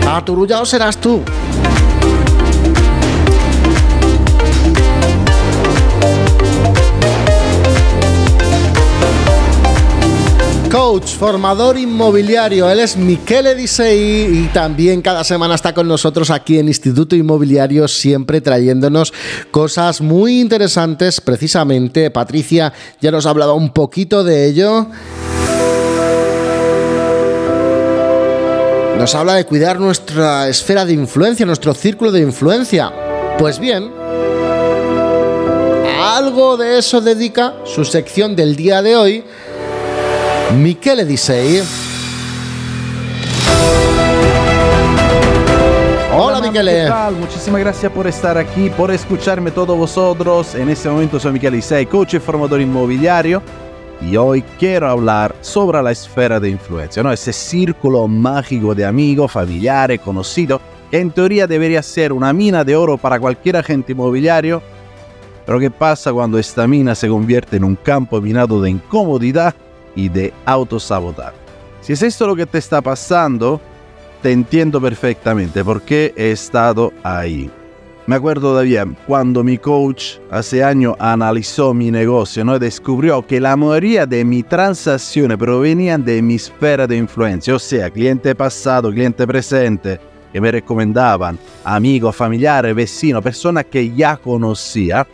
Aturullaos 0.08 0.70
serás 0.70 0.96
tú. 0.96 1.20
Coach, 10.72 11.16
formador 11.18 11.76
inmobiliario. 11.76 12.70
Él 12.70 12.80
es 12.80 12.96
Michele 12.96 13.54
Disei 13.54 14.44
y 14.44 14.50
también 14.54 15.02
cada 15.02 15.22
semana 15.22 15.54
está 15.54 15.74
con 15.74 15.86
nosotros 15.86 16.30
aquí 16.30 16.58
en 16.58 16.66
Instituto 16.66 17.14
Inmobiliario, 17.14 17.86
siempre 17.86 18.40
trayéndonos 18.40 19.12
cosas 19.50 20.00
muy 20.00 20.40
interesantes. 20.40 21.20
Precisamente, 21.20 22.10
Patricia 22.10 22.72
ya 23.02 23.10
nos 23.10 23.26
ha 23.26 23.30
hablado 23.30 23.54
un 23.54 23.74
poquito 23.74 24.24
de 24.24 24.46
ello. 24.46 24.86
Nos 28.96 29.14
habla 29.14 29.34
de 29.34 29.44
cuidar 29.44 29.78
nuestra 29.78 30.48
esfera 30.48 30.86
de 30.86 30.94
influencia, 30.94 31.44
nuestro 31.44 31.74
círculo 31.74 32.10
de 32.10 32.20
influencia. 32.20 32.90
Pues 33.38 33.58
bien, 33.58 33.90
algo 36.00 36.56
de 36.56 36.78
eso 36.78 37.02
dedica 37.02 37.56
su 37.66 37.84
sección 37.84 38.34
del 38.34 38.56
día 38.56 38.80
de 38.80 38.96
hoy 38.96 39.24
Michele 40.52 41.04
Disei. 41.04 41.62
Hola, 46.14 46.40
Michele. 46.42 46.72
¿Qué 46.72 46.88
tal? 46.88 47.16
Muchísimas 47.16 47.60
gracias 47.60 47.90
por 47.90 48.06
estar 48.06 48.36
aquí, 48.36 48.68
por 48.70 48.90
escucharme 48.90 49.50
todos 49.50 49.76
vosotros. 49.76 50.54
En 50.54 50.68
este 50.68 50.90
momento 50.90 51.18
soy 51.18 51.32
Michele 51.32 51.56
Disei, 51.56 51.86
coach 51.86 52.14
y 52.14 52.18
formador 52.18 52.60
inmobiliario. 52.60 53.42
Y 54.02 54.16
hoy 54.16 54.42
quiero 54.58 54.88
hablar 54.88 55.34
sobre 55.40 55.82
la 55.82 55.92
esfera 55.92 56.38
de 56.38 56.50
influencia, 56.50 57.02
¿no? 57.02 57.12
ese 57.12 57.32
círculo 57.32 58.08
mágico 58.08 58.74
de 58.74 58.84
amigos, 58.84 59.30
familiares, 59.30 60.00
conocidos, 60.00 60.60
que 60.90 60.98
en 60.98 61.12
teoría 61.12 61.46
debería 61.46 61.82
ser 61.82 62.12
una 62.12 62.32
mina 62.32 62.64
de 62.64 62.74
oro 62.74 62.98
para 62.98 63.20
cualquier 63.20 63.56
agente 63.56 63.92
inmobiliario. 63.92 64.60
Pero 65.46 65.60
¿qué 65.60 65.70
pasa 65.70 66.12
cuando 66.12 66.38
esta 66.38 66.66
mina 66.66 66.94
se 66.94 67.08
convierte 67.08 67.56
en 67.56 67.64
un 67.64 67.76
campo 67.76 68.20
minado 68.20 68.60
de 68.60 68.70
incomodidad 68.70 69.54
y 69.94 70.08
de 70.08 70.32
autosabotar. 70.44 71.34
Si 71.80 71.92
es 71.92 72.02
esto 72.02 72.26
lo 72.26 72.36
que 72.36 72.46
te 72.46 72.58
está 72.58 72.80
pasando, 72.80 73.60
te 74.22 74.30
entiendo 74.30 74.80
perfectamente 74.80 75.64
porque 75.64 76.14
he 76.16 76.30
estado 76.30 76.92
ahí. 77.02 77.50
Me 78.06 78.16
acuerdo 78.16 78.50
todavía 78.50 78.84
cuando 79.06 79.44
mi 79.44 79.58
coach 79.58 80.18
hace 80.30 80.62
años 80.62 80.96
analizó 80.98 81.72
mi 81.72 81.90
negocio 81.92 82.44
¿no? 82.44 82.58
descubrió 82.58 83.24
que 83.24 83.40
la 83.40 83.56
mayoría 83.56 84.06
de 84.06 84.24
mis 84.24 84.48
transacciones 84.48 85.38
provenían 85.38 86.04
de 86.04 86.20
mi 86.20 86.34
esfera 86.34 86.86
de 86.86 86.96
influencia, 86.96 87.54
o 87.54 87.60
sea, 87.60 87.90
cliente 87.90 88.34
pasado, 88.34 88.90
cliente 88.90 89.24
presente, 89.24 90.00
que 90.32 90.40
me 90.40 90.50
recomendaban, 90.50 91.38
amigos, 91.64 92.16
familiares, 92.16 92.74
vecinos, 92.74 93.22
personas 93.22 93.66
que 93.66 93.92
ya 93.94 94.16
conocía. 94.16 95.06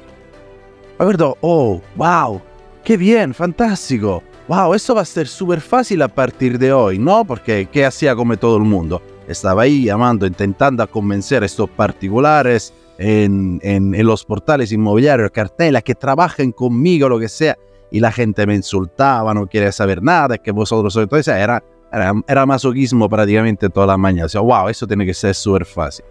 Me 0.99 1.05
acuerdo, 1.05 1.37
oh, 1.43 1.83
wow, 1.95 2.41
qué 2.85 2.97
bien, 2.97 3.35
fantástico 3.35 4.23
wow, 4.49 4.73
esto 4.73 4.95
va 4.95 5.03
a 5.03 5.05
ser 5.05 5.29
súper 5.29 5.61
fácil 5.61 6.01
a 6.01 6.09
partir 6.09 6.59
de 6.59 6.73
hoy, 6.73 6.99
¿no? 6.99 7.25
Porque 7.25 7.69
¿qué 7.71 7.85
hacía 7.85 8.17
como 8.17 8.37
todo 8.37 8.57
el 8.57 8.65
mundo? 8.65 9.03
Estaba 9.29 9.63
ahí 9.63 9.85
llamando, 9.85 10.27
intentando 10.27 10.91
convencer 10.91 11.43
a 11.43 11.47
estos 11.47 11.69
particulares 11.69 12.73
en, 12.97 13.61
los 14.05 14.25
portales 14.25 14.73
inmobiliarios, 14.73 15.31
cartelas, 15.31 15.83
que 15.83 15.95
trabajen 15.95 16.51
conmigo, 16.53 17.11
lo 17.11 17.19
que 17.19 17.29
sea. 17.29 17.57
Y 17.91 18.01
la 18.01 18.11
gente 18.11 18.47
me 18.47 18.55
insultaba, 18.55 19.33
no 19.35 19.47
quiere 19.47 19.71
saber 19.71 20.03
nada, 20.03 20.39
que 20.39 20.51
vosotros 20.51 20.95
sois 20.95 21.09
todo 21.09 21.21
eso. 21.21 21.33
Era, 21.33 21.63
era, 21.93 22.15
era 22.27 22.47
masoquismo 22.47 23.09
prácticamente 23.09 23.69
toda 23.69 23.87
la 23.87 23.97
mañana. 23.99 24.29
O 24.35 24.43
wow, 24.43 24.69
eso 24.69 24.87
tiene 24.87 25.05
que 25.05 25.15
ser 25.15 25.35
súper 25.35 25.67
fácil. 25.67 26.07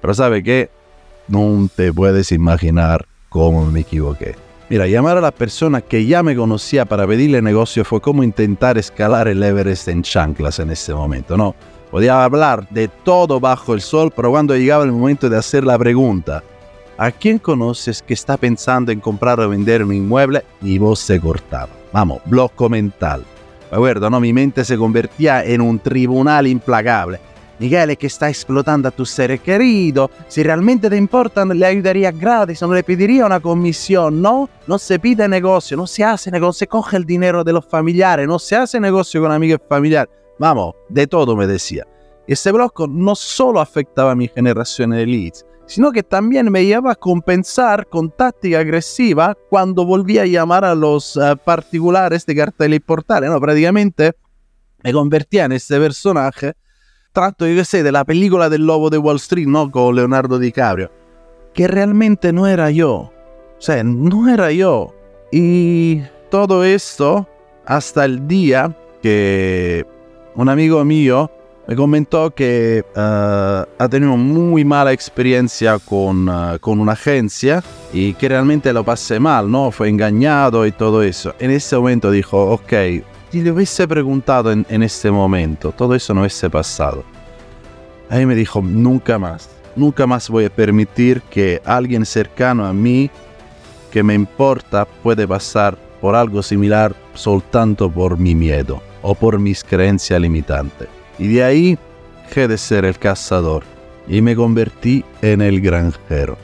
Pero 0.00 0.14
¿sabe 0.14 0.42
qué? 0.42 0.70
No 1.28 1.68
te 1.74 1.92
puedes 1.92 2.32
imaginar 2.32 3.06
cómo 3.28 3.66
me 3.66 3.80
equivoqué. 3.80 4.45
Mira, 4.68 4.88
llamar 4.88 5.16
a 5.16 5.20
la 5.20 5.30
persona 5.30 5.80
que 5.80 6.06
ya 6.06 6.24
me 6.24 6.34
conocía 6.34 6.84
para 6.84 7.06
pedirle 7.06 7.40
negocio 7.40 7.84
fue 7.84 8.00
como 8.00 8.24
intentar 8.24 8.76
escalar 8.76 9.28
el 9.28 9.40
Everest 9.40 9.86
en 9.86 10.02
chanclas 10.02 10.58
en 10.58 10.70
ese 10.70 10.92
momento, 10.92 11.36
¿no? 11.36 11.54
Podía 11.92 12.24
hablar 12.24 12.68
de 12.70 12.88
todo 12.88 13.38
bajo 13.38 13.74
el 13.74 13.80
sol, 13.80 14.12
pero 14.14 14.30
cuando 14.30 14.56
llegaba 14.56 14.82
el 14.82 14.90
momento 14.90 15.30
de 15.30 15.36
hacer 15.36 15.62
la 15.62 15.78
pregunta, 15.78 16.42
¿a 16.98 17.12
quién 17.12 17.38
conoces 17.38 18.02
que 18.02 18.14
está 18.14 18.36
pensando 18.36 18.90
en 18.90 18.98
comprar 18.98 19.38
o 19.38 19.48
vender 19.48 19.84
un 19.84 19.94
inmueble? 19.94 20.42
Mi 20.60 20.78
voz 20.78 20.98
se 20.98 21.20
cortaba. 21.20 21.68
Vamos, 21.92 22.20
bloco 22.24 22.68
mental. 22.68 23.24
Me 23.70 23.76
acuerdo, 23.76 24.10
¿no? 24.10 24.18
Mi 24.18 24.32
mente 24.32 24.64
se 24.64 24.76
convertía 24.76 25.44
en 25.44 25.60
un 25.60 25.78
tribunal 25.78 26.48
implacable. 26.48 27.20
Miguel, 27.58 27.96
que 27.96 28.06
está 28.06 28.28
explotando 28.28 28.88
a 28.88 28.90
tu 28.90 29.06
ser 29.06 29.38
querido. 29.40 30.10
Si 30.28 30.42
realmente 30.42 30.90
te 30.90 30.96
importan, 30.96 31.48
le 31.48 31.66
ayudaría 31.66 32.12
gratis, 32.12 32.60
no 32.62 32.74
le 32.74 32.82
pediría 32.82 33.26
una 33.26 33.40
comisión, 33.40 34.20
¿no? 34.20 34.48
No 34.66 34.78
se 34.78 34.98
pide 34.98 35.26
negocio, 35.28 35.76
no 35.76 35.86
se 35.86 36.04
hace 36.04 36.30
negocio, 36.30 36.60
se 36.60 36.66
coge 36.66 36.96
el 36.96 37.04
dinero 37.04 37.44
de 37.44 37.52
los 37.52 37.66
familiares, 37.66 38.26
no 38.26 38.38
se 38.38 38.56
hace 38.56 38.78
negocio 38.78 39.22
con 39.22 39.32
amigos 39.32 39.60
familiares. 39.68 40.12
Vamos, 40.38 40.74
de 40.88 41.06
todo 41.06 41.34
me 41.34 41.46
decía. 41.46 41.86
Ese 42.26 42.52
bloco 42.52 42.86
no 42.86 43.14
solo 43.14 43.60
afectaba 43.60 44.12
a 44.12 44.16
mi 44.16 44.28
generación 44.28 44.90
de 44.90 45.06
leads, 45.06 45.46
sino 45.66 45.92
que 45.92 46.02
también 46.02 46.50
me 46.50 46.64
llevaba 46.64 46.92
a 46.92 46.96
compensar 46.96 47.86
con 47.86 48.10
táctica 48.10 48.60
agresiva 48.60 49.36
cuando 49.48 49.84
volvía 49.84 50.22
a 50.22 50.26
llamar 50.26 50.64
a 50.64 50.74
los 50.74 51.16
uh, 51.16 51.36
particulares 51.44 52.26
de 52.26 52.36
cartel 52.36 52.74
y 52.74 52.80
portales. 52.80 53.30
No, 53.30 53.40
prácticamente 53.40 54.14
me 54.82 54.92
convertía 54.92 55.44
en 55.46 55.52
ese 55.52 55.78
personaje 55.78 56.54
tratto, 57.16 57.46
yo 57.46 57.54
qué 57.56 57.64
sé, 57.64 57.82
de 57.82 57.92
la 57.92 58.04
película 58.04 58.50
del 58.50 58.66
lobo 58.66 58.90
de 58.90 58.98
Wall 58.98 59.16
Street, 59.16 59.46
¿no? 59.46 59.70
Con 59.70 59.96
Leonardo 59.96 60.38
DiCaprio, 60.38 60.90
que 61.54 61.66
realmente 61.66 62.30
no 62.30 62.46
era 62.46 62.70
yo. 62.70 62.92
O 62.94 63.12
sea, 63.58 63.82
no 63.82 64.28
era 64.28 64.52
yo. 64.52 64.94
Y 65.32 66.02
todo 66.30 66.62
esto 66.62 67.26
hasta 67.64 68.04
el 68.04 68.28
día 68.28 68.76
que 69.00 69.86
un 70.34 70.50
amigo 70.50 70.84
mío 70.84 71.30
me 71.66 71.74
comentó 71.74 72.32
que 72.32 72.84
uh, 72.94 73.66
ha 73.82 73.88
tenido 73.88 74.18
muy 74.18 74.66
mala 74.66 74.92
experiencia 74.92 75.78
con, 75.78 76.28
uh, 76.28 76.58
con, 76.60 76.80
una 76.80 76.92
agencia 76.92 77.64
y 77.94 78.12
que 78.12 78.28
realmente 78.28 78.74
lo 78.74 78.84
pasé 78.84 79.18
mal, 79.18 79.50
¿no? 79.50 79.70
Fue 79.70 79.88
engañado 79.88 80.66
y 80.66 80.70
todo 80.70 81.02
eso. 81.02 81.34
En 81.38 81.50
ese 81.50 81.76
momento 81.76 82.10
dijo, 82.10 82.52
ok, 82.52 82.72
si 83.36 83.42
le 83.42 83.52
hubiese 83.52 83.86
preguntado 83.86 84.50
en, 84.50 84.64
en 84.70 84.82
este 84.82 85.10
momento, 85.10 85.70
todo 85.70 85.94
eso 85.94 86.14
no 86.14 86.22
hubiese 86.22 86.48
pasado. 86.48 87.04
Ahí 88.08 88.24
me 88.24 88.34
dijo, 88.34 88.62
nunca 88.62 89.18
más, 89.18 89.50
nunca 89.76 90.06
más 90.06 90.30
voy 90.30 90.46
a 90.46 90.48
permitir 90.48 91.20
que 91.20 91.60
alguien 91.66 92.06
cercano 92.06 92.64
a 92.64 92.72
mí, 92.72 93.10
que 93.90 94.02
me 94.02 94.14
importa, 94.14 94.86
puede 94.86 95.28
pasar 95.28 95.76
por 96.00 96.14
algo 96.14 96.42
similar 96.42 96.96
soltanto 97.12 97.90
por 97.90 98.16
mi 98.16 98.34
miedo 98.34 98.80
o 99.02 99.14
por 99.14 99.38
mis 99.38 99.62
creencias 99.62 100.18
limitantes. 100.18 100.88
Y 101.18 101.28
de 101.28 101.44
ahí 101.44 101.78
dejé 102.28 102.48
de 102.48 102.56
ser 102.56 102.86
el 102.86 102.98
cazador 102.98 103.64
y 104.08 104.22
me 104.22 104.34
convertí 104.34 105.04
en 105.20 105.42
el 105.42 105.60
granjero. 105.60 106.38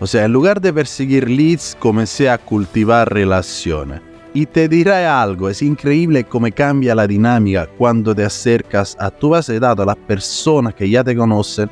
O 0.00 0.06
sea, 0.06 0.26
en 0.26 0.34
lugar 0.34 0.60
de 0.60 0.74
perseguir 0.74 1.30
leads, 1.30 1.74
comencé 1.80 2.28
a 2.28 2.36
cultivar 2.36 3.10
relaciones. 3.10 4.02
Y 4.36 4.44
te 4.44 4.68
diré 4.68 5.06
algo, 5.06 5.48
es 5.48 5.62
increíble 5.62 6.22
cómo 6.22 6.46
cambia 6.54 6.94
la 6.94 7.06
dinámica 7.06 7.66
cuando 7.78 8.14
te 8.14 8.22
acercas 8.22 8.94
a 9.00 9.10
tu 9.10 9.30
base 9.30 9.54
de 9.54 9.60
datos, 9.60 9.84
a 9.84 9.86
las 9.86 9.96
personas 9.96 10.74
que 10.74 10.90
ya 10.90 11.02
te 11.02 11.16
conocen, 11.16 11.70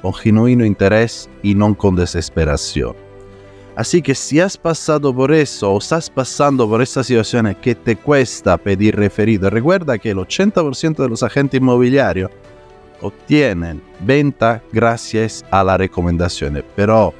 con 0.00 0.14
genuino 0.14 0.64
interés 0.64 1.28
y 1.42 1.54
no 1.54 1.76
con 1.76 1.94
desesperación. 1.94 2.96
Así 3.76 4.00
que 4.00 4.14
si 4.14 4.40
has 4.40 4.56
pasado 4.56 5.14
por 5.14 5.30
eso 5.30 5.70
o 5.70 5.76
estás 5.76 6.08
pasando 6.08 6.66
por 6.66 6.80
estas 6.80 7.06
situaciones 7.06 7.58
que 7.58 7.74
te 7.74 7.96
cuesta 7.96 8.56
pedir 8.56 8.96
referido, 8.96 9.50
recuerda 9.50 9.98
que 9.98 10.12
el 10.12 10.16
80% 10.16 10.96
de 10.96 11.08
los 11.10 11.22
agentes 11.22 11.60
inmobiliarios 11.60 12.30
obtienen 13.02 13.82
venta 14.00 14.62
gracias 14.72 15.44
a 15.50 15.62
las 15.62 15.76
recomendaciones, 15.76 16.64
pero 16.74 17.12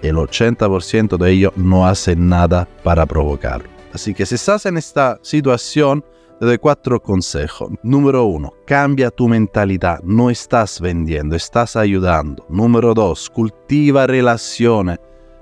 el 0.00 0.16
80% 0.16 1.18
de 1.18 1.30
ellos 1.30 1.52
no 1.54 1.86
hacen 1.86 2.30
nada 2.30 2.66
para 2.82 3.04
provocarlo. 3.04 3.79
Así 3.92 4.14
que 4.14 4.24
si 4.26 4.36
estás 4.36 4.66
en 4.66 4.76
esta 4.76 5.18
situación, 5.22 6.04
te 6.38 6.46
doy 6.46 6.58
cuatro 6.58 7.02
consejos. 7.02 7.70
Número 7.82 8.24
uno, 8.24 8.52
cambia 8.66 9.10
tu 9.10 9.28
mentalidad. 9.28 10.00
No 10.02 10.30
estás 10.30 10.80
vendiendo, 10.80 11.36
estás 11.36 11.76
ayudando. 11.76 12.46
Número 12.48 12.94
dos, 12.94 13.28
cultiva 13.28 14.06
relaciones. 14.06 14.98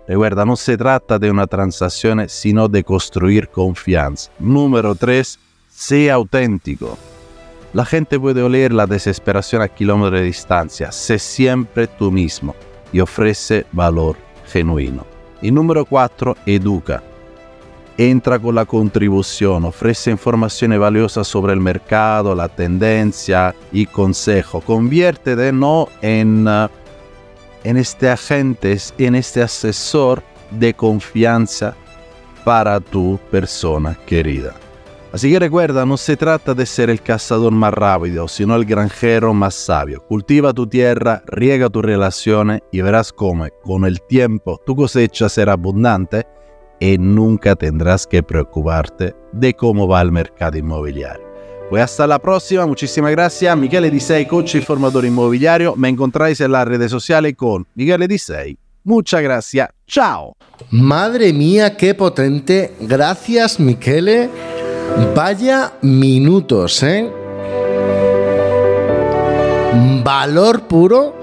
Recuerda, 0.07 0.47
no 0.47 0.57
se 0.57 0.77
trata 0.77 1.19
de 1.19 1.31
una 1.31 1.47
transacción, 1.47 2.29
sino 2.29 2.69
de 2.69 2.83
construir 2.83 3.49
confianza. 3.49 4.33
Número 4.39 4.95
tres, 4.95 5.39
sé 5.69 6.11
auténtico. 6.11 6.97
La 7.75 7.85
gente 7.85 8.19
puede 8.19 8.43
oler 8.43 8.73
la 8.73 8.87
desesperación 8.87 9.61
a 9.61 9.69
kilómetros 9.69 10.21
de 10.21 10.27
distancia. 10.27 10.91
Sé 10.91 11.19
siempre 11.19 11.87
tú 11.87 12.11
mismo 12.11 12.57
y 12.93 13.01
ofrece 13.01 13.67
valor 13.73 14.17
genuino. 14.47 15.05
Y 15.43 15.53
número 15.53 15.85
cuatro, 15.85 16.35
educa 16.47 17.03
entra 17.99 18.39
con 18.39 18.55
la 18.55 18.65
contribución, 18.65 19.65
ofrece 19.65 20.13
informaciones 20.13 20.79
valiosas 20.79 21.27
sobre 21.27 21.53
el 21.53 21.61
mercado, 21.61 22.35
la 22.35 22.49
tendencia 22.49 23.55
y 23.73 23.87
consejo. 23.87 24.61
Conviértete 24.61 25.53
no 25.53 25.89
en, 26.01 26.47
uh, 26.47 26.69
en 27.65 27.77
este 27.77 28.09
agente, 28.09 28.79
en 28.99 29.17
este 29.17 29.43
asesor 29.43 30.23
de 30.53 30.73
confianza 30.75 31.75
para 32.45 32.79
tu 32.79 33.19
persona 33.33 33.99
querida. 34.07 34.55
Así 35.11 35.33
que 35.33 35.39
recuerda, 35.41 35.85
no 35.85 35.97
se 35.97 36.17
trata 36.17 36.55
de 36.55 36.67
ser 36.67 36.91
el 36.91 37.01
cazador 37.01 37.51
más 37.51 37.75
rápido, 37.75 38.29
sino 38.29 38.55
el 38.55 38.65
granjero 38.65 39.35
más 39.35 39.55
sabio. 39.55 40.05
Cultiva 40.07 40.53
tu 40.53 40.67
tierra, 40.67 41.23
riega 41.27 41.69
tus 41.69 41.83
relaciones 41.83 42.61
y 42.71 42.83
verás 42.83 43.13
cómo 43.13 43.47
con 43.63 43.87
el 43.87 44.01
tiempo 44.03 44.61
tu 44.65 44.77
cosecha 44.77 45.29
será 45.29 45.55
abundante 45.55 46.27
y 46.81 46.99
nunca 46.99 47.57
tendrás 47.57 48.07
que 48.07 48.22
preocuparte 48.22 49.14
de 49.33 49.55
cómo 49.55 49.89
va 49.89 50.03
el 50.03 50.12
mercado 50.12 50.59
inmobiliario. 50.59 51.26
Pues 51.70 51.83
hasta 51.83 52.07
la 52.07 52.18
próxima, 52.18 52.64
muchísimas 52.66 53.11
gracias. 53.11 53.57
Miguel 53.57 53.85
Edisei, 53.85 54.26
coach 54.26 54.55
y 54.55 54.61
formador 54.62 55.05
inmobiliario. 55.05 55.76
Me 55.76 55.89
encontráis 55.89 56.41
en 56.41 56.53
las 56.53 56.66
redes 56.66 56.91
sociales 56.91 57.35
con 57.37 57.66
Miguel 57.74 58.03
Edisei. 58.03 58.57
Muchas 58.85 59.20
gracias. 59.20 59.68
Chao. 59.87 60.35
Madre 60.70 61.33
mía, 61.35 61.76
qué 61.76 61.95
potente. 61.95 62.72
Gracias, 62.81 63.61
Michele. 63.61 64.31
Vaya 65.14 65.74
minutos, 65.83 66.83
¿eh? 66.83 67.11
Valor 70.03 70.62
puro. 70.62 71.14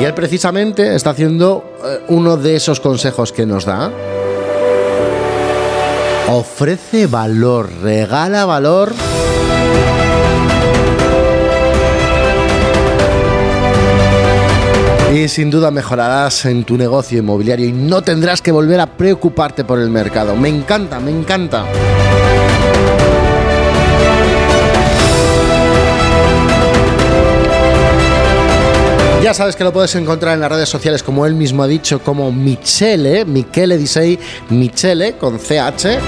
Y 0.00 0.04
él 0.04 0.14
precisamente 0.14 0.96
está 0.96 1.10
haciendo 1.10 1.76
eh, 1.84 2.00
uno 2.08 2.36
de 2.36 2.56
esos 2.56 2.80
consejos 2.80 3.32
que 3.32 3.46
nos 3.46 3.64
da 3.64 3.92
ofrece 6.28 7.06
valor, 7.06 7.70
regala 7.82 8.44
valor. 8.44 8.92
Y 15.14 15.26
sin 15.28 15.50
duda 15.50 15.70
mejorarás 15.70 16.44
en 16.44 16.64
tu 16.64 16.76
negocio 16.76 17.18
inmobiliario 17.18 17.66
y 17.66 17.72
no 17.72 18.02
tendrás 18.02 18.42
que 18.42 18.52
volver 18.52 18.78
a 18.78 18.86
preocuparte 18.86 19.64
por 19.64 19.80
el 19.80 19.88
mercado. 19.88 20.36
Me 20.36 20.48
encanta, 20.48 21.00
me 21.00 21.10
encanta. 21.10 21.64
Ya 29.22 29.34
sabes 29.34 29.56
que 29.56 29.64
lo 29.64 29.72
puedes 29.72 29.94
encontrar 29.96 30.34
en 30.34 30.40
las 30.40 30.50
redes 30.50 30.68
sociales, 30.68 31.02
como 31.02 31.26
él 31.26 31.34
mismo 31.34 31.62
ha 31.62 31.66
dicho, 31.66 32.00
como 32.00 32.30
Michele, 32.30 33.24
Michele 33.24 33.76
Disei, 33.76 34.18
Michele 34.48 35.16
con 35.16 35.38
CH, 35.38 35.98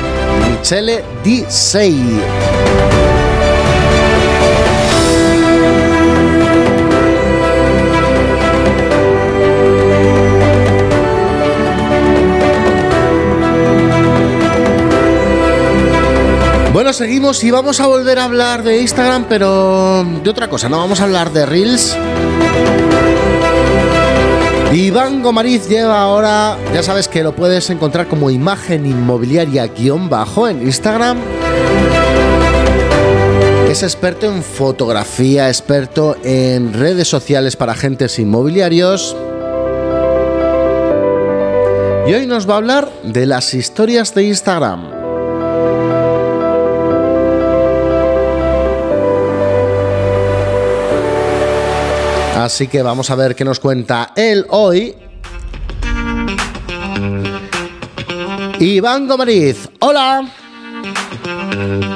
Michele 0.49 1.05
Disei. 1.23 2.21
Bueno, 16.73 16.93
seguimos 16.93 17.43
y 17.45 17.51
vamos 17.51 17.81
a 17.81 17.87
volver 17.87 18.19
a 18.19 18.25
hablar 18.25 18.63
de 18.63 18.81
Instagram, 18.81 19.27
pero 19.29 20.05
de 20.05 20.31
otra 20.31 20.49
cosa, 20.49 20.69
no 20.69 20.79
vamos 20.79 21.01
a 21.01 21.05
hablar 21.05 21.31
de 21.31 21.45
Reels. 21.45 21.97
Iván 24.73 25.21
Gomariz 25.21 25.69
lleva 25.69 26.01
ahora, 26.01 26.57
ya 26.73 26.85
sabes 26.85 27.09
que 27.09 27.25
lo 27.25 27.35
puedes 27.35 27.71
encontrar 27.71 28.07
como 28.07 28.31
imagen 28.31 28.87
inmobiliaria 28.87 29.67
guion 29.67 30.09
bajo 30.09 30.47
en 30.47 30.63
Instagram. 30.63 31.19
Es 33.69 33.83
experto 33.83 34.27
en 34.27 34.45
fotografía, 34.45 35.49
experto 35.49 36.17
en 36.23 36.73
redes 36.73 37.09
sociales 37.09 37.57
para 37.57 37.73
agentes 37.73 38.21
inmobiliarios. 38.21 39.17
Y 42.07 42.13
hoy 42.15 42.27
nos 42.29 42.49
va 42.49 42.55
a 42.55 42.59
hablar 42.59 42.93
de 43.03 43.27
las 43.27 43.55
historias 43.55 44.15
de 44.15 44.23
Instagram. 44.23 45.00
Así 52.41 52.69
que 52.69 52.81
vamos 52.81 53.11
a 53.11 53.17
ver 53.17 53.37
qué 53.37 53.45
nos 53.45 53.61
cuenta 53.61 54.13
él 54.17 54.47
hoy. 54.49 54.95
Iván 58.59 59.07
Gomariz, 59.07 59.69
hola. 59.81 60.27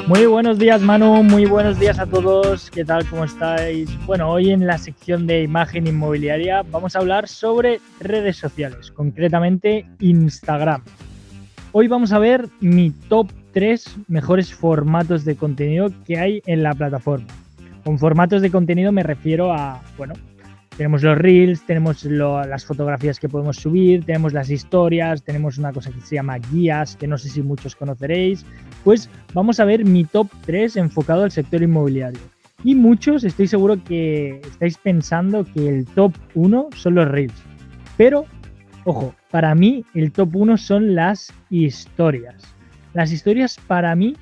Muy 0.05 0.27
buenos 0.27 0.59
días 0.59 0.81
Manu, 0.81 1.23
muy 1.23 1.45
buenos 1.45 1.79
días 1.79 1.97
a 1.97 2.05
todos, 2.05 2.69
¿qué 2.69 2.85
tal? 2.85 3.09
¿Cómo 3.09 3.23
estáis? 3.23 3.89
Bueno, 4.05 4.29
hoy 4.29 4.51
en 4.51 4.67
la 4.67 4.77
sección 4.77 5.25
de 5.25 5.41
imagen 5.41 5.87
inmobiliaria 5.87 6.61
vamos 6.69 6.95
a 6.95 6.99
hablar 6.99 7.27
sobre 7.27 7.81
redes 7.99 8.37
sociales, 8.37 8.91
concretamente 8.91 9.87
Instagram. 9.99 10.83
Hoy 11.71 11.87
vamos 11.87 12.11
a 12.11 12.19
ver 12.19 12.47
mi 12.59 12.91
top 12.91 13.31
3 13.53 13.95
mejores 14.09 14.53
formatos 14.53 15.25
de 15.25 15.35
contenido 15.35 15.91
que 16.05 16.19
hay 16.19 16.43
en 16.45 16.61
la 16.61 16.75
plataforma. 16.75 17.33
Con 17.83 17.97
formatos 17.97 18.43
de 18.43 18.51
contenido 18.51 18.91
me 18.91 19.01
refiero 19.01 19.51
a, 19.51 19.81
bueno, 19.97 20.13
tenemos 20.77 21.03
los 21.03 21.17
reels, 21.17 21.65
tenemos 21.65 22.03
las 22.03 22.65
fotografías 22.65 23.19
que 23.19 23.29
podemos 23.29 23.57
subir, 23.57 24.03
tenemos 24.03 24.33
las 24.33 24.49
historias, 24.49 25.23
tenemos 25.23 25.57
una 25.57 25.71
cosa 25.71 25.91
que 25.91 26.01
se 26.01 26.15
llama 26.15 26.37
guías, 26.37 26.97
que 26.97 27.07
no 27.07 27.17
sé 27.17 27.29
si 27.29 27.41
muchos 27.41 27.75
conoceréis. 27.75 28.45
Pues 28.83 29.09
vamos 29.33 29.59
a 29.59 29.65
ver 29.65 29.85
mi 29.85 30.03
top 30.03 30.27
3 30.45 30.77
enfocado 30.77 31.23
al 31.23 31.31
sector 31.31 31.63
inmobiliario. 31.63 32.19
Y 32.63 32.75
muchos 32.75 33.23
estoy 33.23 33.47
seguro 33.47 33.81
que 33.83 34.41
estáis 34.45 34.77
pensando 34.77 35.45
que 35.45 35.69
el 35.69 35.85
top 35.85 36.13
1 36.33 36.69
son 36.75 36.95
los 36.95 37.07
reels. 37.07 37.43
Pero, 37.95 38.25
ojo, 38.83 39.15
para 39.31 39.55
mí 39.55 39.85
el 39.93 40.11
top 40.11 40.35
1 40.35 40.57
son 40.57 40.95
las 40.95 41.33
historias. 41.49 42.41
Las 42.93 43.11
historias 43.11 43.57
para 43.67 43.95
mí 43.95 44.15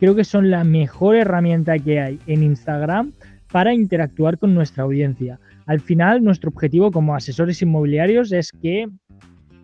creo 0.00 0.16
que 0.16 0.24
son 0.24 0.50
la 0.50 0.64
mejor 0.64 1.14
herramienta 1.14 1.78
que 1.78 2.00
hay 2.00 2.18
en 2.26 2.42
Instagram 2.42 3.12
para 3.52 3.74
interactuar 3.74 4.38
con 4.38 4.54
nuestra 4.54 4.84
audiencia 4.84 5.38
al 5.70 5.78
final, 5.78 6.24
nuestro 6.24 6.50
objetivo 6.50 6.90
como 6.90 7.14
asesores 7.14 7.62
inmobiliarios 7.62 8.32
es 8.32 8.50
que 8.50 8.88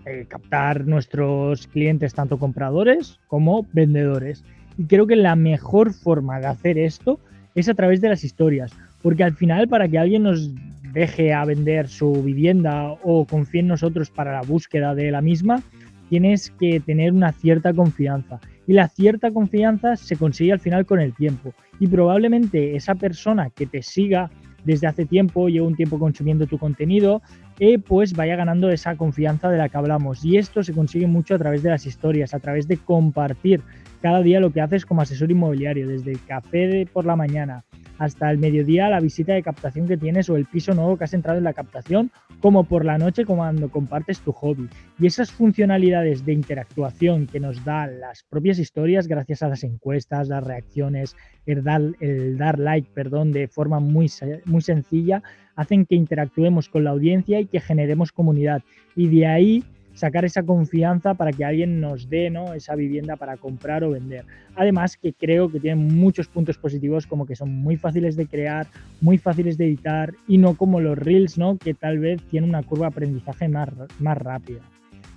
eh, 0.05 0.25
captar 0.29 0.87
nuestros 0.87 1.67
clientes, 1.67 2.15
tanto 2.15 2.39
compradores 2.39 3.19
como 3.27 3.67
vendedores. 3.73 4.45
Y 4.79 4.85
creo 4.85 5.09
que 5.09 5.17
la 5.17 5.35
mejor 5.35 5.93
forma 5.93 6.39
de 6.39 6.47
hacer 6.47 6.79
esto 6.79 7.19
es 7.57 7.69
a 7.69 7.75
través 7.75 8.01
de 8.01 8.11
las 8.11 8.23
historias, 8.23 8.71
porque 9.03 9.25
al 9.25 9.35
final 9.35 9.67
para 9.67 9.89
que 9.89 9.99
alguien 9.99 10.23
nos 10.23 10.49
deje 10.93 11.35
a 11.35 11.45
vender 11.45 11.89
su 11.89 12.23
vivienda 12.23 12.93
o 13.03 13.25
confíe 13.25 13.63
en 13.63 13.67
nosotros 13.67 14.09
para 14.09 14.33
la 14.33 14.43
búsqueda 14.43 14.95
de 14.95 15.11
la 15.11 15.21
misma, 15.21 15.61
tienes 16.09 16.53
que 16.53 16.79
tener 16.79 17.13
una 17.13 17.33
cierta 17.33 17.75
confianza. 17.75 18.39
Y 18.69 18.75
la 18.75 18.87
cierta 18.87 19.33
confianza 19.33 19.97
se 19.97 20.15
consigue 20.15 20.53
al 20.53 20.61
final 20.61 20.87
con 20.87 21.01
el 21.01 21.15
tiempo. 21.15 21.53
Y 21.81 21.89
probablemente 21.89 22.77
esa 22.77 22.95
persona 22.95 23.51
que 23.51 23.67
te 23.67 23.83
siga 23.83 24.31
desde 24.67 24.89
hace 24.89 25.07
tiempo, 25.07 25.49
llevo 25.49 25.67
un 25.67 25.77
tiempo 25.77 25.99
consumiendo 25.99 26.47
tu 26.47 26.59
contenido, 26.59 27.23
eh, 27.61 27.79
pues 27.79 28.13
vaya 28.13 28.37
ganando 28.37 28.69
esa 28.69 28.97
confianza 28.97 29.49
de 29.49 29.59
la 29.59 29.69
que 29.69 29.79
hablamos. 29.79 30.25
Y 30.25 30.37
esto 30.37 30.63
se 30.63 30.75
consigue 30.75 31.07
mucho 31.07 31.37
a 31.37 31.39
través 31.39 31.63
de 31.63 31.71
las 31.71 31.87
historias, 31.87 32.35
a 32.35 32.41
través 32.41 32.67
de 32.67 32.77
compartir 32.77 33.63
cada 34.03 34.23
día 34.23 34.41
lo 34.41 34.53
que 34.53 34.61
haces 34.61 34.85
como 34.85 35.03
asesor 35.03 35.31
inmobiliario, 35.31 35.89
desde 35.89 36.13
el 36.13 36.25
café 36.25 36.67
de 36.67 36.87
por 36.87 37.07
la 37.07 37.17
mañana 37.17 37.65
hasta 37.99 38.31
el 38.31 38.39
mediodía 38.39 38.89
la 38.89 39.01
visita 39.01 39.33
de 39.33 39.43
captación 39.43 39.89
que 39.89 39.97
tienes 39.97 40.29
o 40.29 40.37
el 40.37 40.47
piso 40.47 40.75
nuevo 40.75 40.97
que 40.97 41.05
has 41.05 41.15
entrado 41.15 41.39
en 41.39 41.45
la 41.45 41.53
captación, 41.53 42.11
como 42.41 42.65
por 42.65 42.85
la 42.85 42.99
noche 42.99 43.25
cuando 43.25 43.71
compartes 43.71 44.21
tu 44.21 44.33
hobby. 44.33 44.69
Y 44.99 45.07
esas 45.07 45.31
funcionalidades 45.31 46.25
de 46.25 46.33
interactuación 46.33 47.27
que 47.27 47.41
nos 47.41 47.65
dan 47.65 48.01
las 48.01 48.23
propias 48.25 48.59
historias 48.59 49.09
gracias 49.09 49.43
a 49.43 49.49
las 49.49 49.65
encuestas, 49.65 50.29
las 50.29 50.45
reacciones, 50.45 51.17
el 51.47 51.63
dar, 51.63 51.83
el 52.01 52.37
dar 52.37 52.59
like, 52.59 52.91
perdón, 52.95 53.33
de 53.33 53.49
forma 53.49 53.81
muy, 53.81 54.11
muy 54.45 54.61
sencilla, 54.61 55.23
hacen 55.55 55.87
que 55.87 55.95
interactuemos 55.95 56.69
con 56.69 56.85
la 56.85 56.91
audiencia 56.91 57.41
y 57.41 57.47
que 57.47 57.61
generemos 57.61 58.13
comunidad. 58.13 58.63
Y 58.95 59.09
de 59.09 59.27
ahí 59.27 59.65
sacar 59.97 60.27
esa 60.27 60.43
confianza 60.43 61.15
para 61.15 61.33
que 61.33 61.45
alguien 61.45 61.81
nos 61.81 62.09
dé 62.09 62.29
¿no? 62.29 62.53
esa 62.53 62.75
vivienda 62.75 63.17
para 63.17 63.39
comprar 63.39 63.83
o 63.83 63.91
vender. 63.91 64.25
Además 64.55 64.97
que 64.97 65.15
creo 65.15 65.51
que 65.51 65.59
tienen 65.59 65.97
muchos 65.97 66.29
puntos 66.29 66.59
positivos 66.59 67.07
como 67.07 67.27
que 67.27 67.35
son 67.35 67.51
muy 67.51 67.77
fáciles 67.77 68.15
de 68.15 68.27
crear, 68.27 68.67
muy 69.01 69.17
fáciles 69.17 69.57
de 69.57 69.67
editar 69.67 70.13
y 70.29 70.37
no 70.37 70.55
como 70.55 70.81
los 70.81 70.99
reels, 70.99 71.39
¿no? 71.39 71.57
que 71.57 71.73
tal 71.73 71.99
vez 71.99 72.23
tienen 72.31 72.51
una 72.51 72.63
curva 72.63 72.87
de 72.87 72.93
aprendizaje 72.93 73.49
más, 73.49 73.71
más 73.99 74.19
rápida. 74.19 74.61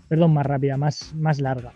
Perdón, 0.07 0.33
más 0.33 0.45
rápida, 0.45 0.77
más, 0.77 1.13
más 1.13 1.41
larga. 1.41 1.73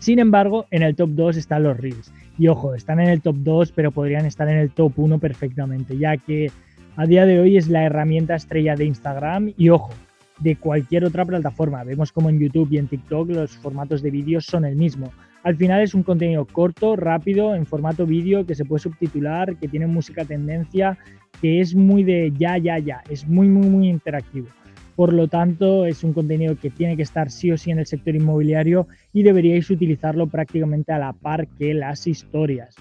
Sin 0.00 0.18
embargo, 0.18 0.66
en 0.72 0.82
el 0.82 0.96
top 0.96 1.10
2 1.12 1.36
están 1.36 1.62
los 1.62 1.76
reels. 1.76 2.12
Y 2.38 2.48
ojo, 2.48 2.74
están 2.74 3.00
en 3.00 3.08
el 3.08 3.22
top 3.22 3.36
2, 3.38 3.72
pero 3.72 3.92
podrían 3.92 4.26
estar 4.26 4.48
en 4.48 4.58
el 4.58 4.70
top 4.70 4.92
1 4.96 5.18
perfectamente, 5.20 5.96
ya 5.96 6.16
que 6.16 6.50
a 6.96 7.06
día 7.06 7.24
de 7.24 7.40
hoy 7.40 7.56
es 7.56 7.68
la 7.68 7.84
herramienta 7.84 8.34
estrella 8.34 8.74
de 8.74 8.84
Instagram 8.84 9.52
y 9.56 9.70
ojo, 9.70 9.92
de 10.38 10.56
cualquier 10.56 11.04
otra 11.04 11.24
plataforma. 11.24 11.84
Vemos 11.84 12.12
como 12.12 12.28
en 12.28 12.38
YouTube 12.38 12.68
y 12.70 12.78
en 12.78 12.88
TikTok 12.88 13.30
los 13.30 13.56
formatos 13.56 14.02
de 14.02 14.10
vídeos 14.10 14.44
son 14.44 14.64
el 14.64 14.76
mismo. 14.76 15.12
Al 15.42 15.56
final 15.56 15.82
es 15.82 15.94
un 15.94 16.02
contenido 16.02 16.44
corto, 16.44 16.96
rápido, 16.96 17.54
en 17.54 17.66
formato 17.66 18.04
vídeo, 18.04 18.44
que 18.44 18.54
se 18.54 18.64
puede 18.64 18.80
subtitular, 18.80 19.56
que 19.56 19.68
tiene 19.68 19.86
música 19.86 20.24
tendencia, 20.24 20.98
que 21.40 21.60
es 21.60 21.74
muy 21.74 22.02
de 22.02 22.32
ya, 22.36 22.58
ya, 22.58 22.78
ya, 22.78 23.02
es 23.08 23.28
muy, 23.28 23.48
muy, 23.48 23.68
muy 23.68 23.88
interactivo. 23.88 24.48
Por 24.96 25.12
lo 25.12 25.28
tanto, 25.28 25.84
es 25.84 26.02
un 26.02 26.14
contenido 26.14 26.56
que 26.56 26.70
tiene 26.70 26.96
que 26.96 27.02
estar 27.02 27.30
sí 27.30 27.52
o 27.52 27.58
sí 27.58 27.70
en 27.70 27.78
el 27.78 27.86
sector 27.86 28.16
inmobiliario 28.16 28.88
y 29.12 29.22
deberíais 29.22 29.70
utilizarlo 29.70 30.26
prácticamente 30.26 30.92
a 30.92 30.98
la 30.98 31.12
par 31.12 31.46
que 31.48 31.74
las 31.74 32.06
historias. 32.06 32.74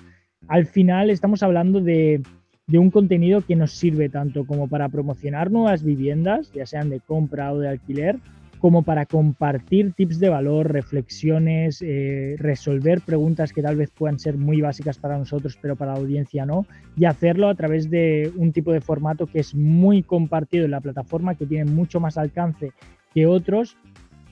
Al 0.48 0.66
final 0.66 1.10
estamos 1.10 1.44
hablando 1.44 1.82
de 1.82 2.22
de 2.68 2.80
un 2.80 2.90
contenido 2.90 3.42
que 3.42 3.56
nos 3.56 3.72
sirve 3.72 4.10
tanto 4.10 4.46
como 4.46 4.68
para 4.68 4.90
promocionar 4.90 5.52
nuevas 5.52 5.84
viviendas, 5.84 6.52
ya 6.54 6.66
sean 6.66 6.90
de 6.90 7.00
compra 7.00 7.54
o 7.54 7.60
de 7.60 7.70
alquiler, 7.70 8.18
como 8.60 8.82
para 8.82 9.06
compartir 9.06 9.94
tips 9.94 10.20
de 10.20 10.30
valor, 10.30 10.72
reflexiones, 10.72 11.84
eh, 11.84 12.36
resolver 12.40 13.02
preguntas 13.02 13.54
que 13.54 13.62
tal 13.62 13.76
vez 13.76 13.92
puedan 13.92 14.18
ser 14.18 14.38
muy 14.38 14.62
básicas 14.62 14.98
para 14.98 15.20
nosotros, 15.20 15.60
pero 15.62 15.76
para 15.76 15.94
la 15.94 16.00
audiencia 16.00 16.48
no, 16.48 16.66
y 16.98 17.06
hacerlo 17.06 17.50
a 17.50 17.54
través 17.54 17.92
de 17.92 18.32
un 18.36 18.52
tipo 18.52 18.72
de 18.72 18.82
formato 18.82 19.28
que 19.28 19.40
es 19.40 19.54
muy 19.54 20.02
compartido 20.02 20.66
en 20.66 20.72
la 20.72 20.82
plataforma, 20.82 21.36
que 21.36 21.46
tiene 21.46 21.66
mucho 21.66 22.00
más 22.00 22.18
alcance 22.18 22.72
que 23.14 23.28
otros 23.28 23.78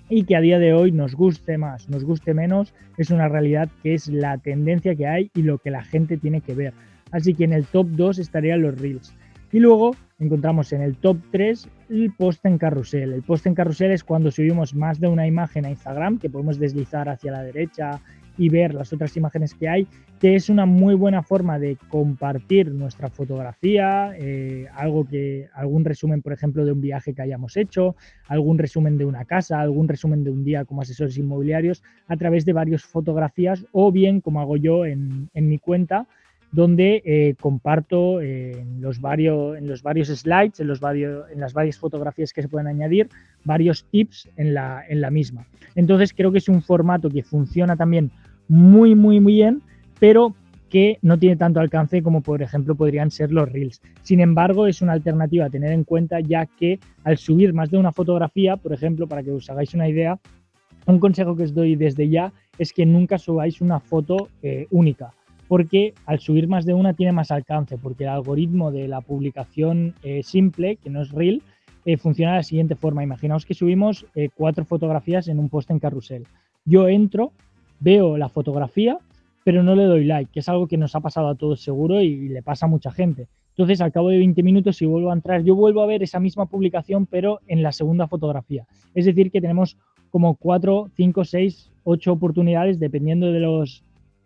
y 0.09 0.23
que 0.23 0.35
a 0.35 0.41
día 0.41 0.57
de 0.57 0.73
hoy 0.73 0.91
nos 0.91 1.13
guste 1.13 1.59
más, 1.59 1.87
nos 1.89 2.03
guste 2.03 2.33
menos, 2.33 2.73
es 2.97 3.11
una 3.11 3.27
realidad 3.27 3.69
que 3.83 3.93
es 3.93 4.07
la 4.07 4.39
tendencia 4.39 4.95
que 4.95 5.05
hay 5.05 5.31
y 5.35 5.43
lo 5.43 5.59
que 5.59 5.69
la 5.69 5.83
gente 5.83 6.17
tiene 6.17 6.41
que 6.41 6.55
ver. 6.55 6.73
Así 7.13 7.33
que 7.33 7.45
en 7.45 7.53
el 7.53 7.65
top 7.65 7.87
2 7.91 8.19
estarían 8.19 8.61
los 8.61 8.77
Reels. 8.77 9.15
Y 9.53 9.59
luego 9.59 9.95
encontramos 10.19 10.73
en 10.73 10.81
el 10.81 10.95
top 10.97 11.17
3 11.31 11.69
el 11.89 12.11
post 12.17 12.45
en 12.45 12.57
carrusel. 12.57 13.13
El 13.13 13.21
post 13.21 13.45
en 13.45 13.53
carrusel 13.53 13.91
es 13.91 14.03
cuando 14.03 14.31
subimos 14.31 14.73
más 14.73 14.99
de 14.99 15.07
una 15.07 15.27
imagen 15.27 15.65
a 15.65 15.69
Instagram, 15.69 16.17
que 16.17 16.29
podemos 16.29 16.57
deslizar 16.57 17.07
hacia 17.07 17.31
la 17.31 17.43
derecha 17.43 18.01
y 18.35 18.49
ver 18.49 18.73
las 18.73 18.91
otras 18.91 19.15
imágenes 19.15 19.53
que 19.53 19.69
hay, 19.69 19.87
que 20.19 20.35
es 20.35 20.49
una 20.49 20.65
muy 20.65 20.95
buena 20.95 21.21
forma 21.21 21.59
de 21.59 21.77
compartir 21.89 22.71
nuestra 22.71 23.09
fotografía, 23.09 24.13
eh, 24.17 24.67
algo 24.73 25.05
que, 25.05 25.49
algún 25.53 25.85
resumen, 25.85 26.23
por 26.23 26.33
ejemplo, 26.33 26.65
de 26.65 26.71
un 26.71 26.81
viaje 26.81 27.13
que 27.13 27.21
hayamos 27.21 27.55
hecho, 27.55 27.95
algún 28.27 28.57
resumen 28.57 28.97
de 28.97 29.05
una 29.05 29.25
casa, 29.25 29.59
algún 29.59 29.87
resumen 29.87 30.23
de 30.23 30.31
un 30.31 30.43
día 30.43 30.65
como 30.65 30.81
asesores 30.81 31.15
inmobiliarios, 31.17 31.83
a 32.07 32.17
través 32.17 32.43
de 32.45 32.53
varias 32.53 32.83
fotografías 32.83 33.67
o 33.71 33.91
bien, 33.91 34.19
como 34.19 34.41
hago 34.41 34.57
yo 34.57 34.85
en, 34.85 35.29
en 35.35 35.47
mi 35.47 35.59
cuenta, 35.59 36.07
donde 36.53 37.01
eh, 37.03 37.35
comparto 37.41 38.21
eh, 38.21 38.51
en, 38.51 38.79
los 38.79 39.01
varios, 39.01 39.57
en 39.57 39.67
los 39.67 39.81
varios 39.81 40.07
slides, 40.07 40.59
en, 40.59 40.67
los 40.67 40.79
varios, 40.79 41.29
en 41.31 41.39
las 41.39 41.53
varias 41.53 41.77
fotografías 41.79 42.31
que 42.31 42.43
se 42.43 42.47
pueden 42.47 42.67
añadir, 42.67 43.09
varios 43.43 43.85
tips 43.85 44.29
en 44.37 44.53
la, 44.53 44.83
en 44.87 45.01
la 45.01 45.09
misma. 45.09 45.47
Entonces 45.75 46.13
creo 46.13 46.31
que 46.31 46.37
es 46.37 46.47
un 46.47 46.61
formato 46.61 47.09
que 47.09 47.23
funciona 47.23 47.75
también 47.75 48.11
muy, 48.47 48.93
muy, 48.93 49.19
muy 49.19 49.33
bien, 49.33 49.63
pero 49.99 50.35
que 50.69 50.99
no 51.01 51.17
tiene 51.17 51.35
tanto 51.37 51.59
alcance 51.59 52.03
como 52.03 52.21
por 52.21 52.41
ejemplo 52.43 52.75
podrían 52.75 53.09
ser 53.09 53.31
los 53.31 53.51
reels. 53.51 53.81
Sin 54.03 54.19
embargo, 54.21 54.67
es 54.67 54.81
una 54.83 54.93
alternativa 54.93 55.45
a 55.45 55.49
tener 55.49 55.71
en 55.71 55.83
cuenta 55.83 56.19
ya 56.19 56.45
que 56.45 56.79
al 57.03 57.17
subir 57.17 57.53
más 57.53 57.71
de 57.71 57.77
una 57.79 57.91
fotografía, 57.91 58.57
por 58.57 58.73
ejemplo, 58.73 59.07
para 59.07 59.23
que 59.23 59.31
os 59.31 59.49
hagáis 59.49 59.73
una 59.73 59.89
idea, 59.89 60.19
un 60.85 60.99
consejo 60.99 61.35
que 61.35 61.43
os 61.43 61.53
doy 61.53 61.75
desde 61.75 62.09
ya 62.09 62.31
es 62.59 62.73
que 62.73 62.85
nunca 62.85 63.17
subáis 63.17 63.59
una 63.61 63.79
foto 63.79 64.29
eh, 64.43 64.67
única 64.69 65.13
porque 65.47 65.93
al 66.05 66.19
subir 66.19 66.47
más 66.47 66.65
de 66.65 66.73
una 66.73 66.93
tiene 66.93 67.11
más 67.11 67.31
alcance, 67.31 67.77
porque 67.77 68.03
el 68.03 68.09
algoritmo 68.09 68.71
de 68.71 68.87
la 68.87 69.01
publicación 69.01 69.93
eh, 70.03 70.23
simple, 70.23 70.77
que 70.77 70.89
no 70.89 71.01
es 71.01 71.11
real, 71.11 71.41
eh, 71.85 71.97
funciona 71.97 72.31
de 72.31 72.37
la 72.37 72.43
siguiente 72.43 72.75
forma. 72.75 73.03
Imaginaos 73.03 73.45
que 73.45 73.53
subimos 73.53 74.05
eh, 74.15 74.29
cuatro 74.33 74.65
fotografías 74.65 75.27
en 75.27 75.39
un 75.39 75.49
post 75.49 75.69
en 75.71 75.79
carrusel. 75.79 76.25
Yo 76.65 76.87
entro, 76.87 77.33
veo 77.79 78.17
la 78.17 78.29
fotografía, 78.29 78.97
pero 79.43 79.63
no 79.63 79.75
le 79.75 79.83
doy 79.83 80.05
like, 80.05 80.31
que 80.31 80.39
es 80.39 80.49
algo 80.49 80.67
que 80.67 80.77
nos 80.77 80.95
ha 80.95 81.01
pasado 81.01 81.27
a 81.27 81.35
todos 81.35 81.61
seguro 81.61 82.01
y 82.01 82.29
le 82.29 82.41
pasa 82.41 82.65
a 82.65 82.69
mucha 82.69 82.91
gente. 82.91 83.27
Entonces, 83.49 83.81
al 83.81 83.91
cabo 83.91 84.09
de 84.09 84.17
20 84.17 84.41
minutos, 84.41 84.77
si 84.77 84.85
vuelvo 84.85 85.11
a 85.11 85.13
entrar, 85.13 85.43
yo 85.43 85.55
vuelvo 85.55 85.81
a 85.81 85.85
ver 85.85 86.01
esa 86.01 86.19
misma 86.19 86.47
publicación, 86.47 87.05
pero 87.05 87.39
en 87.47 87.61
la 87.61 87.71
segunda 87.71 88.07
fotografía. 88.07 88.65
Es 88.95 89.05
decir, 89.05 89.29
que 89.29 89.41
tenemos 89.41 89.77
como 90.09 90.35
4, 90.35 90.89
5, 90.95 91.23
6, 91.23 91.71
8 91.83 92.11
oportunidades 92.11 92.79
dependiendo 92.79 93.31
de, 93.31 93.39
los, 93.39 93.83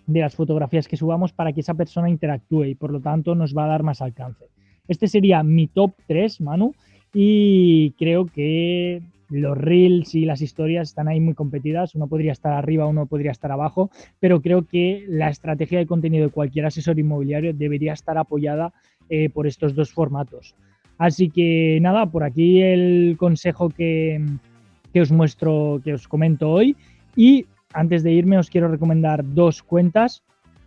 de 0.08 0.22
las 0.22 0.36
fotografías 0.36 0.88
que 0.88 0.98
subamos 0.98 1.34
para 1.34 1.54
que 1.54 1.60
esa 1.60 1.76
persona 1.76 2.10
interactúe 2.10 2.64
y 2.66 2.76
por 2.76 2.92
lo 2.92 3.00
tanto 3.00 3.36
nos 3.36 3.56
va 3.56 3.66
a 3.66 3.68
dar 3.68 3.84
más 3.84 4.02
alcance. 4.02 4.46
Este 4.88 5.08
sería 5.08 5.44
mi 5.44 5.68
top 5.68 5.94
3, 6.08 6.42
Manu, 6.42 6.74
y 7.14 7.92
creo 7.92 8.26
que 8.26 9.02
los 9.30 9.58
reels 9.58 10.16
y 10.16 10.24
las 10.24 10.42
historias 10.42 10.90
están 10.90 11.10
ahí 11.10 11.20
muy 11.20 11.34
competidas. 11.34 11.96
Uno 11.96 12.08
podría 12.08 12.32
estar 12.32 12.54
arriba, 12.54 12.88
uno 12.88 13.06
podría 13.06 13.32
estar 13.32 13.52
abajo, 13.52 13.92
pero 14.20 14.42
creo 14.42 14.66
que 14.66 15.06
la 15.10 15.30
estrategia 15.30 15.80
de 15.80 15.88
contenido 15.88 16.26
de 16.26 16.32
cualquier 16.32 16.66
asesor 16.66 16.98
inmobiliario 16.98 17.54
debería 17.54 17.94
estar 17.94 18.18
apoyada 18.18 18.74
eh, 19.10 19.30
por 19.30 19.46
estos 19.46 19.76
dos 19.76 19.92
formatos. 19.92 20.56
Así 20.98 21.30
que 21.30 21.80
nada, 21.82 22.06
por 22.06 22.24
aquí 22.24 22.62
el 22.62 23.18
consejo 23.20 23.70
que, 23.70 24.26
que 24.94 25.02
os 25.02 25.12
muestro, 25.12 25.82
que 25.84 25.94
os 25.94 26.08
comento 26.08 26.50
hoy. 26.50 26.76
Y 27.16 27.46
antes 27.74 28.04
de 28.04 28.12
irme 28.12 28.38
os 28.38 28.50
quiero 28.50 28.68
recomendar 28.68 29.24
dos 29.24 29.64
cuentas. 29.64 30.24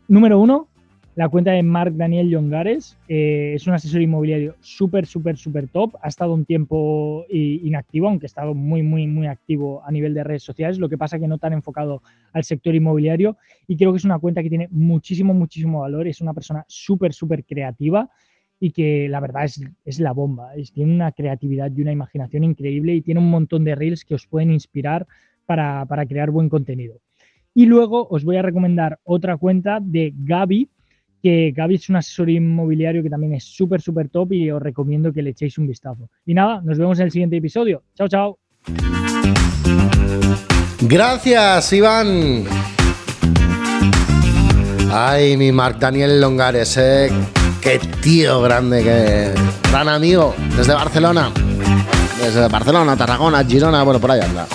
Número 0.09 0.39
uno, 0.39 0.69
la 1.17 1.29
cuenta 1.29 1.53
de 1.53 1.63
Marc 1.63 1.95
Daniel 1.95 2.31
Yongares. 2.31 2.97
Es 3.09 3.67
un 3.67 3.75
asesor 3.75 4.01
inmobiliario 4.01 4.57
súper, 4.61 5.07
súper, 5.07 5.37
súper 5.37 5.69
top. 5.69 5.97
Ha 6.03 6.09
estado 6.09 6.35
un 6.35 6.45
tiempo 6.45 7.27
inactivo, 7.29 8.09
aunque 8.09 8.27
ha 8.27 8.29
estado 8.29 8.55
muy, 8.55 8.83
muy, 8.83 9.07
muy 9.07 9.27
activo 9.27 9.83
a 9.85 9.91
nivel 9.91 10.15
de 10.15 10.25
redes 10.25 10.43
sociales. 10.43 10.79
Lo 10.79 10.89
que 10.89 10.99
pasa 10.99 11.19
que 11.19 11.29
no 11.29 11.39
tan 11.39 11.53
enfocado 11.53 12.03
al 12.33 12.45
sector 12.45 12.75
inmobiliario. 12.75 13.37
Y 13.67 13.77
creo 13.77 13.93
que 13.93 13.99
es 13.99 14.05
una 14.05 14.19
cuenta 14.19 14.43
que 14.43 14.49
tiene 14.49 14.69
muchísimo, 14.71 15.35
muchísimo 15.35 15.81
valor. 15.81 16.07
Es 16.07 16.21
una 16.21 16.35
persona 16.35 16.65
súper, 16.69 17.13
súper 17.13 17.45
creativa 17.45 18.09
y 18.59 18.73
que 18.73 19.09
la 19.09 19.21
verdad 19.21 19.45
es, 19.45 19.61
es 19.85 20.01
la 20.01 20.13
bomba. 20.13 20.55
Es, 20.55 20.73
tiene 20.73 20.95
una 20.95 21.13
creatividad 21.13 21.73
y 21.75 21.83
una 21.83 21.93
imaginación 21.93 22.45
increíble 22.45 22.95
y 22.95 23.01
tiene 23.01 23.21
un 23.21 23.31
montón 23.31 23.65
de 23.65 23.75
reels 23.75 24.05
que 24.05 24.15
os 24.15 24.27
pueden 24.27 24.53
inspirar 24.53 25.07
para, 25.51 25.85
para 25.85 26.07
crear 26.07 26.31
buen 26.31 26.49
contenido. 26.49 26.95
Y 27.53 27.67
luego 27.67 28.07
os 28.09 28.23
voy 28.23 28.37
a 28.37 28.43
recomendar 28.43 29.01
otra 29.03 29.37
cuenta 29.37 29.81
de 29.83 30.15
Gaby, 30.17 30.69
que 31.21 31.51
Gaby 31.51 31.75
es 31.75 31.89
un 31.89 31.97
asesor 31.97 32.31
inmobiliario 32.31 33.03
que 33.03 33.11
también 33.11 33.35
es 33.35 33.43
súper, 33.43 33.81
súper 33.81 34.11
top 34.11 34.33
y 34.35 34.49
os 34.53 34.63
recomiendo 34.63 35.13
que 35.13 35.23
le 35.23 35.31
echéis 35.31 35.59
un 35.59 35.67
vistazo. 35.67 36.09
Y 36.25 36.35
nada, 36.35 36.63
nos 36.65 36.79
vemos 36.79 37.01
en 37.01 37.07
el 37.07 37.11
siguiente 37.11 37.37
episodio. 37.37 37.83
Chao, 37.97 38.07
chao. 38.07 38.39
Gracias, 40.83 41.73
Iván. 41.73 42.45
Ay, 44.93 45.37
mi 45.37 45.51
Marc 45.51 45.81
Daniel 45.81 46.21
Longares, 46.21 46.77
eh. 46.77 47.11
Qué 47.61 47.81
tío 48.01 48.41
grande, 48.43 48.85
qué 48.85 49.35
gran 49.69 49.89
amigo 49.89 50.33
desde 50.57 50.75
Barcelona. 50.75 51.33
Desde 52.23 52.47
Barcelona, 52.47 52.97
Tarragona, 52.97 53.45
Girona, 53.45 53.83
bueno, 53.83 54.01
por 54.01 54.13
ahí 54.13 54.21
anda. 54.21 54.47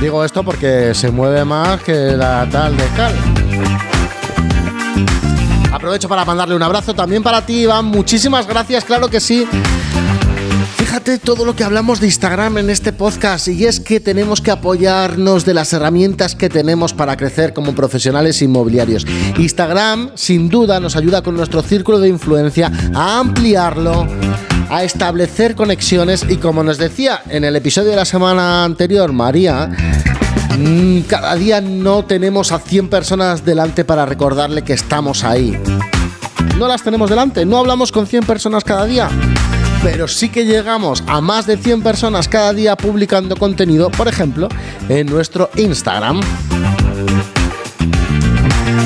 Digo 0.00 0.24
esto 0.24 0.42
porque 0.42 0.94
se 0.94 1.10
mueve 1.10 1.44
más 1.44 1.82
que 1.82 1.92
la 1.92 2.48
tal 2.50 2.76
de 2.76 2.84
Cal. 2.96 3.14
Aprovecho 5.72 6.08
para 6.08 6.24
mandarle 6.24 6.54
un 6.54 6.62
abrazo 6.62 6.94
también 6.94 7.22
para 7.22 7.44
ti, 7.44 7.62
Iván. 7.62 7.86
Muchísimas 7.86 8.46
gracias, 8.46 8.84
claro 8.84 9.08
que 9.08 9.20
sí. 9.20 9.46
Fíjate 10.76 11.18
todo 11.18 11.44
lo 11.44 11.56
que 11.56 11.64
hablamos 11.64 12.00
de 12.00 12.06
Instagram 12.06 12.58
en 12.58 12.70
este 12.70 12.92
podcast 12.92 13.48
y 13.48 13.66
es 13.66 13.80
que 13.80 14.00
tenemos 14.00 14.40
que 14.40 14.50
apoyarnos 14.50 15.44
de 15.44 15.52
las 15.52 15.72
herramientas 15.72 16.34
que 16.34 16.48
tenemos 16.48 16.92
para 16.92 17.16
crecer 17.16 17.52
como 17.52 17.74
profesionales 17.74 18.40
inmobiliarios. 18.40 19.06
Instagram 19.36 20.12
sin 20.14 20.48
duda 20.48 20.78
nos 20.78 20.96
ayuda 20.96 21.22
con 21.22 21.36
nuestro 21.36 21.62
círculo 21.62 21.98
de 21.98 22.08
influencia 22.08 22.70
a 22.94 23.18
ampliarlo, 23.18 24.06
a 24.68 24.84
establecer 24.84 25.54
conexiones 25.54 26.24
y 26.28 26.36
como 26.36 26.62
nos 26.62 26.78
decía 26.78 27.22
en 27.28 27.44
el 27.44 27.56
episodio 27.56 27.90
de 27.90 27.96
la 27.96 28.04
semana 28.04 28.64
anterior 28.64 29.12
María, 29.12 29.70
Mm, 30.58 31.00
cada 31.02 31.34
día 31.34 31.60
no 31.60 32.04
tenemos 32.04 32.50
a 32.50 32.58
100 32.58 32.88
personas 32.88 33.44
delante 33.44 33.84
para 33.84 34.06
recordarle 34.06 34.62
que 34.62 34.72
estamos 34.72 35.22
ahí. 35.22 35.58
No 36.56 36.66
las 36.66 36.82
tenemos 36.82 37.10
delante, 37.10 37.44
no 37.44 37.58
hablamos 37.58 37.92
con 37.92 38.06
100 38.06 38.24
personas 38.24 38.64
cada 38.64 38.86
día, 38.86 39.10
pero 39.82 40.08
sí 40.08 40.30
que 40.30 40.46
llegamos 40.46 41.04
a 41.06 41.20
más 41.20 41.46
de 41.46 41.58
100 41.58 41.82
personas 41.82 42.28
cada 42.28 42.54
día 42.54 42.74
publicando 42.74 43.36
contenido, 43.36 43.90
por 43.90 44.08
ejemplo, 44.08 44.48
en 44.88 45.06
nuestro 45.08 45.50
Instagram. 45.56 46.20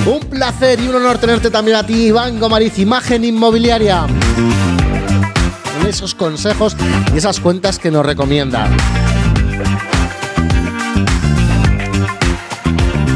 Un 0.06 0.20
placer 0.28 0.80
y 0.80 0.88
un 0.88 0.96
honor 0.96 1.18
tenerte 1.18 1.50
también 1.50 1.76
a 1.76 1.86
ti, 1.86 2.06
Iván 2.06 2.40
Gomariz, 2.40 2.78
Imagen 2.80 3.24
Inmobiliaria. 3.24 4.06
Esos 5.86 6.14
consejos 6.14 6.76
y 7.12 7.18
esas 7.18 7.40
cuentas 7.40 7.78
que 7.78 7.90
nos 7.90 8.06
recomienda. 8.06 8.68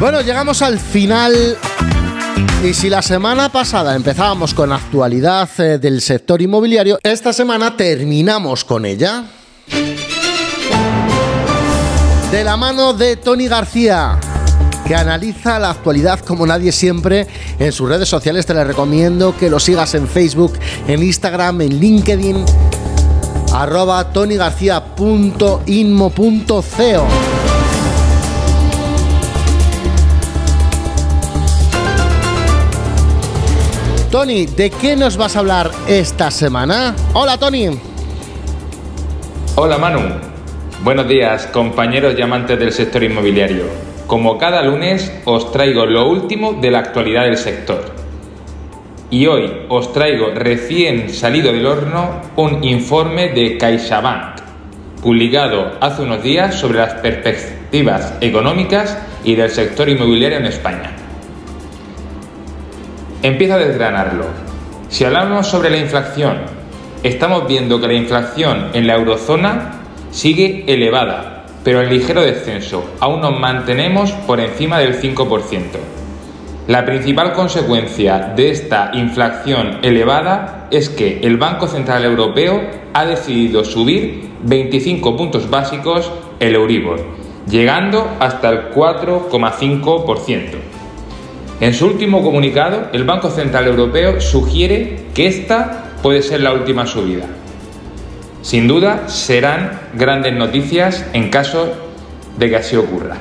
Bueno, 0.00 0.20
llegamos 0.20 0.60
al 0.60 0.78
final. 0.78 1.56
Y 2.62 2.74
si 2.74 2.88
la 2.88 3.02
semana 3.02 3.50
pasada 3.50 3.94
empezábamos 3.94 4.54
con 4.54 4.72
actualidad 4.72 5.48
eh, 5.58 5.78
del 5.78 6.00
sector 6.00 6.40
inmobiliario, 6.42 6.98
esta 7.02 7.32
semana 7.32 7.76
terminamos 7.76 8.64
con 8.64 8.86
ella. 8.86 9.24
De 12.30 12.42
la 12.42 12.56
mano 12.56 12.92
de 12.92 13.16
Tony 13.16 13.48
García, 13.48 14.18
que 14.86 14.94
analiza 14.94 15.58
la 15.58 15.70
actualidad 15.70 16.20
como 16.20 16.46
nadie 16.46 16.72
siempre 16.72 17.26
en 17.58 17.72
sus 17.72 17.88
redes 17.88 18.08
sociales. 18.08 18.46
Te 18.46 18.54
le 18.54 18.64
recomiendo 18.64 19.36
que 19.36 19.50
lo 19.50 19.58
sigas 19.58 19.94
en 19.94 20.06
Facebook, 20.06 20.54
en 20.86 21.02
Instagram, 21.02 21.62
en 21.62 21.80
LinkedIn, 21.80 22.44
arroba. 23.52 24.12
Tony, 34.10 34.46
¿de 34.46 34.70
qué 34.70 34.94
nos 34.94 35.16
vas 35.16 35.34
a 35.34 35.40
hablar 35.40 35.70
esta 35.88 36.30
semana? 36.30 36.94
Hola, 37.14 37.36
Tony. 37.36 37.70
Hola, 39.56 39.78
Manu. 39.78 40.00
Buenos 40.84 41.08
días, 41.08 41.46
compañeros 41.46 42.14
y 42.16 42.22
amantes 42.22 42.58
del 42.58 42.72
sector 42.72 43.02
inmobiliario. 43.02 43.93
Como 44.06 44.36
cada 44.36 44.62
lunes, 44.62 45.10
os 45.24 45.50
traigo 45.50 45.86
lo 45.86 46.06
último 46.08 46.52
de 46.52 46.70
la 46.70 46.80
actualidad 46.80 47.24
del 47.24 47.38
sector. 47.38 47.84
Y 49.10 49.26
hoy 49.26 49.50
os 49.68 49.92
traigo 49.94 50.30
recién 50.34 51.08
salido 51.08 51.52
del 51.52 51.64
horno 51.64 52.20
un 52.36 52.62
informe 52.64 53.30
de 53.30 53.56
CaixaBank, 53.56 54.40
publicado 55.02 55.72
hace 55.80 56.02
unos 56.02 56.22
días 56.22 56.54
sobre 56.54 56.78
las 56.78 56.94
perspectivas 56.94 58.14
económicas 58.20 58.98
y 59.24 59.36
del 59.36 59.48
sector 59.48 59.88
inmobiliario 59.88 60.38
en 60.38 60.46
España. 60.46 60.90
Empiezo 63.22 63.54
a 63.54 63.58
desgranarlo. 63.58 64.26
Si 64.90 65.04
hablamos 65.04 65.46
sobre 65.46 65.70
la 65.70 65.78
inflación, 65.78 66.40
estamos 67.02 67.48
viendo 67.48 67.80
que 67.80 67.86
la 67.86 67.94
inflación 67.94 68.68
en 68.74 68.86
la 68.86 68.96
eurozona 68.96 69.80
sigue 70.10 70.64
elevada, 70.66 71.33
pero 71.64 71.82
en 71.82 71.88
ligero 71.90 72.22
descenso. 72.22 72.84
Aún 73.00 73.20
nos 73.20 73.38
mantenemos 73.40 74.12
por 74.12 74.38
encima 74.38 74.78
del 74.78 75.00
5%. 75.00 75.62
La 76.68 76.84
principal 76.84 77.32
consecuencia 77.32 78.32
de 78.36 78.50
esta 78.50 78.90
inflación 78.94 79.80
elevada 79.82 80.68
es 80.70 80.88
que 80.88 81.20
el 81.22 81.36
Banco 81.36 81.66
Central 81.66 82.04
Europeo 82.04 82.62
ha 82.92 83.04
decidido 83.04 83.64
subir 83.64 84.30
25 84.44 85.16
puntos 85.16 85.50
básicos 85.50 86.10
el 86.40 86.54
Euribor, 86.54 87.04
llegando 87.50 88.08
hasta 88.20 88.50
el 88.50 88.70
4,5%. 88.70 90.42
En 91.60 91.74
su 91.74 91.86
último 91.86 92.22
comunicado, 92.22 92.88
el 92.92 93.04
Banco 93.04 93.30
Central 93.30 93.66
Europeo 93.66 94.20
sugiere 94.20 95.06
que 95.14 95.26
esta 95.26 95.92
puede 96.02 96.22
ser 96.22 96.40
la 96.40 96.52
última 96.52 96.86
subida. 96.86 97.26
Sin 98.44 98.68
duda, 98.68 99.08
serán 99.08 99.80
grandes 99.94 100.34
noticias 100.34 101.08
en 101.14 101.30
caso 101.30 101.66
de 102.38 102.50
que 102.50 102.56
así 102.56 102.76
ocurra. 102.76 103.16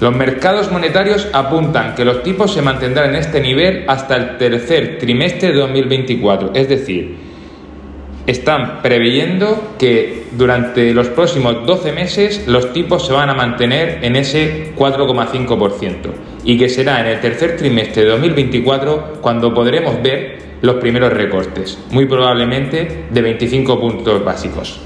Los 0.00 0.16
mercados 0.16 0.72
monetarios 0.72 1.28
apuntan 1.34 1.94
que 1.94 2.06
los 2.06 2.22
tipos 2.22 2.54
se 2.54 2.62
mantendrán 2.62 3.10
en 3.10 3.16
este 3.16 3.38
nivel 3.42 3.84
hasta 3.86 4.16
el 4.16 4.38
tercer 4.38 4.96
trimestre 4.98 5.52
de 5.52 5.58
2024, 5.58 6.52
es 6.54 6.70
decir, 6.70 7.16
están 8.26 8.80
preveyendo 8.80 9.74
que 9.78 10.28
durante 10.32 10.94
los 10.94 11.08
próximos 11.08 11.66
12 11.66 11.92
meses 11.92 12.44
los 12.46 12.72
tipos 12.72 13.06
se 13.06 13.12
van 13.12 13.28
a 13.28 13.34
mantener 13.34 13.98
en 14.00 14.16
ese 14.16 14.72
4,5% 14.74 15.94
y 16.44 16.56
que 16.56 16.70
será 16.70 17.00
en 17.00 17.08
el 17.08 17.20
tercer 17.20 17.58
trimestre 17.58 18.04
de 18.04 18.08
2024 18.08 19.18
cuando 19.20 19.52
podremos 19.52 20.02
ver 20.02 20.49
los 20.62 20.76
primeros 20.76 21.12
recortes, 21.12 21.78
muy 21.90 22.06
probablemente 22.06 23.04
de 23.10 23.22
25 23.22 23.80
puntos 23.80 24.24
básicos. 24.24 24.80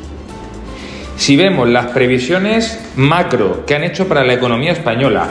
Si 1.17 1.37
vemos 1.37 1.69
las 1.69 1.87
previsiones 1.87 2.81
macro 2.97 3.65
que 3.67 3.75
han 3.75 3.85
hecho 3.85 4.09
para 4.09 4.25
la 4.25 4.35
economía 4.35 4.73
española, 4.73 5.29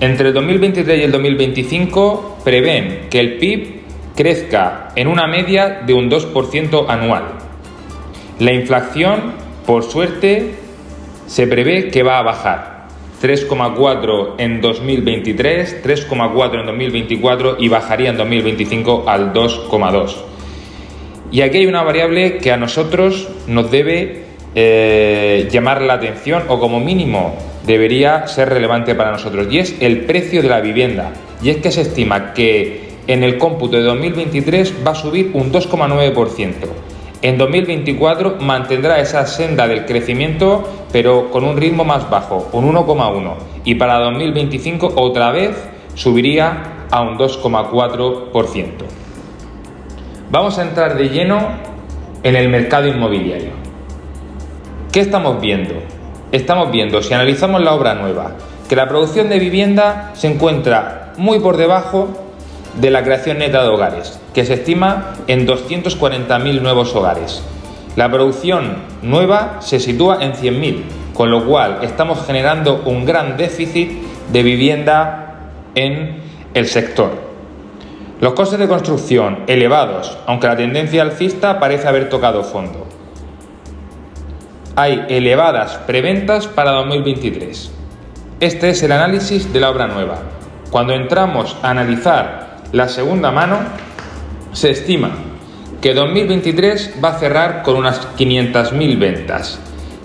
entre 0.00 0.28
el 0.28 0.34
2023 0.34 1.00
y 1.00 1.02
el 1.02 1.12
2025 1.12 2.38
prevén 2.44 3.06
que 3.10 3.20
el 3.20 3.36
PIB 3.38 3.80
crezca 4.16 4.88
en 4.96 5.08
una 5.08 5.26
media 5.26 5.82
de 5.86 5.92
un 5.92 6.10
2% 6.10 6.86
anual. 6.88 7.24
La 8.38 8.52
inflación 8.52 9.50
por 9.70 9.84
suerte, 9.84 10.54
se 11.28 11.46
prevé 11.46 11.90
que 11.90 12.02
va 12.02 12.18
a 12.18 12.22
bajar. 12.22 12.79
3,4 13.20 14.34
en 14.38 14.60
2023, 14.60 15.84
3,4 15.84 16.60
en 16.60 16.66
2024 16.66 17.56
y 17.58 17.68
bajaría 17.68 18.10
en 18.10 18.16
2025 18.16 19.04
al 19.06 19.32
2,2. 19.32 20.16
Y 21.30 21.42
aquí 21.42 21.58
hay 21.58 21.66
una 21.66 21.82
variable 21.82 22.38
que 22.38 22.50
a 22.50 22.56
nosotros 22.56 23.28
nos 23.46 23.70
debe 23.70 24.24
eh, 24.54 25.48
llamar 25.50 25.82
la 25.82 25.94
atención 25.94 26.44
o 26.48 26.58
como 26.58 26.80
mínimo 26.80 27.36
debería 27.66 28.26
ser 28.26 28.48
relevante 28.48 28.94
para 28.94 29.12
nosotros 29.12 29.46
y 29.50 29.58
es 29.58 29.76
el 29.80 30.00
precio 30.00 30.42
de 30.42 30.48
la 30.48 30.60
vivienda. 30.60 31.12
Y 31.42 31.50
es 31.50 31.58
que 31.58 31.70
se 31.70 31.82
estima 31.82 32.32
que 32.34 32.90
en 33.06 33.22
el 33.22 33.38
cómputo 33.38 33.76
de 33.76 33.82
2023 33.82 34.74
va 34.86 34.92
a 34.92 34.94
subir 34.94 35.30
un 35.34 35.52
2,9%. 35.52 36.54
En 37.22 37.36
2024 37.36 38.36
mantendrá 38.40 38.98
esa 38.98 39.26
senda 39.26 39.68
del 39.68 39.84
crecimiento, 39.84 40.66
pero 40.90 41.30
con 41.30 41.44
un 41.44 41.58
ritmo 41.58 41.84
más 41.84 42.08
bajo, 42.08 42.48
un 42.52 42.72
1,1. 42.72 43.34
Y 43.64 43.74
para 43.74 43.98
2025 43.98 44.94
otra 44.96 45.30
vez 45.30 45.54
subiría 45.94 46.86
a 46.90 47.02
un 47.02 47.18
2,4%. 47.18 48.66
Vamos 50.30 50.58
a 50.58 50.62
entrar 50.62 50.96
de 50.96 51.10
lleno 51.10 51.40
en 52.22 52.36
el 52.36 52.48
mercado 52.48 52.88
inmobiliario. 52.88 53.50
¿Qué 54.90 55.00
estamos 55.00 55.40
viendo? 55.42 55.74
Estamos 56.32 56.70
viendo, 56.70 57.02
si 57.02 57.12
analizamos 57.12 57.60
la 57.62 57.74
obra 57.74 57.94
nueva, 57.94 58.32
que 58.68 58.76
la 58.76 58.88
producción 58.88 59.28
de 59.28 59.38
vivienda 59.38 60.12
se 60.14 60.28
encuentra 60.28 61.12
muy 61.18 61.40
por 61.40 61.56
debajo 61.58 62.29
de 62.74 62.90
la 62.90 63.02
creación 63.02 63.38
neta 63.38 63.62
de 63.62 63.68
hogares, 63.68 64.18
que 64.34 64.44
se 64.44 64.54
estima 64.54 65.14
en 65.26 65.46
240.000 65.46 66.60
nuevos 66.60 66.94
hogares. 66.94 67.42
La 67.96 68.10
producción 68.10 68.76
nueva 69.02 69.56
se 69.60 69.80
sitúa 69.80 70.18
en 70.20 70.32
100.000, 70.32 70.82
con 71.14 71.30
lo 71.30 71.44
cual 71.44 71.78
estamos 71.82 72.24
generando 72.24 72.82
un 72.86 73.04
gran 73.04 73.36
déficit 73.36 73.90
de 74.32 74.42
vivienda 74.42 75.34
en 75.74 76.20
el 76.54 76.66
sector. 76.66 77.30
Los 78.20 78.34
costes 78.34 78.58
de 78.58 78.68
construcción 78.68 79.40
elevados, 79.46 80.18
aunque 80.26 80.46
la 80.46 80.56
tendencia 80.56 81.02
alcista 81.02 81.58
parece 81.58 81.88
haber 81.88 82.08
tocado 82.08 82.44
fondo. 82.44 82.86
Hay 84.76 85.06
elevadas 85.08 85.78
preventas 85.86 86.46
para 86.46 86.70
2023. 86.72 87.72
Este 88.40 88.70
es 88.70 88.82
el 88.82 88.92
análisis 88.92 89.52
de 89.52 89.60
la 89.60 89.70
obra 89.70 89.86
nueva. 89.86 90.18
Cuando 90.70 90.94
entramos 90.94 91.56
a 91.62 91.70
analizar 91.70 92.49
la 92.72 92.88
segunda 92.88 93.30
mano, 93.32 93.58
se 94.52 94.70
estima 94.70 95.10
que 95.80 95.94
2023 95.94 96.96
va 97.02 97.10
a 97.10 97.18
cerrar 97.18 97.62
con 97.62 97.76
unas 97.76 98.06
500.000 98.16 98.98
ventas. 98.98 99.58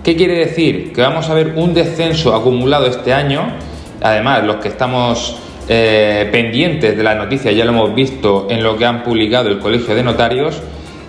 ¿Qué 0.04 0.16
quiere 0.16 0.36
decir? 0.36 0.94
Que 0.94 1.02
vamos 1.02 1.30
a 1.30 1.34
ver 1.34 1.54
un 1.56 1.74
descenso 1.74 2.34
acumulado 2.34 2.86
este 2.86 3.14
año. 3.14 3.54
Además, 4.02 4.44
los 4.44 4.58
que 4.58 4.70
estamos 4.70 5.38
eh, 5.68 6.30
pendientes 6.32 6.96
de 6.96 7.04
la 7.04 7.16
noticia 7.16 7.52
ya 7.52 7.66
lo 7.66 7.72
hemos 7.72 7.94
visto 7.96 8.48
en 8.50 8.64
lo 8.64 8.78
que 8.78 8.86
han 8.86 9.04
publicado 9.04 9.50
el 9.50 9.60
Colegio 9.60 9.96
de 9.96 10.04
Notarios, 10.04 10.62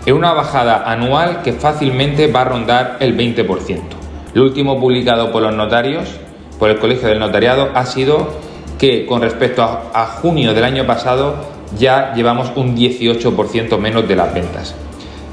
en 0.04 0.14
una 0.14 0.32
bajada 0.32 0.90
anual 0.90 1.42
que 1.42 1.52
fácilmente 1.52 2.26
va 2.26 2.42
a 2.42 2.44
rondar 2.44 2.96
el 3.00 3.16
20%. 3.16 3.80
Lo 4.34 4.42
último 4.42 4.80
publicado 4.80 5.30
por 5.30 5.42
los 5.42 5.54
notarios, 5.54 6.08
por 6.58 6.70
el 6.70 6.78
Colegio 6.78 7.08
del 7.08 7.18
Notariado, 7.18 7.70
ha 7.74 7.86
sido 7.86 8.45
que 8.78 9.06
con 9.06 9.22
respecto 9.22 9.62
a, 9.62 10.06
junio 10.20 10.52
del 10.52 10.64
año 10.64 10.86
pasado 10.86 11.36
ya 11.78 12.12
llevamos 12.14 12.52
un 12.56 12.76
18% 12.76 13.78
menos 13.78 14.06
de 14.06 14.16
las 14.16 14.32
ventas. 14.34 14.74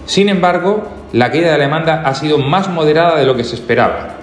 Sin 0.06 0.30
embargo, 0.30 0.84
la 1.12 1.30
caída 1.30 1.52
de 1.52 1.58
la 1.58 1.64
demanda 1.66 2.02
ha 2.06 2.16
sido 2.16 2.38
más 2.38 2.70
moderada 2.70 3.18
de 3.18 3.26
lo 3.26 3.36
que 3.36 3.44
se 3.44 3.56
esperaba. 3.56 4.16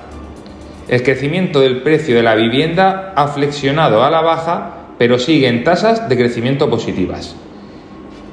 El 0.89 1.03
crecimiento 1.03 1.61
del 1.61 1.83
precio 1.83 2.17
de 2.17 2.23
la 2.23 2.35
vivienda 2.35 3.13
ha 3.15 3.29
flexionado 3.29 4.03
a 4.03 4.11
la 4.11 4.23
baja, 4.23 4.75
pero 4.99 5.19
sigue 5.19 5.49
en 5.49 5.65
tasas 5.65 6.09
de 6.09 6.17
crecimiento 6.17 6.69
positivas, 6.69 7.37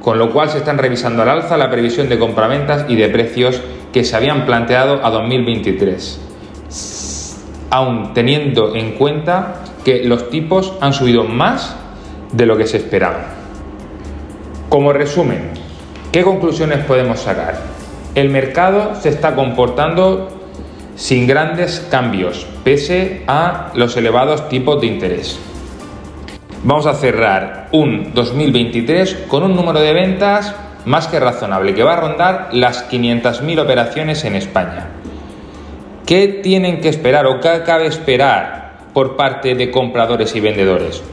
con 0.01 0.17
lo 0.17 0.31
cual 0.31 0.49
se 0.49 0.57
están 0.57 0.77
revisando 0.77 1.21
al 1.21 1.29
alza 1.29 1.55
la 1.57 1.69
previsión 1.69 2.09
de 2.09 2.17
compraventas 2.17 2.85
y 2.89 2.95
de 2.95 3.09
precios 3.09 3.61
que 3.93 4.03
se 4.03 4.15
habían 4.15 4.45
planteado 4.45 5.05
a 5.05 5.11
2023, 5.11 6.19
aún 7.69 8.13
teniendo 8.13 8.75
en 8.75 8.93
cuenta 8.93 9.61
que 9.87 10.03
los 10.03 10.29
tipos 10.29 10.73
han 10.81 10.91
subido 10.91 11.23
más 11.23 11.73
de 12.33 12.45
lo 12.45 12.57
que 12.57 12.67
se 12.67 12.75
esperaba. 12.75 13.21
Como 14.67 14.91
resumen, 14.91 15.51
¿qué 16.11 16.23
conclusiones 16.23 16.79
podemos 16.83 17.21
sacar? 17.21 17.57
El 18.13 18.29
mercado 18.29 18.95
se 18.95 19.07
está 19.07 19.33
comportando 19.33 20.27
sin 20.97 21.25
grandes 21.25 21.87
cambios, 21.89 22.45
pese 22.65 23.23
a 23.27 23.71
los 23.75 23.95
elevados 23.95 24.49
tipos 24.49 24.81
de 24.81 24.87
interés. 24.87 25.39
Vamos 26.65 26.85
a 26.85 26.93
cerrar 26.93 27.69
un 27.71 28.13
2023 28.13 29.27
con 29.29 29.43
un 29.43 29.55
número 29.55 29.79
de 29.79 29.93
ventas 29.93 30.53
más 30.83 31.07
que 31.07 31.17
razonable, 31.17 31.73
que 31.73 31.83
va 31.83 31.93
a 31.93 32.01
rondar 32.01 32.49
las 32.51 32.91
500.000 32.91 33.61
operaciones 33.61 34.25
en 34.25 34.35
España. 34.35 34.87
¿Qué 36.05 36.27
tienen 36.43 36.81
que 36.81 36.89
esperar 36.89 37.25
o 37.25 37.39
qué 37.39 37.61
cabe 37.65 37.87
esperar 37.87 38.56
por 38.97 39.15
parte 39.15 39.53
de 39.53 39.69
compradores 39.69 40.35
y 40.35 40.39
vendedores? 40.39 41.03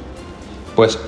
Pues 0.75 0.99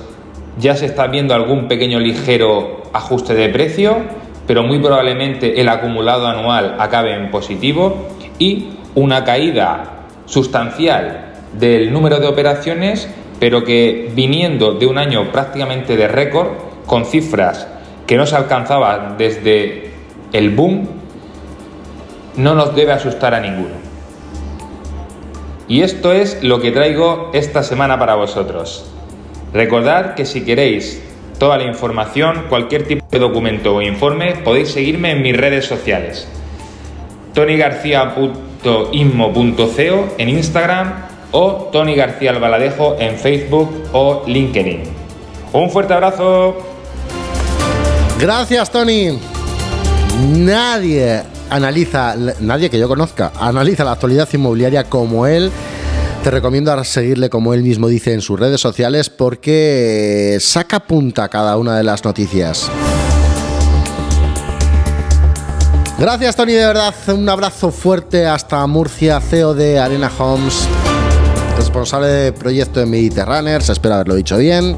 ya 0.59 0.75
se 0.75 0.85
está 0.85 1.07
viendo 1.07 1.33
algún 1.33 1.67
pequeño 1.67 1.99
ligero 1.99 2.83
ajuste 2.93 3.33
de 3.33 3.49
precio, 3.49 3.97
pero 4.45 4.61
muy 4.61 4.77
probablemente 4.77 5.59
el 5.59 5.69
acumulado 5.69 6.27
anual 6.27 6.75
acabe 6.77 7.15
en 7.15 7.31
positivo 7.31 8.09
y 8.37 8.73
una 8.93 9.23
caída 9.23 10.05
sustancial 10.27 11.33
del 11.53 11.91
número 11.91 12.19
de 12.19 12.27
operaciones, 12.27 13.09
pero 13.39 13.63
que 13.63 14.11
viniendo 14.13 14.73
de 14.73 14.85
un 14.85 14.99
año 14.99 15.31
prácticamente 15.31 15.97
de 15.97 16.07
récord, 16.07 16.49
con 16.85 17.05
cifras 17.05 17.67
que 18.05 18.17
no 18.17 18.27
se 18.27 18.35
alcanzaban 18.35 19.17
desde 19.17 19.93
el 20.31 20.51
boom, 20.51 20.87
no 22.35 22.53
nos 22.53 22.75
debe 22.75 22.91
asustar 22.91 23.33
a 23.33 23.39
ninguno. 23.39 23.76
Y 25.67 25.81
esto 25.81 26.13
es 26.13 26.41
lo 26.43 26.61
que 26.61 26.71
traigo 26.71 27.31
esta 27.33 27.63
semana 27.63 27.99
para 27.99 28.15
vosotros. 28.15 28.85
Recordad 29.53 30.15
que 30.15 30.25
si 30.25 30.45
queréis 30.45 31.03
toda 31.39 31.57
la 31.57 31.65
información, 31.65 32.45
cualquier 32.49 32.87
tipo 32.87 33.05
de 33.11 33.19
documento 33.19 33.75
o 33.75 33.81
informe, 33.81 34.35
podéis 34.35 34.71
seguirme 34.71 35.11
en 35.11 35.21
mis 35.21 35.35
redes 35.35 35.65
sociales. 35.65 36.29
tonygarcia.inmo.co 37.33 40.15
en 40.17 40.29
Instagram 40.29 40.93
o 41.31 41.69
Tony 41.71 41.95
García 41.95 42.31
Albaladejo 42.31 42.95
en 42.99 43.17
Facebook 43.17 43.69
o 43.91 44.23
LinkedIn. 44.25 44.83
Un 45.53 45.69
fuerte 45.69 45.93
abrazo. 45.93 46.57
Gracias, 48.19 48.71
Tony. 48.71 49.19
Nadie 50.19 51.36
analiza, 51.49 52.15
nadie 52.39 52.69
que 52.69 52.79
yo 52.79 52.87
conozca, 52.87 53.31
analiza 53.39 53.83
la 53.83 53.93
actualidad 53.93 54.27
inmobiliaria 54.31 54.83
como 54.85 55.27
él. 55.27 55.51
Te 56.23 56.31
recomiendo 56.31 56.83
seguirle 56.83 57.29
como 57.29 57.53
él 57.53 57.63
mismo 57.63 57.87
dice 57.87 58.13
en 58.13 58.21
sus 58.21 58.39
redes 58.39 58.59
sociales 58.59 59.09
porque 59.09 60.37
saca 60.41 60.81
punta 60.81 61.29
cada 61.29 61.57
una 61.57 61.77
de 61.77 61.83
las 61.83 62.03
noticias. 62.03 62.69
Gracias 65.99 66.35
Tony, 66.35 66.53
de 66.53 66.65
verdad. 66.65 66.93
Un 67.07 67.27
abrazo 67.27 67.71
fuerte 67.71 68.25
hasta 68.25 68.65
Murcia, 68.67 69.19
CEO 69.19 69.53
de 69.53 69.79
Arena 69.79 70.11
Homes, 70.19 70.67
responsable 71.57 72.07
de 72.07 72.33
proyecto 72.33 72.79
de 72.79 72.85
Mediterraneers, 72.85 73.69
espero 73.69 73.95
haberlo 73.95 74.15
dicho 74.15 74.37
bien. 74.37 74.77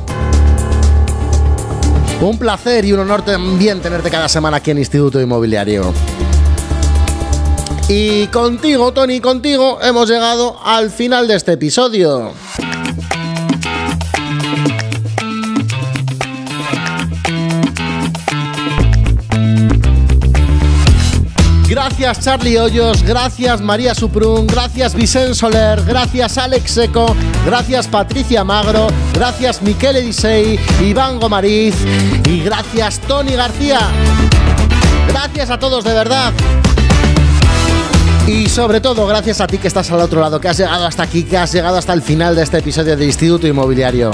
Un 2.22 2.38
placer 2.38 2.86
y 2.86 2.92
un 2.92 3.00
honor 3.00 3.24
también 3.24 3.82
tenerte 3.82 4.10
cada 4.10 4.28
semana 4.28 4.58
aquí 4.58 4.72
en 4.72 4.78
Instituto 4.78 5.22
Inmobiliario. 5.22 5.94
Y 7.92 8.28
contigo, 8.28 8.94
Tony, 8.94 9.20
contigo 9.20 9.80
hemos 9.82 10.08
llegado 10.08 10.60
al 10.64 10.92
final 10.92 11.28
de 11.28 11.36
este 11.36 11.54
episodio. 11.54 12.34
Gracias 21.68 22.20
Charlie 22.20 22.60
Hoyos, 22.60 23.02
gracias 23.02 23.60
María 23.62 23.96
Suprun, 23.96 24.46
gracias 24.46 24.94
Vicente 24.94 25.34
Soler, 25.34 25.84
gracias 25.84 26.38
Alex 26.38 26.72
Seco, 26.72 27.16
gracias 27.44 27.88
Patricia 27.88 28.44
Magro, 28.44 28.88
gracias 29.16 29.64
Miquel 29.64 29.96
Edisei, 29.96 30.60
Iván 30.82 31.20
Gomariz 31.20 31.76
y 32.28 32.42
gracias 32.42 33.00
Tony 33.00 33.34
García. 33.34 33.80
Gracias 35.08 35.50
a 35.50 35.58
todos 35.58 35.84
de 35.84 35.94
verdad. 35.94 36.34
Y 38.30 38.48
sobre 38.48 38.80
todo, 38.80 39.08
gracias 39.08 39.42
a 39.42 39.48
ti 39.48 39.58
que 39.58 39.68
estás 39.68 39.90
al 39.92 40.02
otro 40.02 40.22
lado, 40.22 40.40
que 40.40 40.48
has 40.48 40.58
llegado 40.58 40.86
hasta 40.86 41.02
aquí, 41.02 41.24
que 41.24 41.36
has 41.36 41.52
llegado 41.52 41.78
hasta 41.78 41.94
el 41.94 42.04
final 42.04 42.36
de 42.36 42.44
este 42.44 42.60
episodio 42.60 42.96
de 42.96 43.04
Instituto 43.04 43.48
Inmobiliario. 43.48 44.12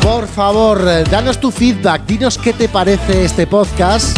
Por 0.00 0.28
favor, 0.28 0.84
danos 1.10 1.40
tu 1.40 1.50
feedback, 1.50 2.06
dinos 2.06 2.38
qué 2.38 2.52
te 2.52 2.68
parece 2.68 3.24
este 3.24 3.48
podcast 3.48 4.16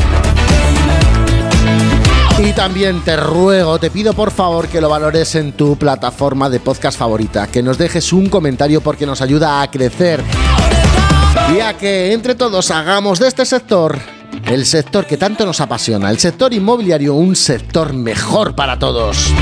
Y 2.38 2.52
también 2.52 3.00
te 3.00 3.16
ruego, 3.16 3.78
te 3.78 3.90
pido 3.90 4.12
por 4.12 4.30
favor 4.32 4.68
que 4.68 4.82
lo 4.82 4.90
valores 4.90 5.34
en 5.34 5.52
tu 5.52 5.76
plataforma 5.76 6.50
de 6.50 6.60
podcast 6.60 6.98
favorita, 6.98 7.46
que 7.46 7.62
nos 7.62 7.78
dejes 7.78 8.12
un 8.12 8.28
comentario 8.28 8.82
porque 8.82 9.06
nos 9.06 9.22
ayuda 9.22 9.62
a 9.62 9.70
crecer 9.70 10.22
y 11.56 11.60
a 11.60 11.74
que 11.78 12.12
entre 12.12 12.34
todos 12.34 12.70
hagamos 12.70 13.18
de 13.18 13.28
este 13.28 13.46
sector 13.46 14.19
el 14.46 14.66
sector 14.66 15.06
que 15.06 15.16
tanto 15.16 15.46
nos 15.46 15.60
apasiona, 15.60 16.10
el 16.10 16.18
sector 16.18 16.52
inmobiliario, 16.52 17.14
un 17.14 17.36
sector 17.36 17.92
mejor 17.92 18.54
para 18.54 18.78
todos. 18.78 19.32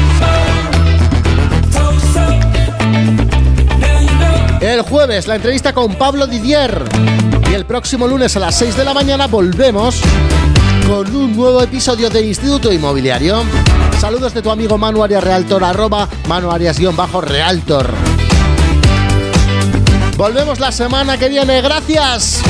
El 4.60 4.82
jueves 4.82 5.26
la 5.26 5.36
entrevista 5.36 5.72
con 5.72 5.94
Pablo 5.94 6.26
Didier 6.26 6.84
y 7.50 7.54
el 7.54 7.64
próximo 7.64 8.06
lunes 8.06 8.36
a 8.36 8.40
las 8.40 8.56
6 8.56 8.76
de 8.76 8.84
la 8.84 8.92
mañana 8.92 9.26
volvemos 9.26 10.02
con 10.86 11.14
un 11.14 11.36
nuevo 11.36 11.62
episodio 11.62 12.10
de 12.10 12.26
Instituto 12.26 12.72
Inmobiliario. 12.72 13.42
Saludos 14.00 14.34
de 14.34 14.42
tu 14.42 14.50
amigo 14.50 14.78
Manu 14.78 15.02
Arias 15.02 15.22
Realtor, 15.22 15.64
arroba 15.64 16.08
Manu 16.28 16.50
Arias-Realtor. 16.50 17.94
Volvemos 20.16 20.58
la 20.58 20.72
semana 20.72 21.16
que 21.16 21.28
viene, 21.28 21.60
gracias. 21.60 22.42